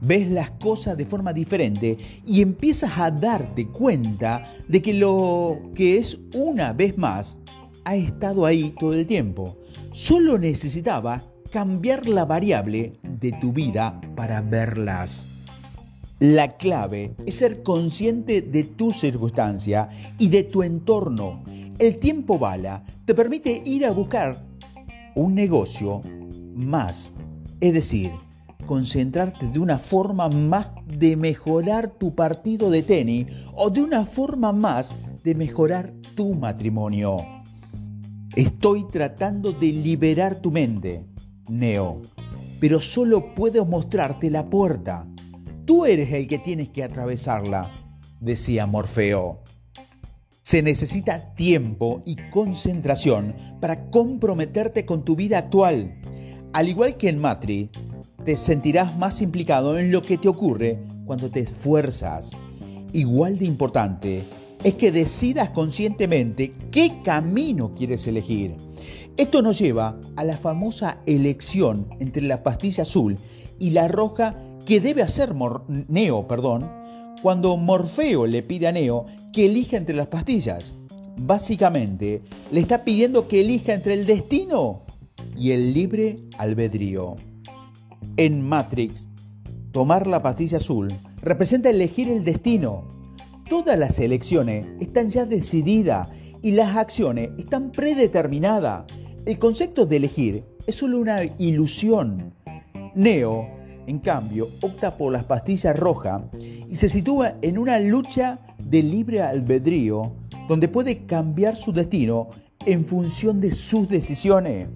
Ves 0.00 0.30
las 0.30 0.50
cosas 0.52 0.96
de 0.96 1.06
forma 1.06 1.32
diferente 1.32 1.98
y 2.24 2.40
empiezas 2.40 2.98
a 2.98 3.10
darte 3.10 3.66
cuenta 3.66 4.44
de 4.68 4.80
que 4.80 4.94
lo 4.94 5.60
que 5.74 5.98
es 5.98 6.18
una 6.34 6.72
vez 6.72 6.96
más 6.96 7.36
ha 7.84 7.96
estado 7.96 8.46
ahí 8.46 8.74
todo 8.78 8.94
el 8.94 9.06
tiempo. 9.06 9.56
Solo 9.92 10.38
necesitaba 10.38 11.22
cambiar 11.50 12.08
la 12.08 12.24
variable 12.24 12.94
de 13.02 13.32
tu 13.32 13.52
vida 13.52 14.00
para 14.16 14.40
verlas. 14.40 15.28
La 16.18 16.56
clave 16.56 17.14
es 17.26 17.36
ser 17.36 17.62
consciente 17.62 18.42
de 18.42 18.64
tu 18.64 18.92
circunstancia 18.92 19.88
y 20.18 20.28
de 20.28 20.44
tu 20.44 20.62
entorno 20.62 21.42
el 21.80 21.96
tiempo 21.96 22.38
bala 22.38 22.84
te 23.06 23.14
permite 23.14 23.62
ir 23.64 23.86
a 23.86 23.90
buscar 23.90 24.44
un 25.14 25.34
negocio 25.34 26.02
más, 26.54 27.10
es 27.58 27.72
decir, 27.72 28.10
concentrarte 28.70 29.48
de 29.48 29.58
una 29.58 29.78
forma 29.78 30.28
más 30.28 30.68
de 30.86 31.16
mejorar 31.16 31.90
tu 31.90 32.14
partido 32.14 32.70
de 32.70 32.84
tenis 32.84 33.26
o 33.52 33.68
de 33.68 33.82
una 33.82 34.04
forma 34.04 34.52
más 34.52 34.94
de 35.24 35.34
mejorar 35.34 35.92
tu 36.14 36.34
matrimonio. 36.34 37.26
Estoy 38.36 38.86
tratando 38.86 39.50
de 39.50 39.72
liberar 39.72 40.36
tu 40.36 40.52
mente, 40.52 41.04
Neo, 41.48 42.00
pero 42.60 42.78
solo 42.78 43.34
puedo 43.34 43.66
mostrarte 43.66 44.30
la 44.30 44.48
puerta. 44.48 45.04
Tú 45.64 45.84
eres 45.84 46.12
el 46.12 46.28
que 46.28 46.38
tienes 46.38 46.68
que 46.68 46.84
atravesarla, 46.84 47.72
decía 48.20 48.68
Morfeo. 48.68 49.42
Se 50.42 50.62
necesita 50.62 51.34
tiempo 51.34 52.04
y 52.06 52.14
concentración 52.30 53.34
para 53.60 53.90
comprometerte 53.90 54.84
con 54.86 55.04
tu 55.04 55.16
vida 55.16 55.38
actual. 55.38 56.00
Al 56.52 56.68
igual 56.68 56.96
que 56.96 57.08
en 57.08 57.20
Matri, 57.20 57.68
te 58.24 58.36
sentirás 58.36 58.96
más 58.98 59.22
implicado 59.22 59.78
en 59.78 59.90
lo 59.90 60.02
que 60.02 60.18
te 60.18 60.28
ocurre 60.28 60.78
cuando 61.06 61.30
te 61.30 61.40
esfuerzas. 61.40 62.32
Igual 62.92 63.38
de 63.38 63.46
importante 63.46 64.22
es 64.62 64.74
que 64.74 64.92
decidas 64.92 65.50
conscientemente 65.50 66.52
qué 66.70 67.00
camino 67.02 67.72
quieres 67.72 68.06
elegir. 68.06 68.54
Esto 69.16 69.42
nos 69.42 69.58
lleva 69.58 69.98
a 70.16 70.24
la 70.24 70.36
famosa 70.36 71.00
elección 71.06 71.88
entre 71.98 72.22
la 72.22 72.42
pastilla 72.42 72.82
azul 72.82 73.18
y 73.58 73.70
la 73.70 73.88
roja 73.88 74.36
que 74.66 74.80
debe 74.80 75.02
hacer 75.02 75.34
Neo, 75.88 76.28
perdón, 76.28 76.70
cuando 77.22 77.56
Morfeo 77.56 78.26
le 78.26 78.42
pide 78.42 78.68
a 78.68 78.72
Neo 78.72 79.06
que 79.32 79.46
elija 79.46 79.76
entre 79.76 79.94
las 79.94 80.08
pastillas. 80.08 80.74
Básicamente, 81.16 82.22
le 82.50 82.60
está 82.60 82.84
pidiendo 82.84 83.28
que 83.28 83.40
elija 83.40 83.74
entre 83.74 83.94
el 83.94 84.06
destino 84.06 84.82
y 85.36 85.50
el 85.50 85.74
libre 85.74 86.20
albedrío. 86.38 87.16
En 88.16 88.46
Matrix, 88.46 89.08
tomar 89.72 90.06
la 90.06 90.22
pastilla 90.22 90.58
azul 90.58 90.92
representa 91.22 91.70
elegir 91.70 92.10
el 92.10 92.24
destino. 92.24 92.88
Todas 93.48 93.78
las 93.78 93.98
elecciones 93.98 94.66
están 94.80 95.08
ya 95.08 95.26
decididas 95.26 96.08
y 96.42 96.52
las 96.52 96.76
acciones 96.76 97.30
están 97.38 97.72
predeterminadas. 97.72 98.84
El 99.26 99.38
concepto 99.38 99.86
de 99.86 99.96
elegir 99.96 100.44
es 100.66 100.76
solo 100.76 100.98
una 100.98 101.24
ilusión. 101.38 102.34
Neo 102.94 103.60
en 103.86 103.98
cambio, 103.98 104.48
opta 104.60 104.96
por 104.96 105.12
las 105.12 105.24
pastillas 105.24 105.76
rojas 105.76 106.22
y 106.40 106.74
se 106.76 106.88
sitúa 106.88 107.34
en 107.42 107.58
una 107.58 107.80
lucha 107.80 108.38
de 108.56 108.84
libre 108.84 109.20
albedrío 109.20 110.12
donde 110.48 110.68
puede 110.68 111.06
cambiar 111.06 111.56
su 111.56 111.72
destino 111.72 112.28
en 112.66 112.86
función 112.86 113.40
de 113.40 113.50
sus 113.50 113.88
decisiones. 113.88 114.68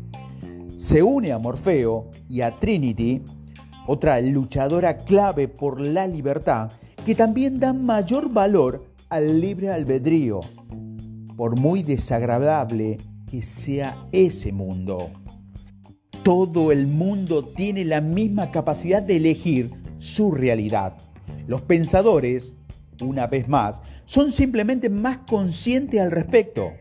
Se 0.76 1.02
une 1.02 1.32
a 1.32 1.38
Morfeo 1.38 2.10
y 2.28 2.40
a 2.40 2.58
Trinity, 2.58 3.22
otra 3.86 4.20
luchadora 4.20 4.98
clave 4.98 5.46
por 5.46 5.80
la 5.80 6.06
libertad, 6.06 6.72
que 7.04 7.14
también 7.14 7.60
dan 7.60 7.84
mayor 7.84 8.32
valor 8.32 8.84
al 9.08 9.40
libre 9.40 9.70
albedrío, 9.70 10.40
por 11.36 11.58
muy 11.58 11.82
desagradable 11.84 12.98
que 13.30 13.40
sea 13.40 14.04
ese 14.10 14.52
mundo. 14.52 15.10
Todo 16.24 16.72
el 16.72 16.88
mundo 16.88 17.44
tiene 17.44 17.84
la 17.84 18.00
misma 18.00 18.50
capacidad 18.50 19.02
de 19.02 19.18
elegir 19.18 19.70
su 19.98 20.32
realidad. 20.32 20.96
Los 21.46 21.62
pensadores, 21.62 22.54
una 23.00 23.26
vez 23.28 23.46
más, 23.48 23.80
son 24.04 24.32
simplemente 24.32 24.88
más 24.88 25.18
conscientes 25.18 26.00
al 26.00 26.10
respecto. 26.10 26.72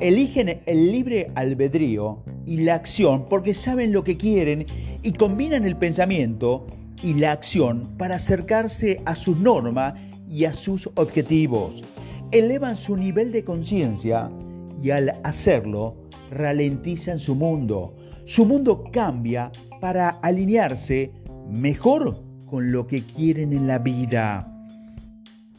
Eligen 0.00 0.62
el 0.64 0.92
libre 0.92 1.30
albedrío 1.34 2.24
y 2.46 2.62
la 2.62 2.74
acción 2.74 3.26
porque 3.28 3.52
saben 3.52 3.92
lo 3.92 4.02
que 4.02 4.16
quieren 4.16 4.64
y 5.02 5.12
combinan 5.12 5.66
el 5.66 5.76
pensamiento 5.76 6.66
y 7.02 7.14
la 7.14 7.32
acción 7.32 7.96
para 7.98 8.14
acercarse 8.14 9.02
a 9.04 9.14
sus 9.14 9.36
normas 9.36 9.94
y 10.26 10.46
a 10.46 10.54
sus 10.54 10.88
objetivos. 10.94 11.82
Elevan 12.32 12.76
su 12.76 12.96
nivel 12.96 13.30
de 13.30 13.44
conciencia 13.44 14.30
y 14.82 14.90
al 14.90 15.16
hacerlo 15.22 15.96
ralentizan 16.30 17.18
su 17.18 17.34
mundo. 17.34 17.94
Su 18.24 18.46
mundo 18.46 18.84
cambia 18.90 19.52
para 19.82 20.08
alinearse 20.08 21.12
mejor 21.50 22.22
con 22.46 22.72
lo 22.72 22.86
que 22.86 23.04
quieren 23.04 23.52
en 23.52 23.66
la 23.66 23.78
vida. 23.78 24.50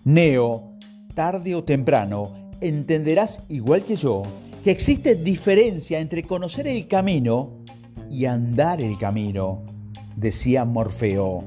Neo, 0.03 0.73
tarde 1.13 1.53
o 1.53 1.63
temprano, 1.63 2.40
entenderás 2.61 3.43
igual 3.49 3.83
que 3.83 3.95
yo 3.95 4.23
que 4.63 4.71
existe 4.71 5.15
diferencia 5.15 5.99
entre 5.99 6.23
conocer 6.23 6.67
el 6.67 6.87
camino 6.87 7.63
y 8.09 8.25
andar 8.25 8.79
el 8.79 8.97
camino, 8.97 9.63
decía 10.15 10.65
Morfeo. 10.65 11.43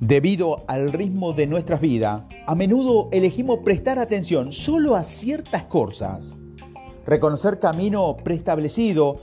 Debido 0.00 0.64
al 0.66 0.92
ritmo 0.92 1.32
de 1.34 1.46
nuestras 1.46 1.80
vidas, 1.80 2.22
a 2.46 2.54
menudo 2.54 3.08
elegimos 3.12 3.60
prestar 3.60 3.98
atención 3.98 4.50
solo 4.50 4.96
a 4.96 5.04
ciertas 5.04 5.64
cosas. 5.64 6.34
Reconocer 7.06 7.58
camino 7.60 8.16
preestablecido, 8.24 9.16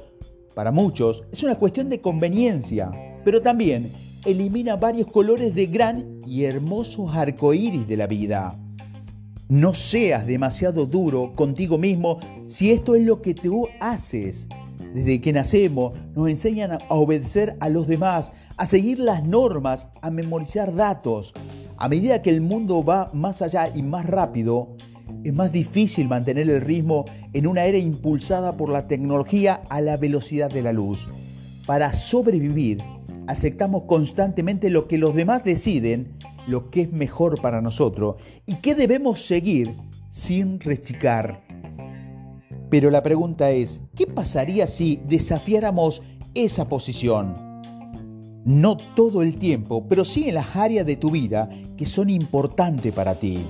para 0.55 0.71
muchos, 0.71 1.23
es 1.31 1.43
una 1.43 1.55
cuestión 1.55 1.89
de 1.89 1.99
conveniencia, 1.99 2.89
pero 3.25 3.41
también 3.41 3.91
elimina 4.23 4.77
varios 4.77 5.11
colores 5.11 5.53
de 5.53 5.65
gran 5.65 6.21
y 6.25 6.45
hermosos 6.45 7.13
arcoíris 7.13 7.87
de 7.87 7.97
la 7.97 8.07
vida. 8.07 8.57
No 9.49 9.73
seas 9.73 10.27
demasiado 10.27 10.85
duro 10.85 11.33
contigo 11.33 11.77
mismo 11.77 12.19
si 12.45 12.71
esto 12.71 12.95
es 12.95 13.05
lo 13.05 13.21
que 13.21 13.33
tú 13.33 13.69
haces. 13.79 14.49
Desde 14.93 15.21
que 15.21 15.31
nacemos 15.31 15.93
nos 16.13 16.27
enseñan 16.27 16.73
a 16.73 16.79
obedecer 16.89 17.55
a 17.61 17.69
los 17.69 17.87
demás, 17.87 18.33
a 18.57 18.65
seguir 18.65 18.99
las 18.99 19.23
normas, 19.23 19.87
a 20.01 20.09
memorizar 20.09 20.75
datos. 20.75 21.33
A 21.77 21.87
medida 21.87 22.21
que 22.21 22.29
el 22.29 22.41
mundo 22.41 22.83
va 22.83 23.09
más 23.13 23.41
allá 23.41 23.71
y 23.73 23.83
más 23.83 24.05
rápido, 24.05 24.75
es 25.23 25.33
más 25.33 25.53
difícil 25.53 26.09
mantener 26.09 26.49
el 26.49 26.59
ritmo 26.59 27.05
en 27.31 27.47
una 27.47 27.63
era 27.63 27.77
impulsada 27.77 28.57
por 28.57 28.67
la 28.67 28.87
tecnología 28.87 29.61
a 29.69 29.79
la 29.79 29.95
velocidad 29.95 30.49
de 30.49 30.61
la 30.61 30.73
luz. 30.73 31.07
Para 31.65 31.93
sobrevivir, 31.93 32.83
aceptamos 33.27 33.83
constantemente 33.83 34.69
lo 34.69 34.89
que 34.89 34.97
los 34.97 35.15
demás 35.15 35.45
deciden, 35.45 36.17
lo 36.47 36.69
que 36.69 36.81
es 36.81 36.91
mejor 36.91 37.41
para 37.41 37.61
nosotros 37.61 38.15
y 38.45 38.55
qué 38.55 38.73
debemos 38.73 39.21
seguir 39.21 39.75
sin 40.09 40.59
rechicar. 40.59 41.43
Pero 42.69 42.89
la 42.89 43.03
pregunta 43.03 43.51
es, 43.51 43.81
¿qué 43.95 44.07
pasaría 44.07 44.67
si 44.67 44.99
desafiáramos 45.07 46.01
esa 46.33 46.67
posición? 46.67 47.35
No 48.45 48.77
todo 48.95 49.21
el 49.21 49.37
tiempo, 49.37 49.85
pero 49.87 50.05
sí 50.05 50.27
en 50.29 50.35
las 50.35 50.55
áreas 50.55 50.85
de 50.85 50.95
tu 50.95 51.11
vida 51.11 51.49
que 51.77 51.85
son 51.85 52.09
importantes 52.09 52.93
para 52.93 53.15
ti. 53.15 53.45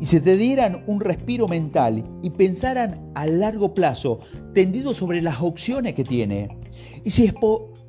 Y 0.00 0.06
si 0.06 0.18
te 0.18 0.36
dieran 0.36 0.82
un 0.86 1.00
respiro 1.00 1.46
mental 1.46 2.04
y 2.22 2.30
pensaran 2.30 3.12
a 3.14 3.26
largo 3.26 3.74
plazo, 3.74 4.20
tendido 4.54 4.94
sobre 4.94 5.20
las 5.20 5.42
opciones 5.42 5.94
que 5.94 6.04
tiene. 6.04 6.56
Y 7.04 7.10
si 7.10 7.26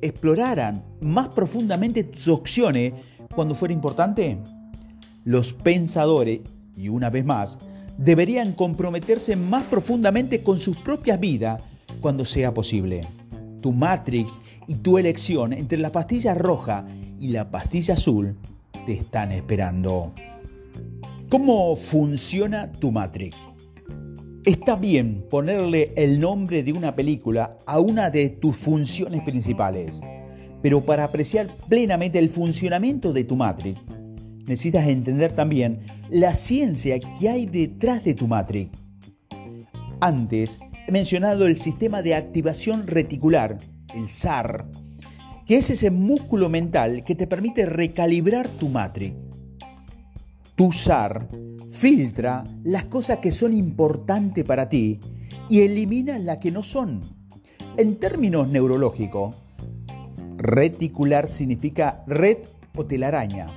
exploraran 0.02 0.84
más 1.00 1.28
profundamente 1.28 2.04
tus 2.04 2.28
opciones 2.28 2.92
cuando 3.34 3.54
fuera 3.54 3.72
importante? 3.72 4.36
Los 5.24 5.52
pensadores, 5.52 6.40
y 6.76 6.88
una 6.88 7.08
vez 7.08 7.24
más, 7.24 7.58
deberían 7.96 8.52
comprometerse 8.52 9.36
más 9.36 9.64
profundamente 9.64 10.42
con 10.42 10.58
sus 10.58 10.76
propias 10.76 11.18
vidas 11.20 11.62
cuando 12.00 12.24
sea 12.24 12.52
posible. 12.52 13.06
Tu 13.60 13.72
Matrix 13.72 14.40
y 14.66 14.74
tu 14.74 14.98
elección 14.98 15.52
entre 15.52 15.78
la 15.78 15.90
pastilla 15.90 16.34
roja 16.34 16.84
y 17.20 17.28
la 17.28 17.50
pastilla 17.50 17.94
azul 17.94 18.36
te 18.86 18.94
están 18.94 19.30
esperando. 19.30 20.12
¿Cómo 21.28 21.76
funciona 21.76 22.70
tu 22.72 22.90
Matrix? 22.90 23.36
Está 24.44 24.74
bien 24.74 25.24
ponerle 25.30 25.92
el 25.94 26.18
nombre 26.18 26.64
de 26.64 26.72
una 26.72 26.96
película 26.96 27.58
a 27.64 27.78
una 27.78 28.10
de 28.10 28.28
tus 28.28 28.56
funciones 28.56 29.22
principales, 29.22 30.00
pero 30.60 30.80
para 30.80 31.04
apreciar 31.04 31.48
plenamente 31.68 32.18
el 32.18 32.28
funcionamiento 32.28 33.12
de 33.12 33.22
tu 33.22 33.36
Matrix, 33.36 33.78
necesitas 34.44 34.88
entender 34.88 35.30
también 35.30 35.82
la 36.10 36.34
ciencia 36.34 36.98
que 36.98 37.28
hay 37.28 37.46
detrás 37.46 38.02
de 38.02 38.14
tu 38.14 38.26
Matrix. 38.26 38.72
Antes 40.00 40.58
he 40.88 40.90
mencionado 40.90 41.46
el 41.46 41.56
sistema 41.56 42.02
de 42.02 42.16
activación 42.16 42.88
reticular, 42.88 43.58
el 43.94 44.08
SAR, 44.08 44.66
que 45.46 45.58
es 45.58 45.70
ese 45.70 45.92
músculo 45.92 46.48
mental 46.48 47.04
que 47.04 47.14
te 47.14 47.28
permite 47.28 47.64
recalibrar 47.64 48.48
tu 48.48 48.68
Matrix. 48.68 49.14
Tu 50.56 50.72
SAR 50.72 51.28
Filtra 51.72 52.44
las 52.64 52.84
cosas 52.84 53.18
que 53.18 53.32
son 53.32 53.54
importantes 53.54 54.44
para 54.44 54.68
ti 54.68 55.00
y 55.48 55.62
elimina 55.62 56.18
las 56.18 56.36
que 56.36 56.50
no 56.50 56.62
son. 56.62 57.00
En 57.78 57.96
términos 57.96 58.46
neurológicos, 58.46 59.34
reticular 60.36 61.28
significa 61.28 62.04
red 62.06 62.36
o 62.76 62.84
telaraña. 62.84 63.50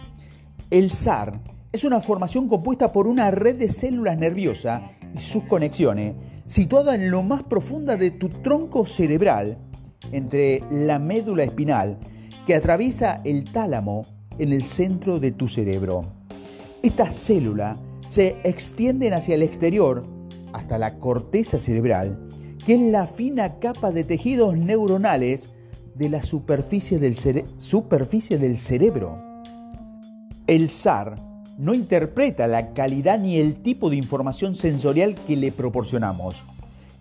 El 0.72 0.91
SAR 0.91 1.41
es 1.74 1.84
una 1.84 1.99
formación 1.99 2.47
compuesta 2.47 2.93
por 2.93 3.05
una 3.07 3.32
red 3.32 3.57
de 3.57 3.68
células 3.68 4.18
nerviosas 4.18 4.82
y 5.13 5.20
sus 5.20 5.43
conexiones 5.43 6.16
situada 6.45 6.95
en 6.95 7.11
lo 7.11 7.22
más 7.22 7.43
profunda 7.43 7.97
de 7.97 8.11
tu 8.11 8.30
tronco 8.30 8.86
cerebral, 8.86 9.57
entre 10.13 10.63
la 10.72 10.99
médula 10.99 11.43
espinal, 11.43 11.99
que 12.45 12.55
atraviesa 12.55 13.22
el 13.26 13.43
tálamo 13.51 14.05
en 14.39 14.53
el 14.53 14.63
centro 14.63 15.20
de 15.20 15.32
tu 15.32 15.49
cerebro. 15.49 16.05
Esta 16.82 17.09
célula 17.09 17.78
se 18.06 18.38
extienden 18.43 19.14
hacia 19.14 19.36
el 19.36 19.43
exterior 19.43 20.06
hasta 20.53 20.78
la 20.78 20.99
corteza 20.99 21.60
cerebral, 21.60 22.30
que 22.66 22.76
es 22.76 22.82
la 22.82 23.08
fina 23.08 23.60
capa 23.60 23.91
de 23.91 24.03
tejidos 24.03 24.58
neuronales 24.58 25.49
de 25.95 26.10
la 26.10 26.24
superficie 26.24 26.99
del, 26.99 27.16
cerebro. 28.58 29.18
El 30.47 30.70
SAR 30.70 31.16
no 31.58 31.74
interpreta 31.74 32.47
la 32.47 32.74
calidad 32.74 33.20
ni 33.20 33.38
el 33.38 33.58
tipo 33.58 33.89
de 33.89 33.95
información 33.95 34.56
sensorial 34.56 35.16
que 35.16 35.38
le 35.38 35.51
proporcionamos. 35.51 36.43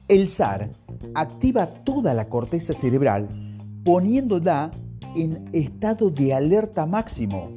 El 0.09 0.29
SAR 0.29 0.71
activa 1.15 1.67
toda 1.67 2.15
la 2.15 2.29
corteza 2.29 2.73
cerebral 2.73 3.29
poniéndola 3.85 4.71
en 5.17 5.49
estado 5.53 6.11
de 6.11 6.35
alerta 6.35 6.87
máximo 6.87 7.51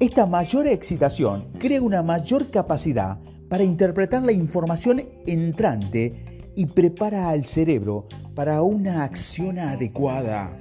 esta 0.00 0.24
mayor 0.24 0.66
excitación 0.66 1.52
crea 1.58 1.82
una 1.82 2.02
mayor 2.02 2.50
capacidad 2.50 3.18
para 3.50 3.64
interpretar 3.64 4.22
la 4.22 4.32
información 4.32 5.04
entrante 5.26 6.42
y 6.56 6.64
prepara 6.64 7.28
al 7.28 7.44
cerebro 7.44 8.08
para 8.34 8.62
una 8.62 9.04
acción 9.04 9.58
adecuada. 9.58 10.56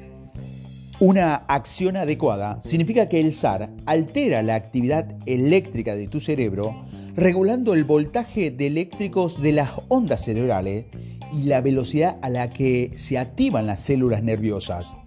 Una 0.99 1.35
acción 1.35 1.95
adecuada 1.95 2.59
significa 2.61 3.07
que 3.07 3.21
el 3.21 3.33
SAR 3.33 3.69
altera 3.85 4.43
la 4.43 4.55
actividad 4.55 5.15
eléctrica 5.25 5.95
de 5.95 6.09
tu 6.09 6.19
cerebro, 6.19 6.85
regulando 7.15 7.73
el 7.73 7.85
voltaje 7.85 8.51
de 8.51 8.67
eléctricos 8.67 9.41
de 9.41 9.53
las 9.53 9.69
ondas 9.87 10.25
cerebrales 10.25 10.87
y 11.31 11.43
la 11.43 11.61
velocidad 11.61 12.17
a 12.21 12.29
la 12.29 12.49
que 12.49 12.91
se 12.97 13.17
activan 13.17 13.67
las 13.67 13.79
células 13.79 14.21
nerviosas. 14.21 14.97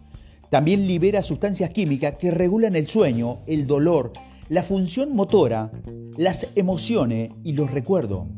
También 0.52 0.86
libera 0.86 1.22
sustancias 1.22 1.70
químicas 1.70 2.18
que 2.18 2.30
regulan 2.30 2.76
el 2.76 2.86
sueño, 2.86 3.38
el 3.46 3.66
dolor, 3.66 4.12
la 4.50 4.62
función 4.62 5.16
motora, 5.16 5.72
las 6.18 6.46
emociones 6.56 7.32
y 7.42 7.54
los 7.54 7.70
recuerdos. 7.70 8.28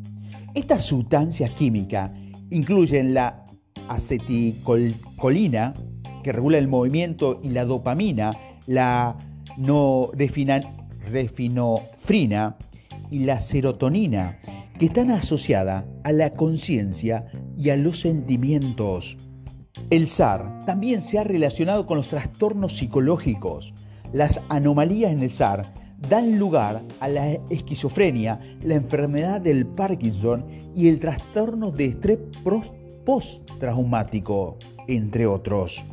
Estas 0.55 0.85
sustancias 0.85 1.51
químicas 1.51 2.13
incluyen 2.51 3.15
la 3.15 3.45
aceticolina, 3.89 5.75
que 6.23 6.31
regula 6.31 6.59
el 6.59 6.69
movimiento, 6.69 7.41
y 7.43 7.49
la 7.49 7.65
dopamina, 7.65 8.31
la 8.69 9.17
norefinofrina 9.57 12.57
y 13.11 13.19
la 13.25 13.41
serotonina, 13.41 14.39
que 14.79 14.87
están 14.87 15.11
asociadas 15.11 15.85
a 16.05 16.13
la 16.13 16.31
conciencia 16.31 17.27
y 17.59 17.71
a 17.71 17.77
los 17.77 17.99
sentimientos. 17.99 19.17
El 19.91 20.09
SAR 20.09 20.65
también 20.65 21.03
se 21.03 21.19
ha 21.19 21.25
relacionado 21.25 21.87
con 21.87 21.99
los 21.99 22.09
trastornos 22.09 22.77
psicológicos. 22.77 23.75
Las 24.13 24.41
anomalías 24.49 25.13
en 25.13 25.21
el 25.21 25.31
SAR 25.31 25.73
dan 26.09 26.39
lugar 26.39 26.83
a 27.01 27.09
la 27.09 27.33
esquizofrenia, 27.51 28.39
la 28.63 28.75
enfermedad 28.75 29.41
del 29.41 29.67
Parkinson 29.67 30.47
y 30.75 30.89
el 30.89 31.01
trastorno 31.01 31.71
de 31.71 31.87
estrés 31.87 32.19
postraumático, 33.05 34.59
entre 34.89 35.27
otros. 35.27 35.85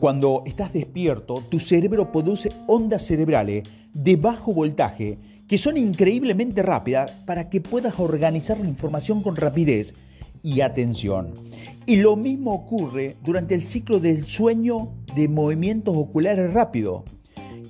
Cuando 0.00 0.42
estás 0.44 0.72
despierto, 0.72 1.42
tu 1.48 1.58
cerebro 1.58 2.12
produce 2.12 2.50
ondas 2.66 3.02
cerebrales 3.02 3.62
de 3.92 4.16
bajo 4.16 4.52
voltaje 4.52 5.18
que 5.48 5.58
son 5.58 5.76
increíblemente 5.76 6.62
rápidas 6.62 7.10
para 7.24 7.48
que 7.48 7.60
puedas 7.60 7.98
organizar 7.98 8.58
la 8.58 8.68
información 8.68 9.22
con 9.22 9.36
rapidez 9.36 9.94
y 10.42 10.60
atención. 10.60 11.32
Y 11.88 11.98
lo 11.98 12.16
mismo 12.16 12.52
ocurre 12.52 13.14
durante 13.22 13.54
el 13.54 13.62
ciclo 13.62 14.00
del 14.00 14.26
sueño 14.26 14.88
de 15.14 15.28
movimientos 15.28 15.96
oculares 15.96 16.52
rápidos, 16.52 17.04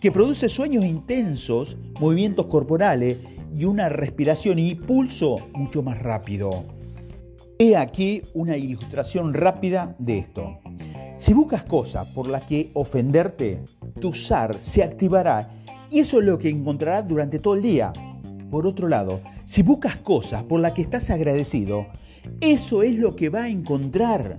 que 0.01 0.11
produce 0.11 0.49
sueños 0.49 0.87
intensos, 0.87 1.77
movimientos 2.01 2.47
corporales 2.47 3.19
y 3.55 3.67
una 3.67 3.91
respiración 3.91 4.59
y 4.59 4.75
pulso 4.75 5.37
mucho 5.53 5.83
más 5.83 6.03
rápido. 6.03 6.65
He 7.59 7.77
aquí 7.77 8.23
una 8.33 8.57
ilustración 8.57 9.35
rápida 9.35 9.95
de 9.99 10.19
esto. 10.19 10.61
Si 11.17 11.35
buscas 11.35 11.65
cosas 11.65 12.07
por 12.07 12.27
las 12.27 12.43
que 12.45 12.71
ofenderte, 12.73 13.65
tu 14.01 14.15
SAR 14.15 14.57
se 14.61 14.83
activará 14.83 15.51
y 15.91 15.99
eso 15.99 16.21
es 16.21 16.25
lo 16.25 16.39
que 16.39 16.49
encontrarás 16.49 17.07
durante 17.07 17.39
todo 17.39 17.55
el 17.55 17.61
día. 17.61 17.93
Por 18.51 18.67
otro 18.67 18.89
lado, 18.89 19.21
si 19.45 19.63
buscas 19.63 19.97
cosas 19.97 20.43
por 20.45 20.61
las 20.61 20.73
que 20.73 20.81
estás 20.81 21.11
agradecido, 21.11 21.87
eso 22.41 22.83
es 22.83 22.97
lo 22.97 23.17
que 23.17 23.29
va 23.29 23.45
a 23.45 23.49
encontrar. 23.49 24.39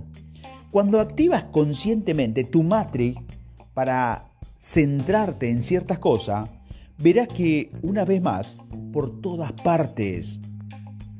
Cuando 0.70 1.00
activas 1.00 1.44
conscientemente 1.44 2.44
tu 2.44 2.62
matrix 2.62 3.20
para 3.74 4.30
centrarte 4.56 5.50
en 5.50 5.62
ciertas 5.62 5.98
cosas, 5.98 6.50
verás 6.98 7.28
que 7.28 7.70
una 7.82 8.04
vez 8.04 8.20
más, 8.20 8.56
por 8.92 9.20
todas 9.20 9.52
partes, 9.52 10.40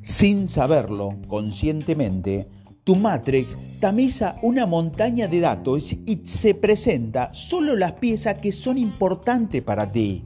sin 0.03 0.49
saberlo 0.49 1.13
conscientemente, 1.29 2.49
tu 2.85 2.97
matrix 2.97 3.57
tamiza 3.81 4.37
una 4.43 4.67
montaña 4.67 5.29
de 5.29 5.41
datos 5.41 5.93
y 5.93 6.23
se 6.25 6.55
presenta 6.55 7.33
solo 7.35 7.77
las 7.77 7.93
piezas 7.93 8.39
que 8.39 8.51
son 8.51 8.79
importantes 8.79 9.63
para 9.63 9.93
ti. 9.93 10.23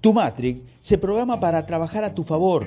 Tu 0.00 0.12
matrix 0.12 0.60
se 0.80 0.98
programa 0.98 1.40
para 1.40 1.64
trabajar 1.64 2.04
a 2.04 2.14
tu 2.14 2.24
favor. 2.24 2.66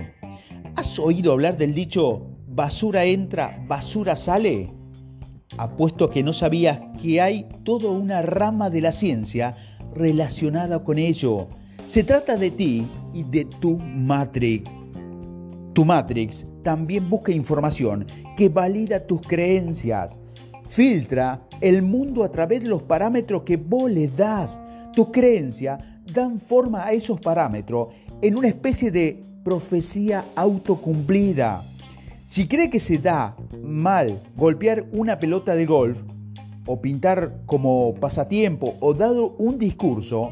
¿Has 0.76 0.97
oído 0.99 1.32
hablar 1.32 1.57
del 1.57 1.73
dicho 1.73 2.34
basura 2.55 3.03
entra, 3.03 3.61
basura 3.67 4.15
sale? 4.15 4.71
Apuesto 5.57 6.09
que 6.09 6.23
no 6.23 6.31
sabías 6.31 6.79
que 7.01 7.21
hay 7.21 7.49
toda 7.63 7.89
una 7.89 8.21
rama 8.21 8.69
de 8.69 8.79
la 8.79 8.93
ciencia 8.93 9.55
relacionada 9.93 10.83
con 10.83 10.97
ello. 10.97 11.47
Se 11.87 12.03
trata 12.03 12.37
de 12.37 12.51
ti 12.51 12.87
y 13.13 13.23
de 13.23 13.43
tu 13.45 13.77
Matrix. 13.77 14.69
Tu 15.73 15.83
Matrix 15.83 16.45
también 16.63 17.09
busca 17.09 17.33
información 17.33 18.05
que 18.37 18.47
valida 18.47 19.05
tus 19.05 19.21
creencias. 19.21 20.17
Filtra 20.69 21.45
el 21.59 21.81
mundo 21.81 22.23
a 22.23 22.31
través 22.31 22.63
de 22.63 22.69
los 22.69 22.83
parámetros 22.83 23.43
que 23.43 23.57
vos 23.57 23.91
le 23.91 24.07
das. 24.07 24.59
Tu 24.93 25.11
creencia 25.11 25.77
dan 26.13 26.39
forma 26.39 26.85
a 26.85 26.93
esos 26.93 27.19
parámetros 27.19 27.89
en 28.21 28.37
una 28.37 28.47
especie 28.47 28.91
de 28.91 29.21
profecía 29.43 30.25
autocumplida. 30.35 31.63
Si 32.26 32.47
cree 32.47 32.71
que 32.71 32.80
se 32.80 32.97
da 32.97 33.36
mal 33.61 34.23
golpear 34.36 34.88
una 34.91 35.19
pelota 35.19 35.53
de 35.53 35.67
golf, 35.67 36.01
o 36.65 36.82
pintar 36.82 37.43
como 37.45 37.93
pasatiempo, 37.93 38.78
o 38.80 38.95
dado 38.95 39.36
un 39.38 39.59
discurso, 39.59 40.32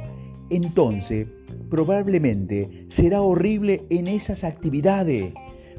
entonces 0.49 1.27
probablemente 1.69 2.87
será 2.89 3.21
horrible 3.21 3.85
en 3.91 4.07
esas 4.07 4.43
actividades. 4.43 5.33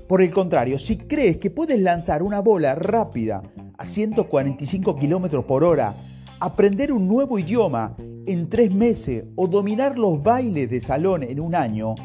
Por 0.06 0.22
el 0.22 0.30
contrario, 0.30 0.78
si 0.78 0.98
crees 0.98 1.38
que 1.38 1.50
puedes 1.50 1.80
lanzar 1.80 2.22
una 2.22 2.38
bola 2.38 2.76
rápida 2.76 3.42
a 3.76 3.84
145 3.84 4.94
km 4.94 5.44
por 5.44 5.64
hora, 5.64 5.96
aprender 6.38 6.92
un 6.92 7.08
nuevo 7.08 7.40
idioma 7.40 7.96
en 8.26 8.48
tres 8.48 8.72
meses 8.72 9.24
o 9.34 9.48
dominar 9.48 9.98
los 9.98 10.22
bailes 10.22 10.70
de 10.70 10.80
salón 10.80 11.24
en 11.24 11.40
un 11.40 11.56
año, 11.56 11.96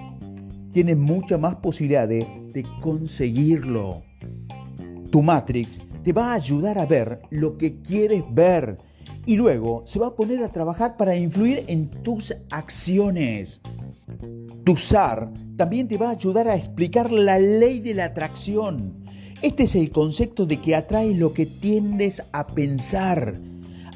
tienes 0.71 0.97
muchas 0.97 1.39
más 1.39 1.55
posibilidades 1.55 2.25
de 2.51 2.65
conseguirlo. 2.81 4.03
Tu 5.11 5.21
Matrix 5.21 5.81
te 6.03 6.13
va 6.13 6.31
a 6.31 6.35
ayudar 6.35 6.77
a 6.77 6.85
ver 6.85 7.21
lo 7.29 7.57
que 7.57 7.81
quieres 7.81 8.23
ver 8.31 8.77
y 9.25 9.35
luego 9.35 9.83
se 9.85 9.99
va 9.99 10.07
a 10.07 10.15
poner 10.15 10.43
a 10.43 10.49
trabajar 10.49 10.97
para 10.97 11.15
influir 11.15 11.65
en 11.67 11.89
tus 11.89 12.33
acciones. 12.49 13.61
Tu 14.63 14.75
SAR 14.75 15.31
también 15.55 15.87
te 15.87 15.97
va 15.97 16.09
a 16.09 16.13
ayudar 16.13 16.47
a 16.47 16.55
explicar 16.55 17.11
la 17.11 17.37
ley 17.39 17.79
de 17.79 17.93
la 17.93 18.05
atracción. 18.05 19.03
Este 19.41 19.63
es 19.63 19.75
el 19.75 19.91
concepto 19.91 20.45
de 20.45 20.61
que 20.61 20.75
atrae 20.75 21.13
lo 21.13 21.33
que 21.33 21.45
tiendes 21.45 22.23
a 22.31 22.47
pensar. 22.47 23.35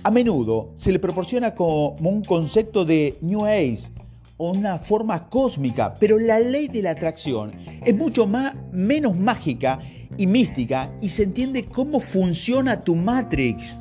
A 0.04 0.12
menudo 0.12 0.74
se 0.76 0.92
le 0.92 1.00
proporciona 1.00 1.56
como 1.56 1.96
un 2.02 2.24
concepto 2.24 2.84
de 2.86 3.16
New 3.22 3.46
Age 3.46 3.93
una 4.38 4.78
forma 4.80 5.30
cósmica, 5.30 5.94
pero 6.00 6.18
la 6.18 6.40
ley 6.40 6.68
de 6.68 6.82
la 6.82 6.92
atracción 6.92 7.52
es 7.86 7.96
mucho 7.96 8.26
más, 8.28 8.56
menos 8.72 9.16
mágica 9.16 9.80
y 10.18 10.28
mística 10.28 10.92
y 11.02 11.10
se 11.10 11.24
entiende 11.24 11.66
cómo 11.66 12.00
funciona 12.00 12.82
tu 12.82 12.96
Matrix. 12.96 13.78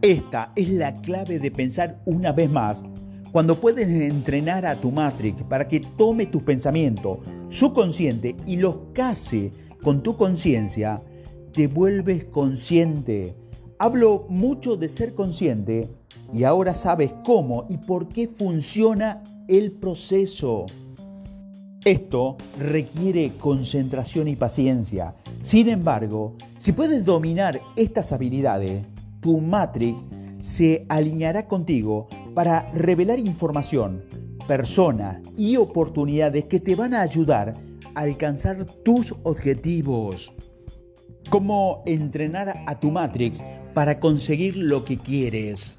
Esta 0.00 0.52
es 0.56 0.68
la 0.68 0.94
clave 0.94 1.38
de 1.38 1.50
pensar 1.50 2.00
una 2.04 2.32
vez 2.32 2.50
más 2.50 2.82
cuando 3.32 3.58
puedes 3.58 3.88
entrenar 3.88 4.66
a 4.66 4.78
tu 4.78 4.92
Matrix 4.92 5.42
para 5.44 5.66
que 5.66 5.80
tome 5.80 6.26
tus 6.26 6.42
pensamientos, 6.42 7.18
subconsciente 7.48 8.36
y 8.46 8.56
los 8.56 8.76
case 8.92 9.50
con 9.82 10.02
tu 10.02 10.18
conciencia, 10.18 11.02
te 11.54 11.66
vuelves 11.66 12.26
consciente. 12.26 13.34
Hablo 13.78 14.26
mucho 14.28 14.76
de 14.76 14.90
ser 14.90 15.14
consciente 15.14 15.88
y 16.30 16.44
ahora 16.44 16.74
sabes 16.74 17.14
cómo 17.24 17.64
y 17.70 17.78
por 17.78 18.08
qué 18.08 18.28
funciona 18.28 19.22
el 19.58 19.72
proceso. 19.72 20.64
Esto 21.84 22.38
requiere 22.58 23.32
concentración 23.38 24.28
y 24.28 24.36
paciencia. 24.36 25.14
Sin 25.42 25.68
embargo, 25.68 26.36
si 26.56 26.72
puedes 26.72 27.04
dominar 27.04 27.60
estas 27.76 28.12
habilidades, 28.12 28.82
tu 29.20 29.40
Matrix 29.40 30.08
se 30.38 30.86
alineará 30.88 31.46
contigo 31.48 32.08
para 32.34 32.70
revelar 32.72 33.18
información, 33.18 34.02
personas 34.48 35.20
y 35.36 35.56
oportunidades 35.56 36.46
que 36.46 36.58
te 36.58 36.74
van 36.74 36.94
a 36.94 37.02
ayudar 37.02 37.54
a 37.94 38.00
alcanzar 38.00 38.64
tus 38.64 39.14
objetivos. 39.22 40.32
Cómo 41.28 41.82
entrenar 41.84 42.62
a 42.66 42.80
tu 42.80 42.90
Matrix 42.90 43.44
para 43.74 44.00
conseguir 44.00 44.56
lo 44.56 44.86
que 44.86 44.96
quieres. 44.96 45.78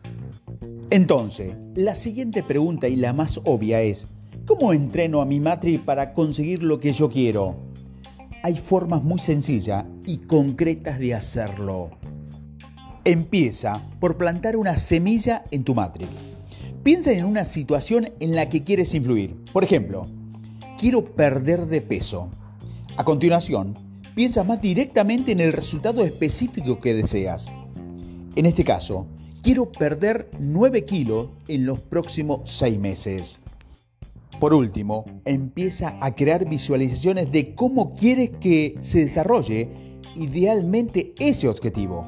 Entonces, 0.94 1.56
la 1.74 1.96
siguiente 1.96 2.44
pregunta 2.44 2.88
y 2.88 2.98
la 2.98 3.14
más 3.14 3.42
obvia 3.46 3.82
es, 3.82 4.06
¿cómo 4.46 4.74
entreno 4.74 5.22
a 5.22 5.26
mi 5.26 5.40
Matrix 5.40 5.80
para 5.80 6.14
conseguir 6.14 6.62
lo 6.62 6.80
que 6.80 6.94
yo 6.94 7.10
quiero? 7.10 7.56
Hay 8.44 8.58
formas 8.58 9.02
muy 9.02 9.18
sencillas 9.18 9.86
y 10.06 10.18
concretas 10.20 11.00
de 11.00 11.16
hacerlo. 11.16 11.90
Empieza 13.06 13.82
por 14.00 14.18
plantar 14.18 14.56
una 14.56 14.78
semilla 14.78 15.44
en 15.50 15.64
tu 15.64 15.74
Matrix. 15.74 16.12
Piensa 16.84 17.12
en 17.12 17.26
una 17.26 17.44
situación 17.44 18.12
en 18.20 18.36
la 18.36 18.48
que 18.50 18.64
quieres 18.64 18.94
influir. 18.94 19.36
Por 19.52 19.64
ejemplo, 19.64 20.06
quiero 20.78 21.04
perder 21.16 21.66
de 21.66 21.82
peso. 21.82 22.30
A 22.98 23.04
continuación, 23.04 23.74
piensa 24.14 24.44
más 24.44 24.62
directamente 24.62 25.32
en 25.32 25.40
el 25.40 25.54
resultado 25.54 26.04
específico 26.04 26.80
que 26.80 26.94
deseas. 26.94 27.52
En 28.36 28.46
este 28.46 28.64
caso, 28.64 29.08
quiero 29.44 29.70
perder 29.70 30.30
9 30.40 30.86
kilos 30.86 31.28
en 31.50 31.66
los 31.66 31.82
próximos 31.82 32.50
6 32.50 32.80
meses. 32.80 33.42
Por 34.40 34.54
último, 34.54 35.04
empieza 35.26 35.98
a 36.00 36.16
crear 36.16 36.48
visualizaciones 36.48 37.30
de 37.30 37.54
cómo 37.54 37.94
quieres 37.94 38.32
que 38.40 38.78
se 38.80 39.00
desarrolle 39.00 39.70
idealmente 40.16 41.14
ese 41.20 41.50
objetivo. 41.50 42.08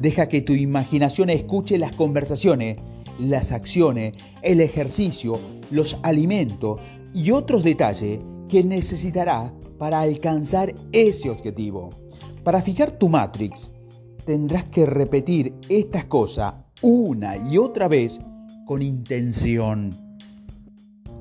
Deja 0.00 0.28
que 0.28 0.42
tu 0.42 0.52
imaginación 0.52 1.30
escuche 1.30 1.78
las 1.78 1.92
conversaciones, 1.92 2.76
las 3.20 3.52
acciones, 3.52 4.14
el 4.42 4.60
ejercicio, 4.60 5.38
los 5.70 5.96
alimentos 6.02 6.80
y 7.14 7.30
otros 7.30 7.62
detalles 7.62 8.18
que 8.48 8.64
necesitarás 8.64 9.52
para 9.78 10.00
alcanzar 10.00 10.74
ese 10.90 11.30
objetivo. 11.30 11.90
Para 12.42 12.60
fijar 12.60 12.90
tu 12.98 13.08
matrix, 13.08 13.70
tendrás 14.24 14.68
que 14.68 14.86
repetir 14.86 15.54
estas 15.68 16.06
cosas 16.06 16.63
una 16.82 17.36
y 17.36 17.58
otra 17.58 17.88
vez 17.88 18.20
con 18.66 18.82
intención. 18.82 19.90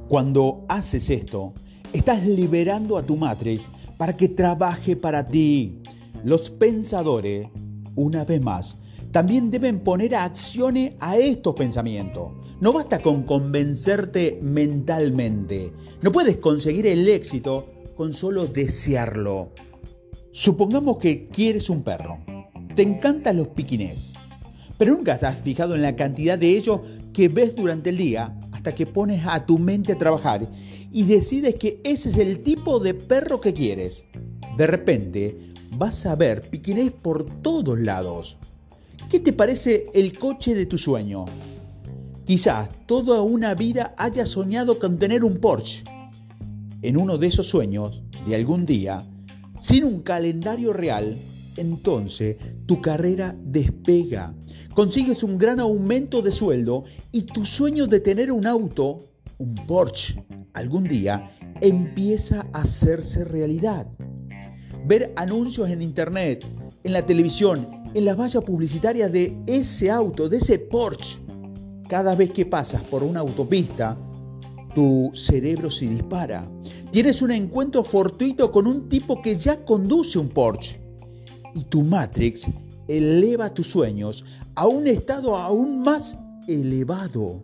Cuando 0.08 0.66
haces 0.68 1.10
esto, 1.10 1.54
estás 1.92 2.26
liberando 2.26 2.98
a 2.98 3.04
tu 3.04 3.16
matrix 3.16 3.64
para 3.98 4.14
que 4.14 4.30
trabaje 4.30 4.96
para 4.96 5.26
ti. 5.26 5.80
Los 6.24 6.50
pensadores, 6.50 7.48
una 7.96 8.26
vez 8.26 8.42
más, 8.42 8.78
también 9.12 9.52
deben 9.52 9.80
poner 9.80 10.16
acciones 10.16 10.94
a 11.00 11.18
estos 11.18 11.54
pensamientos. 11.56 12.32
No 12.60 12.74
basta 12.74 13.00
con 13.00 13.24
convencerte 13.24 14.40
mentalmente. 14.42 15.72
No 16.02 16.12
puedes 16.12 16.38
conseguir 16.38 16.88
el 16.88 17.08
éxito 17.08 17.68
con 17.96 18.14
solo 18.14 18.48
desearlo. 18.48 19.52
Supongamos 20.32 20.98
que 20.98 21.28
quieres 21.28 21.70
un 21.70 21.84
perro. 21.84 22.20
Te 22.76 22.82
encantan 22.82 23.38
los 23.38 23.50
piquinés 23.50 24.14
pero 24.84 24.98
nunca 24.98 25.14
has 25.14 25.42
fijado 25.42 25.76
en 25.76 25.82
la 25.82 25.96
cantidad 25.96 26.38
de 26.38 26.58
ellos 26.58 26.82
que 27.14 27.30
ves 27.30 27.56
durante 27.56 27.90
el 27.90 27.96
día 27.96 28.38
hasta 28.52 28.76
que 28.76 28.86
pones 28.86 29.26
a 29.26 29.46
tu 29.46 29.58
mente 29.58 29.94
a 29.94 29.98
trabajar 29.98 30.46
y 30.92 31.04
decides 31.04 31.56
que 31.56 31.80
ese 31.86 32.10
es 32.10 32.18
el 32.18 32.40
tipo 32.40 32.80
de 32.80 32.94
perro 32.94 33.40
que 33.40 33.54
quieres. 33.54 34.04
De 34.58 34.68
repente 34.68 35.54
vas 35.72 36.06
a 36.06 36.18
ver 36.18 36.50
piquinés 36.50 36.92
por 36.92 37.24
todos 37.42 37.80
lados. 37.80 38.36
¿Qué 39.10 39.22
te 39.22 39.32
parece 39.32 39.86
el 39.94 40.20
coche 40.20 40.54
de 40.54 40.66
tu 40.66 40.78
sueño? 40.78 41.28
Quizás 42.26 42.68
toda 42.86 43.22
una 43.22 43.56
vida 43.56 43.96
hayas 43.98 44.28
soñado 44.28 44.80
con 44.80 45.00
tener 45.00 45.24
un 45.24 45.38
Porsche. 45.38 45.86
En 46.82 46.98
uno 46.98 47.18
de 47.18 47.28
esos 47.28 47.48
sueños, 47.48 48.02
de 48.28 48.36
algún 48.36 48.66
día, 48.66 49.06
sin 49.58 49.86
un 49.86 50.02
calendario 50.02 50.74
real, 50.74 51.18
entonces 51.58 52.38
tu 52.66 52.82
carrera 52.82 53.36
despega. 53.44 54.36
Consigues 54.74 55.24
un 55.24 55.38
gran 55.38 55.60
aumento 55.60 56.22
de 56.22 56.32
sueldo 56.32 56.84
y 57.12 57.24
tu 57.24 57.46
sueño 57.46 57.88
de 57.88 58.00
tener 58.00 58.32
un 58.32 58.48
auto, 58.48 58.98
un 59.38 59.56
Porsche, 59.68 60.24
algún 60.54 60.84
día 60.84 61.30
empieza 61.62 62.46
a 62.52 62.62
hacerse 62.62 63.24
realidad. 63.24 63.88
Ver 64.86 65.14
anuncios 65.16 65.70
en 65.70 65.82
internet, 65.82 66.46
en 66.84 66.94
la 66.94 67.06
televisión, 67.06 67.84
en 67.94 68.06
las 68.06 68.18
vallas 68.18 68.44
publicitarias 68.44 69.12
de 69.12 69.38
ese 69.48 69.90
auto, 69.90 70.28
de 70.28 70.38
ese 70.38 70.60
Porsche. 70.60 71.20
Cada 71.88 72.16
vez 72.16 72.32
que 72.32 72.46
pasas 72.46 72.82
por 72.84 73.04
una 73.04 73.22
autopista, 73.22 73.98
tu 74.76 75.12
cerebro 75.14 75.70
se 75.72 75.88
dispara. 75.88 76.50
Tienes 76.92 77.22
un 77.22 77.32
encuentro 77.32 77.84
fortuito 77.84 78.52
con 78.52 78.68
un 78.68 78.90
tipo 78.90 79.22
que 79.22 79.36
ya 79.36 79.64
conduce 79.64 80.20
un 80.20 80.30
Porsche. 80.30 80.83
Y 81.54 81.64
tu 81.66 81.84
Matrix 81.84 82.48
eleva 82.88 83.54
tus 83.54 83.68
sueños 83.68 84.26
a 84.56 84.68
un 84.68 84.88
estado 84.88 85.38
aún 85.38 85.82
más 85.82 86.18
elevado. 86.48 87.44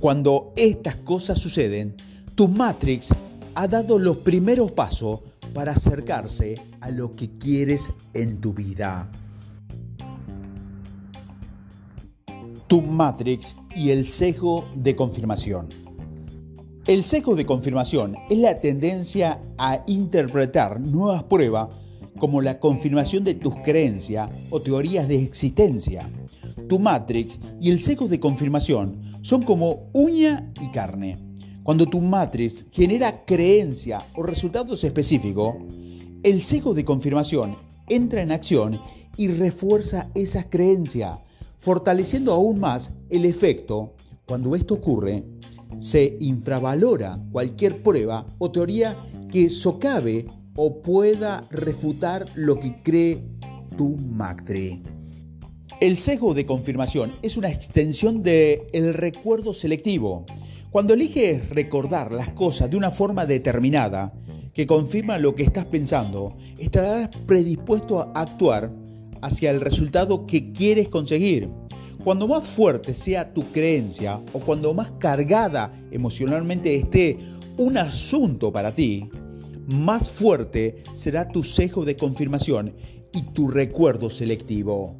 Cuando 0.00 0.52
estas 0.56 0.96
cosas 0.96 1.38
suceden, 1.38 1.94
tu 2.34 2.48
Matrix 2.48 3.12
ha 3.54 3.68
dado 3.68 3.98
los 3.98 4.18
primeros 4.18 4.72
pasos 4.72 5.20
para 5.52 5.72
acercarse 5.72 6.54
a 6.80 6.90
lo 6.90 7.12
que 7.12 7.36
quieres 7.38 7.92
en 8.14 8.40
tu 8.40 8.54
vida. 8.54 9.10
Tu 12.66 12.80
Matrix 12.80 13.56
y 13.74 13.90
el 13.90 14.06
sesgo 14.06 14.68
de 14.76 14.94
confirmación. 14.94 15.68
El 16.86 17.04
sesgo 17.04 17.34
de 17.34 17.44
confirmación 17.44 18.16
es 18.30 18.38
la 18.38 18.58
tendencia 18.60 19.40
a 19.58 19.82
interpretar 19.86 20.80
nuevas 20.80 21.24
pruebas 21.24 21.68
como 22.20 22.40
la 22.40 22.60
confirmación 22.60 23.24
de 23.24 23.34
tus 23.34 23.56
creencias 23.64 24.30
o 24.50 24.62
teorías 24.62 25.08
de 25.08 25.20
existencia. 25.24 26.08
Tu 26.68 26.78
Matrix 26.78 27.40
y 27.60 27.70
el 27.70 27.80
sesgo 27.80 28.06
de 28.06 28.20
confirmación 28.20 29.10
son 29.22 29.42
como 29.42 29.90
uña 29.92 30.52
y 30.60 30.70
carne. 30.70 31.18
Cuando 31.62 31.86
tu 31.86 32.00
matriz 32.00 32.66
genera 32.70 33.24
creencia 33.24 34.02
o 34.16 34.22
resultados 34.22 34.82
específicos, 34.82 35.56
el 36.22 36.42
sesgo 36.42 36.74
de 36.74 36.84
confirmación 36.84 37.56
entra 37.88 38.22
en 38.22 38.32
acción 38.32 38.80
y 39.16 39.28
refuerza 39.28 40.10
esas 40.14 40.46
creencias, 40.46 41.18
fortaleciendo 41.58 42.32
aún 42.32 42.60
más 42.60 42.92
el 43.10 43.24
efecto. 43.24 43.94
Cuando 44.26 44.56
esto 44.56 44.74
ocurre, 44.74 45.24
se 45.78 46.16
infravalora 46.20 47.20
cualquier 47.30 47.82
prueba 47.82 48.26
o 48.38 48.50
teoría 48.50 48.96
que 49.30 49.50
socave 49.50 50.26
o 50.56 50.82
pueda 50.82 51.42
refutar 51.50 52.26
lo 52.34 52.58
que 52.58 52.82
cree 52.82 53.22
tu 53.76 53.96
matriz. 53.96 54.80
El 55.80 55.96
sesgo 55.96 56.34
de 56.34 56.44
confirmación 56.44 57.12
es 57.22 57.36
una 57.36 57.50
extensión 57.50 58.22
del 58.22 58.62
el 58.72 58.92
recuerdo 58.92 59.54
selectivo. 59.54 60.26
Cuando 60.70 60.94
eliges 60.94 61.48
recordar 61.48 62.12
las 62.12 62.30
cosas 62.30 62.70
de 62.70 62.76
una 62.76 62.90
forma 62.90 63.24
determinada, 63.24 64.12
que 64.52 64.66
confirma 64.66 65.18
lo 65.18 65.34
que 65.34 65.42
estás 65.42 65.64
pensando, 65.64 66.36
estarás 66.58 67.08
predispuesto 67.26 68.00
a 68.00 68.12
actuar 68.20 68.72
hacia 69.22 69.50
el 69.50 69.60
resultado 69.60 70.26
que 70.26 70.52
quieres 70.52 70.88
conseguir. 70.88 71.48
Cuando 72.04 72.26
más 72.26 72.46
fuerte 72.46 72.94
sea 72.94 73.32
tu 73.32 73.50
creencia 73.52 74.20
o 74.32 74.40
cuando 74.40 74.74
más 74.74 74.90
cargada 74.92 75.70
emocionalmente 75.90 76.74
esté 76.74 77.18
un 77.56 77.76
asunto 77.78 78.52
para 78.52 78.74
ti, 78.74 79.08
más 79.70 80.12
fuerte 80.12 80.82
será 80.94 81.28
tu 81.28 81.44
sesgo 81.44 81.84
de 81.84 81.96
confirmación 81.96 82.74
y 83.12 83.22
tu 83.22 83.48
recuerdo 83.48 84.10
selectivo. 84.10 84.96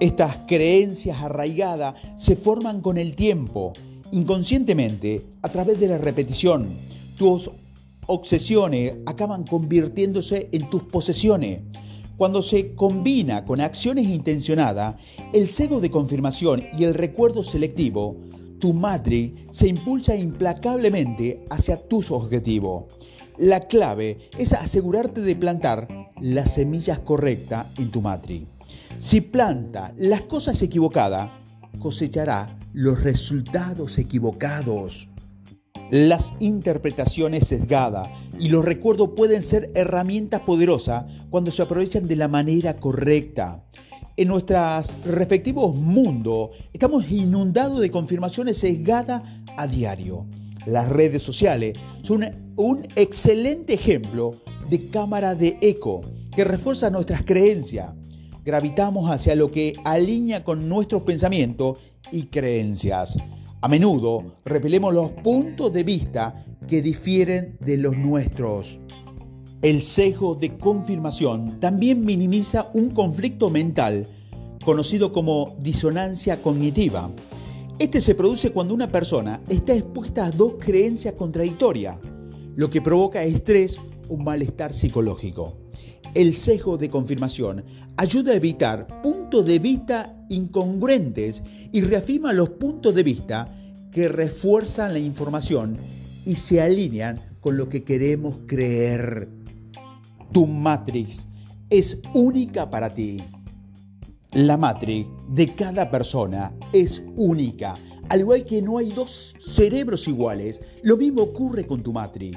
Estas 0.00 0.38
creencias 0.48 1.22
arraigadas 1.22 1.94
se 2.16 2.36
forman 2.36 2.80
con 2.80 2.98
el 2.98 3.14
tiempo, 3.14 3.72
inconscientemente, 4.10 5.22
a 5.42 5.48
través 5.48 5.78
de 5.78 5.88
la 5.88 5.98
repetición. 5.98 6.68
Tus 7.16 7.50
obsesiones 8.06 8.94
acaban 9.06 9.44
convirtiéndose 9.44 10.48
en 10.52 10.68
tus 10.68 10.82
posesiones. 10.82 11.60
Cuando 12.16 12.42
se 12.42 12.74
combina 12.74 13.44
con 13.44 13.60
acciones 13.60 14.08
intencionadas, 14.08 14.96
el 15.32 15.48
cego 15.48 15.80
de 15.80 15.90
confirmación 15.90 16.64
y 16.76 16.84
el 16.84 16.94
recuerdo 16.94 17.42
selectivo, 17.42 18.16
tu 18.58 18.72
matriz 18.72 19.32
se 19.50 19.68
impulsa 19.68 20.16
implacablemente 20.16 21.44
hacia 21.50 21.76
tus 21.76 22.10
objetivos. 22.10 22.84
La 23.38 23.60
clave 23.60 24.30
es 24.38 24.54
asegurarte 24.54 25.20
de 25.20 25.36
plantar 25.36 25.88
las 26.20 26.54
semillas 26.54 27.00
correctas 27.00 27.66
en 27.78 27.90
tu 27.90 28.00
matriz. 28.00 28.44
Si 28.96 29.20
planta 29.20 29.92
las 29.98 30.22
cosas 30.22 30.62
equivocadas, 30.62 31.30
cosechará 31.78 32.58
los 32.72 33.02
resultados 33.02 33.98
equivocados. 33.98 35.10
Las 35.90 36.32
interpretaciones 36.40 37.46
sesgadas 37.48 38.08
y 38.38 38.48
los 38.48 38.64
recuerdos 38.64 39.10
pueden 39.14 39.42
ser 39.42 39.70
herramientas 39.74 40.40
poderosas 40.40 41.04
cuando 41.28 41.50
se 41.50 41.62
aprovechan 41.62 42.08
de 42.08 42.16
la 42.16 42.28
manera 42.28 42.76
correcta. 42.78 43.62
En 44.16 44.28
nuestros 44.28 44.98
respectivos 45.04 45.76
mundos 45.76 46.50
estamos 46.72 47.10
inundados 47.10 47.80
de 47.80 47.90
confirmaciones 47.90 48.56
sesgadas 48.56 49.22
a 49.58 49.66
diario. 49.66 50.26
Las 50.66 50.88
redes 50.88 51.22
sociales 51.22 51.78
son 52.02 52.52
un 52.56 52.86
excelente 52.94 53.72
ejemplo 53.72 54.34
de 54.68 54.88
cámara 54.90 55.34
de 55.34 55.56
eco 55.62 56.02
que 56.34 56.44
refuerza 56.44 56.90
nuestras 56.90 57.24
creencias 57.24 57.94
gravitamos 58.46 59.10
hacia 59.10 59.34
lo 59.34 59.50
que 59.50 59.74
alinea 59.84 60.44
con 60.44 60.68
nuestros 60.68 61.02
pensamientos 61.02 61.78
y 62.12 62.26
creencias. 62.26 63.16
A 63.60 63.66
menudo 63.66 64.36
repelemos 64.44 64.94
los 64.94 65.10
puntos 65.10 65.72
de 65.72 65.82
vista 65.82 66.46
que 66.68 66.80
difieren 66.80 67.56
de 67.58 67.76
los 67.76 67.96
nuestros. 67.96 68.78
El 69.62 69.82
sesgo 69.82 70.36
de 70.36 70.56
confirmación 70.58 71.58
también 71.58 72.04
minimiza 72.04 72.70
un 72.72 72.90
conflicto 72.90 73.50
mental 73.50 74.06
conocido 74.64 75.12
como 75.12 75.56
disonancia 75.58 76.40
cognitiva. 76.40 77.10
Este 77.78 78.00
se 78.00 78.14
produce 78.14 78.50
cuando 78.50 78.74
una 78.74 78.90
persona 78.90 79.40
está 79.48 79.74
expuesta 79.74 80.26
a 80.26 80.30
dos 80.30 80.54
creencias 80.58 81.14
contradictorias, 81.14 81.98
lo 82.56 82.70
que 82.70 82.80
provoca 82.80 83.22
estrés 83.22 83.78
o 84.08 84.16
malestar 84.16 84.72
psicológico 84.72 85.66
el 86.16 86.32
sesgo 86.32 86.78
de 86.78 86.88
confirmación 86.88 87.62
ayuda 87.98 88.32
a 88.32 88.36
evitar 88.36 89.02
puntos 89.02 89.44
de 89.44 89.58
vista 89.58 90.16
incongruentes 90.30 91.42
y 91.72 91.82
reafirma 91.82 92.32
los 92.32 92.48
puntos 92.50 92.94
de 92.94 93.02
vista 93.02 93.54
que 93.92 94.08
refuerzan 94.08 94.94
la 94.94 94.98
información 94.98 95.76
y 96.24 96.36
se 96.36 96.62
alinean 96.62 97.20
con 97.40 97.58
lo 97.58 97.68
que 97.68 97.84
queremos 97.84 98.36
creer. 98.46 99.28
Tu 100.32 100.46
matrix 100.46 101.26
es 101.68 102.00
única 102.14 102.70
para 102.70 102.94
ti. 102.94 103.22
La 104.32 104.56
matrix 104.56 105.08
de 105.28 105.54
cada 105.54 105.90
persona 105.90 106.52
es 106.72 107.02
única. 107.16 107.78
Al 108.08 108.20
igual 108.20 108.44
que 108.44 108.60
no 108.60 108.78
hay 108.78 108.90
dos 108.90 109.34
cerebros 109.38 110.08
iguales, 110.08 110.60
lo 110.82 110.96
mismo 110.96 111.22
ocurre 111.22 111.66
con 111.66 111.82
tu 111.82 111.92
matrix. 111.92 112.36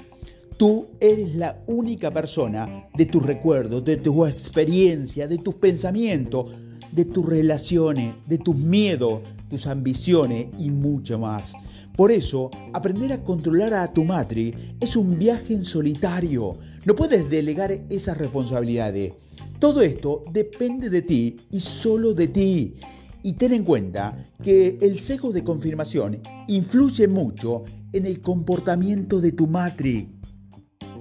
Tú 0.55 0.87
eres 0.99 1.35
la 1.35 1.61
única 1.67 2.11
persona 2.11 2.87
de 2.93 3.05
tus 3.05 3.25
recuerdos, 3.25 3.83
de 3.83 3.97
tu 3.97 4.25
experiencia, 4.25 5.27
de 5.27 5.39
tus 5.39 5.55
pensamientos, 5.55 6.51
de 6.91 7.05
tus 7.05 7.25
relaciones, 7.25 8.15
de 8.27 8.37
tus 8.37 8.55
miedos, 8.55 9.21
tus 9.49 9.67
ambiciones 9.67 10.47
y 10.57 10.69
mucho 10.69 11.19
más. 11.19 11.55
Por 11.95 12.11
eso, 12.11 12.49
aprender 12.71 13.11
a 13.11 13.23
controlar 13.23 13.73
a 13.73 13.91
tu 13.91 14.05
matriz 14.05 14.55
es 14.79 14.95
un 14.95 15.17
viaje 15.17 15.53
en 15.53 15.65
solitario. 15.65 16.55
No 16.85 16.95
puedes 16.95 17.29
delegar 17.29 17.71
esas 17.89 18.17
responsabilidades. 18.17 19.13
Todo 19.59 19.81
esto 19.81 20.23
depende 20.31 20.89
de 20.89 21.01
ti 21.01 21.35
y 21.51 21.59
solo 21.59 22.13
de 22.13 22.29
ti. 22.29 22.75
Y 23.21 23.33
ten 23.33 23.51
en 23.51 23.63
cuenta 23.63 24.17
que 24.41 24.77
el 24.81 24.99
sesgo 24.99 25.33
de 25.33 25.43
confirmación 25.43 26.21
influye 26.47 27.09
mucho 27.09 27.65
en 27.91 28.05
el 28.05 28.21
comportamiento 28.21 29.19
de 29.19 29.33
tu 29.33 29.47
matriz. 29.47 30.07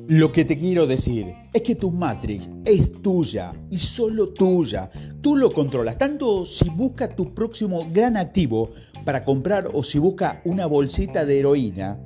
Lo 0.08 0.32
que 0.32 0.44
te 0.44 0.58
quiero 0.58 0.88
decir 0.88 1.32
es 1.52 1.62
que 1.62 1.76
tu 1.76 1.90
Matrix 1.92 2.48
es 2.64 3.00
tuya 3.02 3.52
y 3.70 3.76
solo 3.76 4.30
tuya. 4.30 4.90
Tú 5.20 5.36
lo 5.36 5.52
controlas, 5.52 5.98
tanto 5.98 6.46
si 6.46 6.68
buscas 6.70 7.14
tu 7.14 7.34
próximo 7.34 7.86
gran 7.92 8.16
activo 8.16 8.72
para 9.04 9.22
comprar 9.22 9.70
o 9.72 9.84
si 9.84 9.98
buscas 9.98 10.38
una 10.44 10.66
bolsita 10.66 11.24
de 11.24 11.38
heroína. 11.38 12.00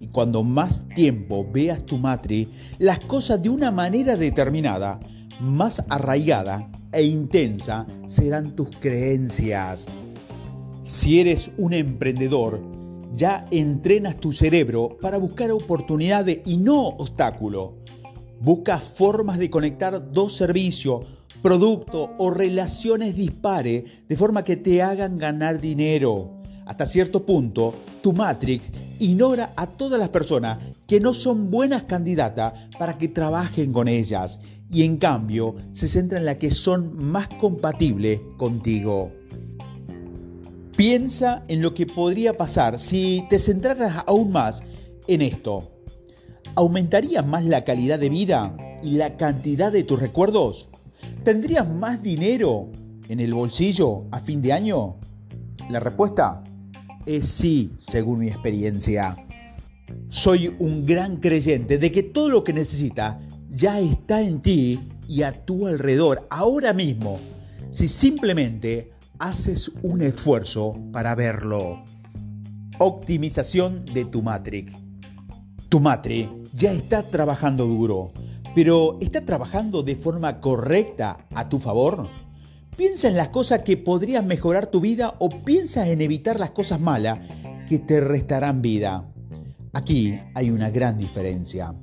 Y 0.00 0.08
cuando 0.08 0.42
más 0.42 0.86
tiempo 0.88 1.46
veas 1.50 1.86
tu 1.86 1.96
Matrix, 1.98 2.50
las 2.78 2.98
cosas 2.98 3.40
de 3.40 3.48
una 3.48 3.70
manera 3.70 4.16
determinada, 4.16 4.98
más 5.40 5.84
arraigada 5.88 6.70
e 6.92 7.02
intensa 7.02 7.86
serán 8.06 8.54
tus 8.56 8.68
creencias. 8.78 9.86
Si 10.82 11.20
eres 11.20 11.50
un 11.56 11.72
emprendedor, 11.72 12.60
ya 13.14 13.46
entrenas 13.50 14.16
tu 14.18 14.32
cerebro 14.32 14.96
para 15.00 15.18
buscar 15.18 15.50
oportunidades 15.50 16.40
y 16.44 16.56
no 16.56 16.88
obstáculos. 16.88 17.70
Busca 18.40 18.78
formas 18.78 19.38
de 19.38 19.50
conectar 19.50 20.12
dos 20.12 20.34
servicios, 20.34 21.04
productos 21.42 22.10
o 22.18 22.30
relaciones 22.30 23.14
dispare 23.16 23.84
de 24.08 24.16
forma 24.16 24.44
que 24.44 24.56
te 24.56 24.82
hagan 24.82 25.18
ganar 25.18 25.60
dinero. 25.60 26.40
Hasta 26.66 26.86
cierto 26.86 27.26
punto, 27.26 27.74
tu 28.00 28.12
Matrix 28.12 28.70
ignora 29.00 29.52
a 29.56 29.66
todas 29.66 29.98
las 29.98 30.08
personas 30.10 30.58
que 30.86 31.00
no 31.00 31.12
son 31.12 31.50
buenas 31.50 31.82
candidatas 31.82 32.52
para 32.78 32.96
que 32.96 33.08
trabajen 33.08 33.72
con 33.72 33.88
ellas 33.88 34.40
y 34.72 34.84
en 34.84 34.98
cambio 34.98 35.56
se 35.72 35.88
centra 35.88 36.18
en 36.18 36.26
las 36.26 36.36
que 36.36 36.50
son 36.50 36.96
más 36.96 37.28
compatibles 37.40 38.20
contigo. 38.36 39.12
Piensa 40.76 41.44
en 41.48 41.60
lo 41.60 41.74
que 41.74 41.86
podría 41.86 42.36
pasar 42.36 42.78
si 42.78 43.24
te 43.28 43.38
centraras 43.38 44.04
aún 44.06 44.32
más 44.32 44.62
en 45.08 45.22
esto. 45.22 45.70
¿Aumentaría 46.54 47.22
más 47.22 47.44
la 47.44 47.64
calidad 47.64 47.98
de 47.98 48.08
vida 48.08 48.56
y 48.82 48.92
la 48.92 49.16
cantidad 49.16 49.70
de 49.70 49.84
tus 49.84 50.00
recuerdos? 50.00 50.68
¿Tendrías 51.22 51.68
más 51.68 52.02
dinero 52.02 52.70
en 53.08 53.20
el 53.20 53.34
bolsillo 53.34 54.04
a 54.10 54.20
fin 54.20 54.40
de 54.40 54.52
año? 54.52 54.96
La 55.68 55.80
respuesta 55.80 56.42
es 57.04 57.28
sí, 57.28 57.72
según 57.78 58.20
mi 58.20 58.28
experiencia. 58.28 59.16
Soy 60.08 60.54
un 60.58 60.86
gran 60.86 61.16
creyente 61.16 61.78
de 61.78 61.92
que 61.92 62.02
todo 62.02 62.28
lo 62.28 62.42
que 62.42 62.52
necesitas 62.52 63.16
ya 63.60 63.78
está 63.78 64.22
en 64.22 64.40
ti 64.40 64.80
y 65.06 65.22
a 65.22 65.44
tu 65.44 65.66
alrededor 65.66 66.26
ahora 66.30 66.72
mismo, 66.72 67.18
si 67.68 67.88
simplemente 67.88 68.90
haces 69.18 69.70
un 69.82 70.00
esfuerzo 70.00 70.78
para 70.92 71.14
verlo. 71.14 71.84
Optimización 72.78 73.84
de 73.84 74.06
tu 74.06 74.22
matrix. 74.22 74.72
Tu 75.68 75.78
matrix 75.78 76.30
ya 76.54 76.72
está 76.72 77.02
trabajando 77.02 77.66
duro, 77.66 78.12
pero 78.54 78.96
¿está 79.02 79.26
trabajando 79.26 79.82
de 79.82 79.94
forma 79.94 80.40
correcta 80.40 81.26
a 81.34 81.50
tu 81.50 81.58
favor? 81.58 82.08
Piensa 82.78 83.08
en 83.08 83.16
las 83.18 83.28
cosas 83.28 83.60
que 83.60 83.76
podrían 83.76 84.26
mejorar 84.26 84.68
tu 84.68 84.80
vida 84.80 85.16
o 85.18 85.28
piensa 85.28 85.86
en 85.86 86.00
evitar 86.00 86.40
las 86.40 86.52
cosas 86.52 86.80
malas 86.80 87.18
que 87.68 87.78
te 87.78 88.00
restarán 88.00 88.62
vida. 88.62 89.06
Aquí 89.74 90.18
hay 90.34 90.50
una 90.50 90.70
gran 90.70 90.96
diferencia. 90.96 91.74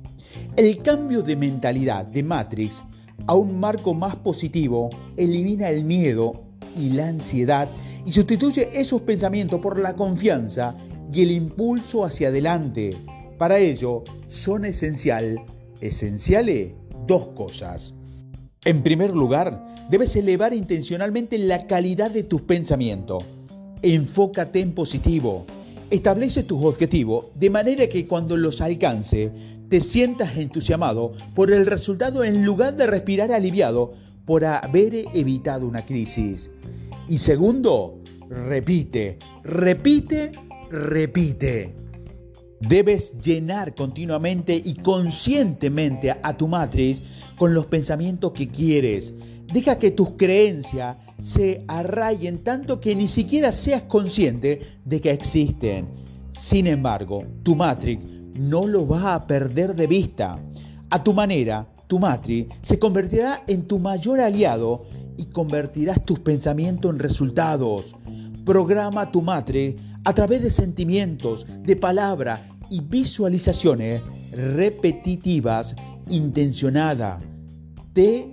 El 0.56 0.82
cambio 0.82 1.22
de 1.22 1.36
mentalidad 1.36 2.06
de 2.06 2.22
Matrix 2.22 2.82
a 3.26 3.34
un 3.34 3.58
marco 3.58 3.94
más 3.94 4.16
positivo 4.16 4.90
elimina 5.16 5.68
el 5.68 5.84
miedo 5.84 6.44
y 6.76 6.90
la 6.90 7.08
ansiedad 7.08 7.68
y 8.06 8.10
sustituye 8.10 8.70
esos 8.72 9.02
pensamientos 9.02 9.60
por 9.60 9.78
la 9.78 9.94
confianza 9.94 10.76
y 11.12 11.22
el 11.22 11.32
impulso 11.32 12.04
hacia 12.04 12.28
adelante. 12.28 12.96
Para 13.38 13.58
ello 13.58 14.04
son 14.28 14.64
esencial, 14.64 15.42
esenciales 15.80 16.72
dos 17.06 17.28
cosas. 17.28 17.94
En 18.64 18.82
primer 18.82 19.14
lugar, 19.14 19.64
debes 19.90 20.14
elevar 20.16 20.52
intencionalmente 20.52 21.38
la 21.38 21.66
calidad 21.66 22.10
de 22.10 22.24
tus 22.24 22.42
pensamientos. 22.42 23.24
Enfócate 23.82 24.60
en 24.60 24.72
positivo. 24.72 25.46
Establece 25.90 26.42
tus 26.42 26.62
objetivos 26.64 27.26
de 27.34 27.48
manera 27.48 27.88
que 27.88 28.06
cuando 28.06 28.36
los 28.36 28.60
alcance 28.60 29.32
te 29.68 29.80
sientas 29.80 30.36
entusiasmado 30.36 31.12
por 31.34 31.52
el 31.52 31.66
resultado 31.66 32.24
en 32.24 32.44
lugar 32.44 32.76
de 32.76 32.86
respirar 32.86 33.32
aliviado 33.32 33.92
por 34.24 34.44
haber 34.44 34.94
evitado 35.14 35.66
una 35.66 35.84
crisis. 35.84 36.50
Y 37.08 37.18
segundo, 37.18 37.98
repite, 38.28 39.18
repite, 39.42 40.32
repite. 40.70 41.74
Debes 42.60 43.14
llenar 43.18 43.74
continuamente 43.74 44.60
y 44.62 44.74
conscientemente 44.74 46.10
a 46.22 46.36
tu 46.36 46.48
matriz 46.48 47.00
con 47.36 47.54
los 47.54 47.66
pensamientos 47.66 48.32
que 48.32 48.48
quieres. 48.48 49.12
Deja 49.52 49.78
que 49.78 49.92
tus 49.92 50.10
creencias 50.12 50.96
se 51.22 51.64
arraiguen 51.68 52.38
tanto 52.38 52.80
que 52.80 52.94
ni 52.94 53.08
siquiera 53.08 53.52
seas 53.52 53.82
consciente 53.82 54.60
de 54.84 55.00
que 55.00 55.10
existen. 55.10 55.88
Sin 56.30 56.66
embargo, 56.66 57.24
tu 57.42 57.56
matrix 57.56 58.02
no 58.38 58.66
lo 58.66 58.86
va 58.86 59.14
a 59.14 59.26
perder 59.26 59.74
de 59.74 59.86
vista. 59.86 60.38
A 60.90 61.02
tu 61.02 61.12
manera, 61.12 61.68
tu 61.86 61.98
matrix 61.98 62.54
se 62.62 62.78
convertirá 62.78 63.44
en 63.46 63.66
tu 63.66 63.78
mayor 63.78 64.20
aliado 64.20 64.86
y 65.16 65.26
convertirás 65.26 66.04
tus 66.04 66.20
pensamientos 66.20 66.92
en 66.92 66.98
resultados. 66.98 67.94
Programa 68.44 69.10
tu 69.10 69.20
matrix 69.20 69.80
a 70.04 70.14
través 70.14 70.42
de 70.42 70.50
sentimientos, 70.50 71.46
de 71.64 71.76
palabras 71.76 72.40
y 72.70 72.80
visualizaciones 72.80 74.02
repetitivas, 74.32 75.74
intencionadas. 76.08 77.22
Te, 77.92 78.32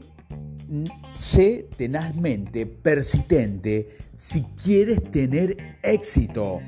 sé 1.13 1.67
tenazmente 1.77 2.65
persistente 2.65 3.89
si 4.13 4.43
quieres 4.63 5.03
tener 5.11 5.57
éxito. 5.83 6.59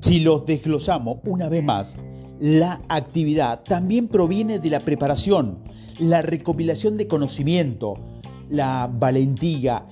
Si 0.00 0.20
los 0.20 0.46
desglosamos 0.46 1.18
una 1.24 1.48
vez 1.48 1.64
más, 1.64 1.96
la 2.38 2.80
actividad 2.88 3.62
también 3.62 4.08
proviene 4.08 4.58
de 4.58 4.70
la 4.70 4.80
preparación, 4.80 5.58
la 5.98 6.22
recopilación 6.22 6.96
de 6.96 7.06
conocimiento, 7.06 7.98
la 8.48 8.90
valentía, 8.92 9.86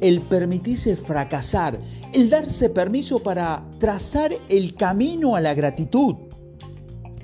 el 0.00 0.20
permitirse 0.20 0.96
fracasar, 0.96 1.78
el 2.12 2.30
darse 2.30 2.70
permiso 2.70 3.20
para 3.20 3.64
trazar 3.78 4.32
el 4.48 4.74
camino 4.74 5.34
a 5.34 5.40
la 5.40 5.54
gratitud. 5.54 6.14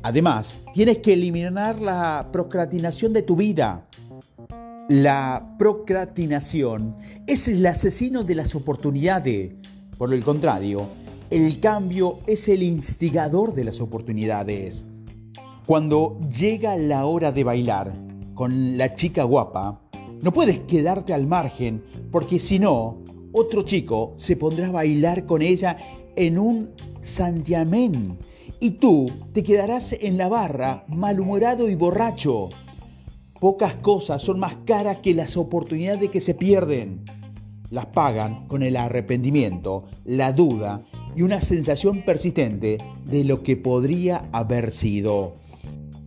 Además, 0.03 0.59
tienes 0.75 0.99
que 0.99 1.15
eliminar 1.15 1.81
la 1.81 2.29
procrastinación 2.33 3.13
de 3.13 3.23
tu 3.23 3.37
vida. 3.37 3.89
La 4.89 5.55
procrastinación 5.59 6.97
es 7.27 7.49
el 7.49 7.65
asesino 7.65 8.23
de 8.23 8.35
las 8.35 8.55
oportunidades. 8.55 9.55
Por 9.97 10.13
el 10.13 10.23
contrario, 10.23 10.89
el 11.35 11.59
cambio 11.59 12.21
es 12.29 12.47
el 12.47 12.63
instigador 12.63 13.55
de 13.55 13.65
las 13.65 13.81
oportunidades. 13.81 14.85
Cuando 15.67 16.17
llega 16.31 16.77
la 16.77 17.07
hora 17.07 17.33
de 17.33 17.43
bailar 17.43 17.93
con 18.35 18.79
la 18.79 18.95
chica 18.95 19.25
guapa, 19.25 19.81
no 20.23 20.33
puedes 20.33 20.61
quedarte 20.61 21.13
al 21.13 21.27
margen 21.27 21.83
porque 22.13 22.39
si 22.39 22.61
no, 22.61 23.03
otro 23.33 23.63
chico 23.63 24.15
se 24.17 24.37
pondrá 24.37 24.69
a 24.69 24.71
bailar 24.71 25.27
con 25.27 25.43
ella 25.43 25.77
en 26.15 26.39
un 26.39 26.71
santiamén 27.01 28.17
y 28.61 28.71
tú 28.71 29.11
te 29.33 29.43
quedarás 29.43 29.93
en 29.93 30.17
la 30.17 30.29
barra 30.29 30.85
malhumorado 30.87 31.69
y 31.69 31.75
borracho. 31.75 32.51
Pocas 33.41 33.75
cosas 33.75 34.23
son 34.23 34.39
más 34.39 34.55
caras 34.65 34.99
que 34.99 35.15
las 35.15 35.37
oportunidades 35.37 36.11
que 36.11 36.21
se 36.21 36.35
pierden. 36.35 37.05
Las 37.71 37.87
pagan 37.87 38.47
con 38.47 38.63
el 38.63 38.77
arrepentimiento, 38.77 39.87
la 40.05 40.31
duda 40.31 40.87
y 41.15 41.23
una 41.23 41.41
sensación 41.41 42.03
persistente 42.05 42.79
de 43.05 43.25
lo 43.25 43.43
que 43.43 43.57
podría 43.57 44.29
haber 44.33 44.71
sido. 44.71 45.35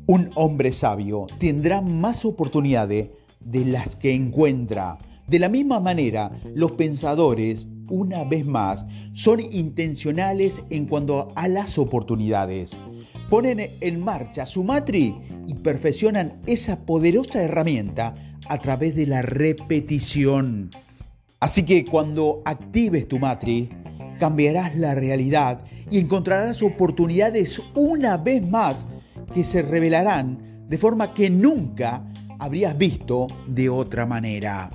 Un 0.05 0.29
hombre 0.35 0.71
sabio 0.71 1.27
tendrá 1.39 1.81
más 1.81 2.25
oportunidades 2.25 3.09
de 3.39 3.65
las 3.65 3.95
que 3.95 4.13
encuentra. 4.13 4.97
De 5.27 5.39
la 5.39 5.49
misma 5.49 5.79
manera, 5.79 6.31
los 6.53 6.71
pensadores, 6.71 7.67
una 7.89 8.23
vez 8.23 8.45
más, 8.45 8.85
son 9.13 9.41
intencionales 9.41 10.61
en 10.69 10.85
cuanto 10.85 11.29
a 11.35 11.47
las 11.47 11.77
oportunidades. 11.77 12.77
Ponen 13.29 13.71
en 13.81 13.99
marcha 13.99 14.45
su 14.45 14.63
matri 14.63 15.15
y 15.47 15.53
perfeccionan 15.55 16.39
esa 16.45 16.85
poderosa 16.85 17.43
herramienta 17.43 18.13
a 18.47 18.59
través 18.59 18.95
de 18.95 19.07
la 19.07 19.21
repetición. 19.21 20.69
Así 21.39 21.63
que 21.63 21.85
cuando 21.85 22.41
actives 22.45 23.07
tu 23.07 23.19
matri, 23.19 23.69
cambiarás 24.17 24.75
la 24.75 24.95
realidad 24.95 25.61
y 25.89 25.99
encontrarás 25.99 26.61
oportunidades 26.61 27.61
una 27.75 28.17
vez 28.17 28.47
más 28.47 28.87
que 29.33 29.43
se 29.43 29.61
revelarán 29.61 30.65
de 30.67 30.77
forma 30.77 31.13
que 31.13 31.29
nunca 31.29 32.03
habrías 32.39 32.77
visto 32.77 33.27
de 33.47 33.69
otra 33.69 34.05
manera. 34.05 34.69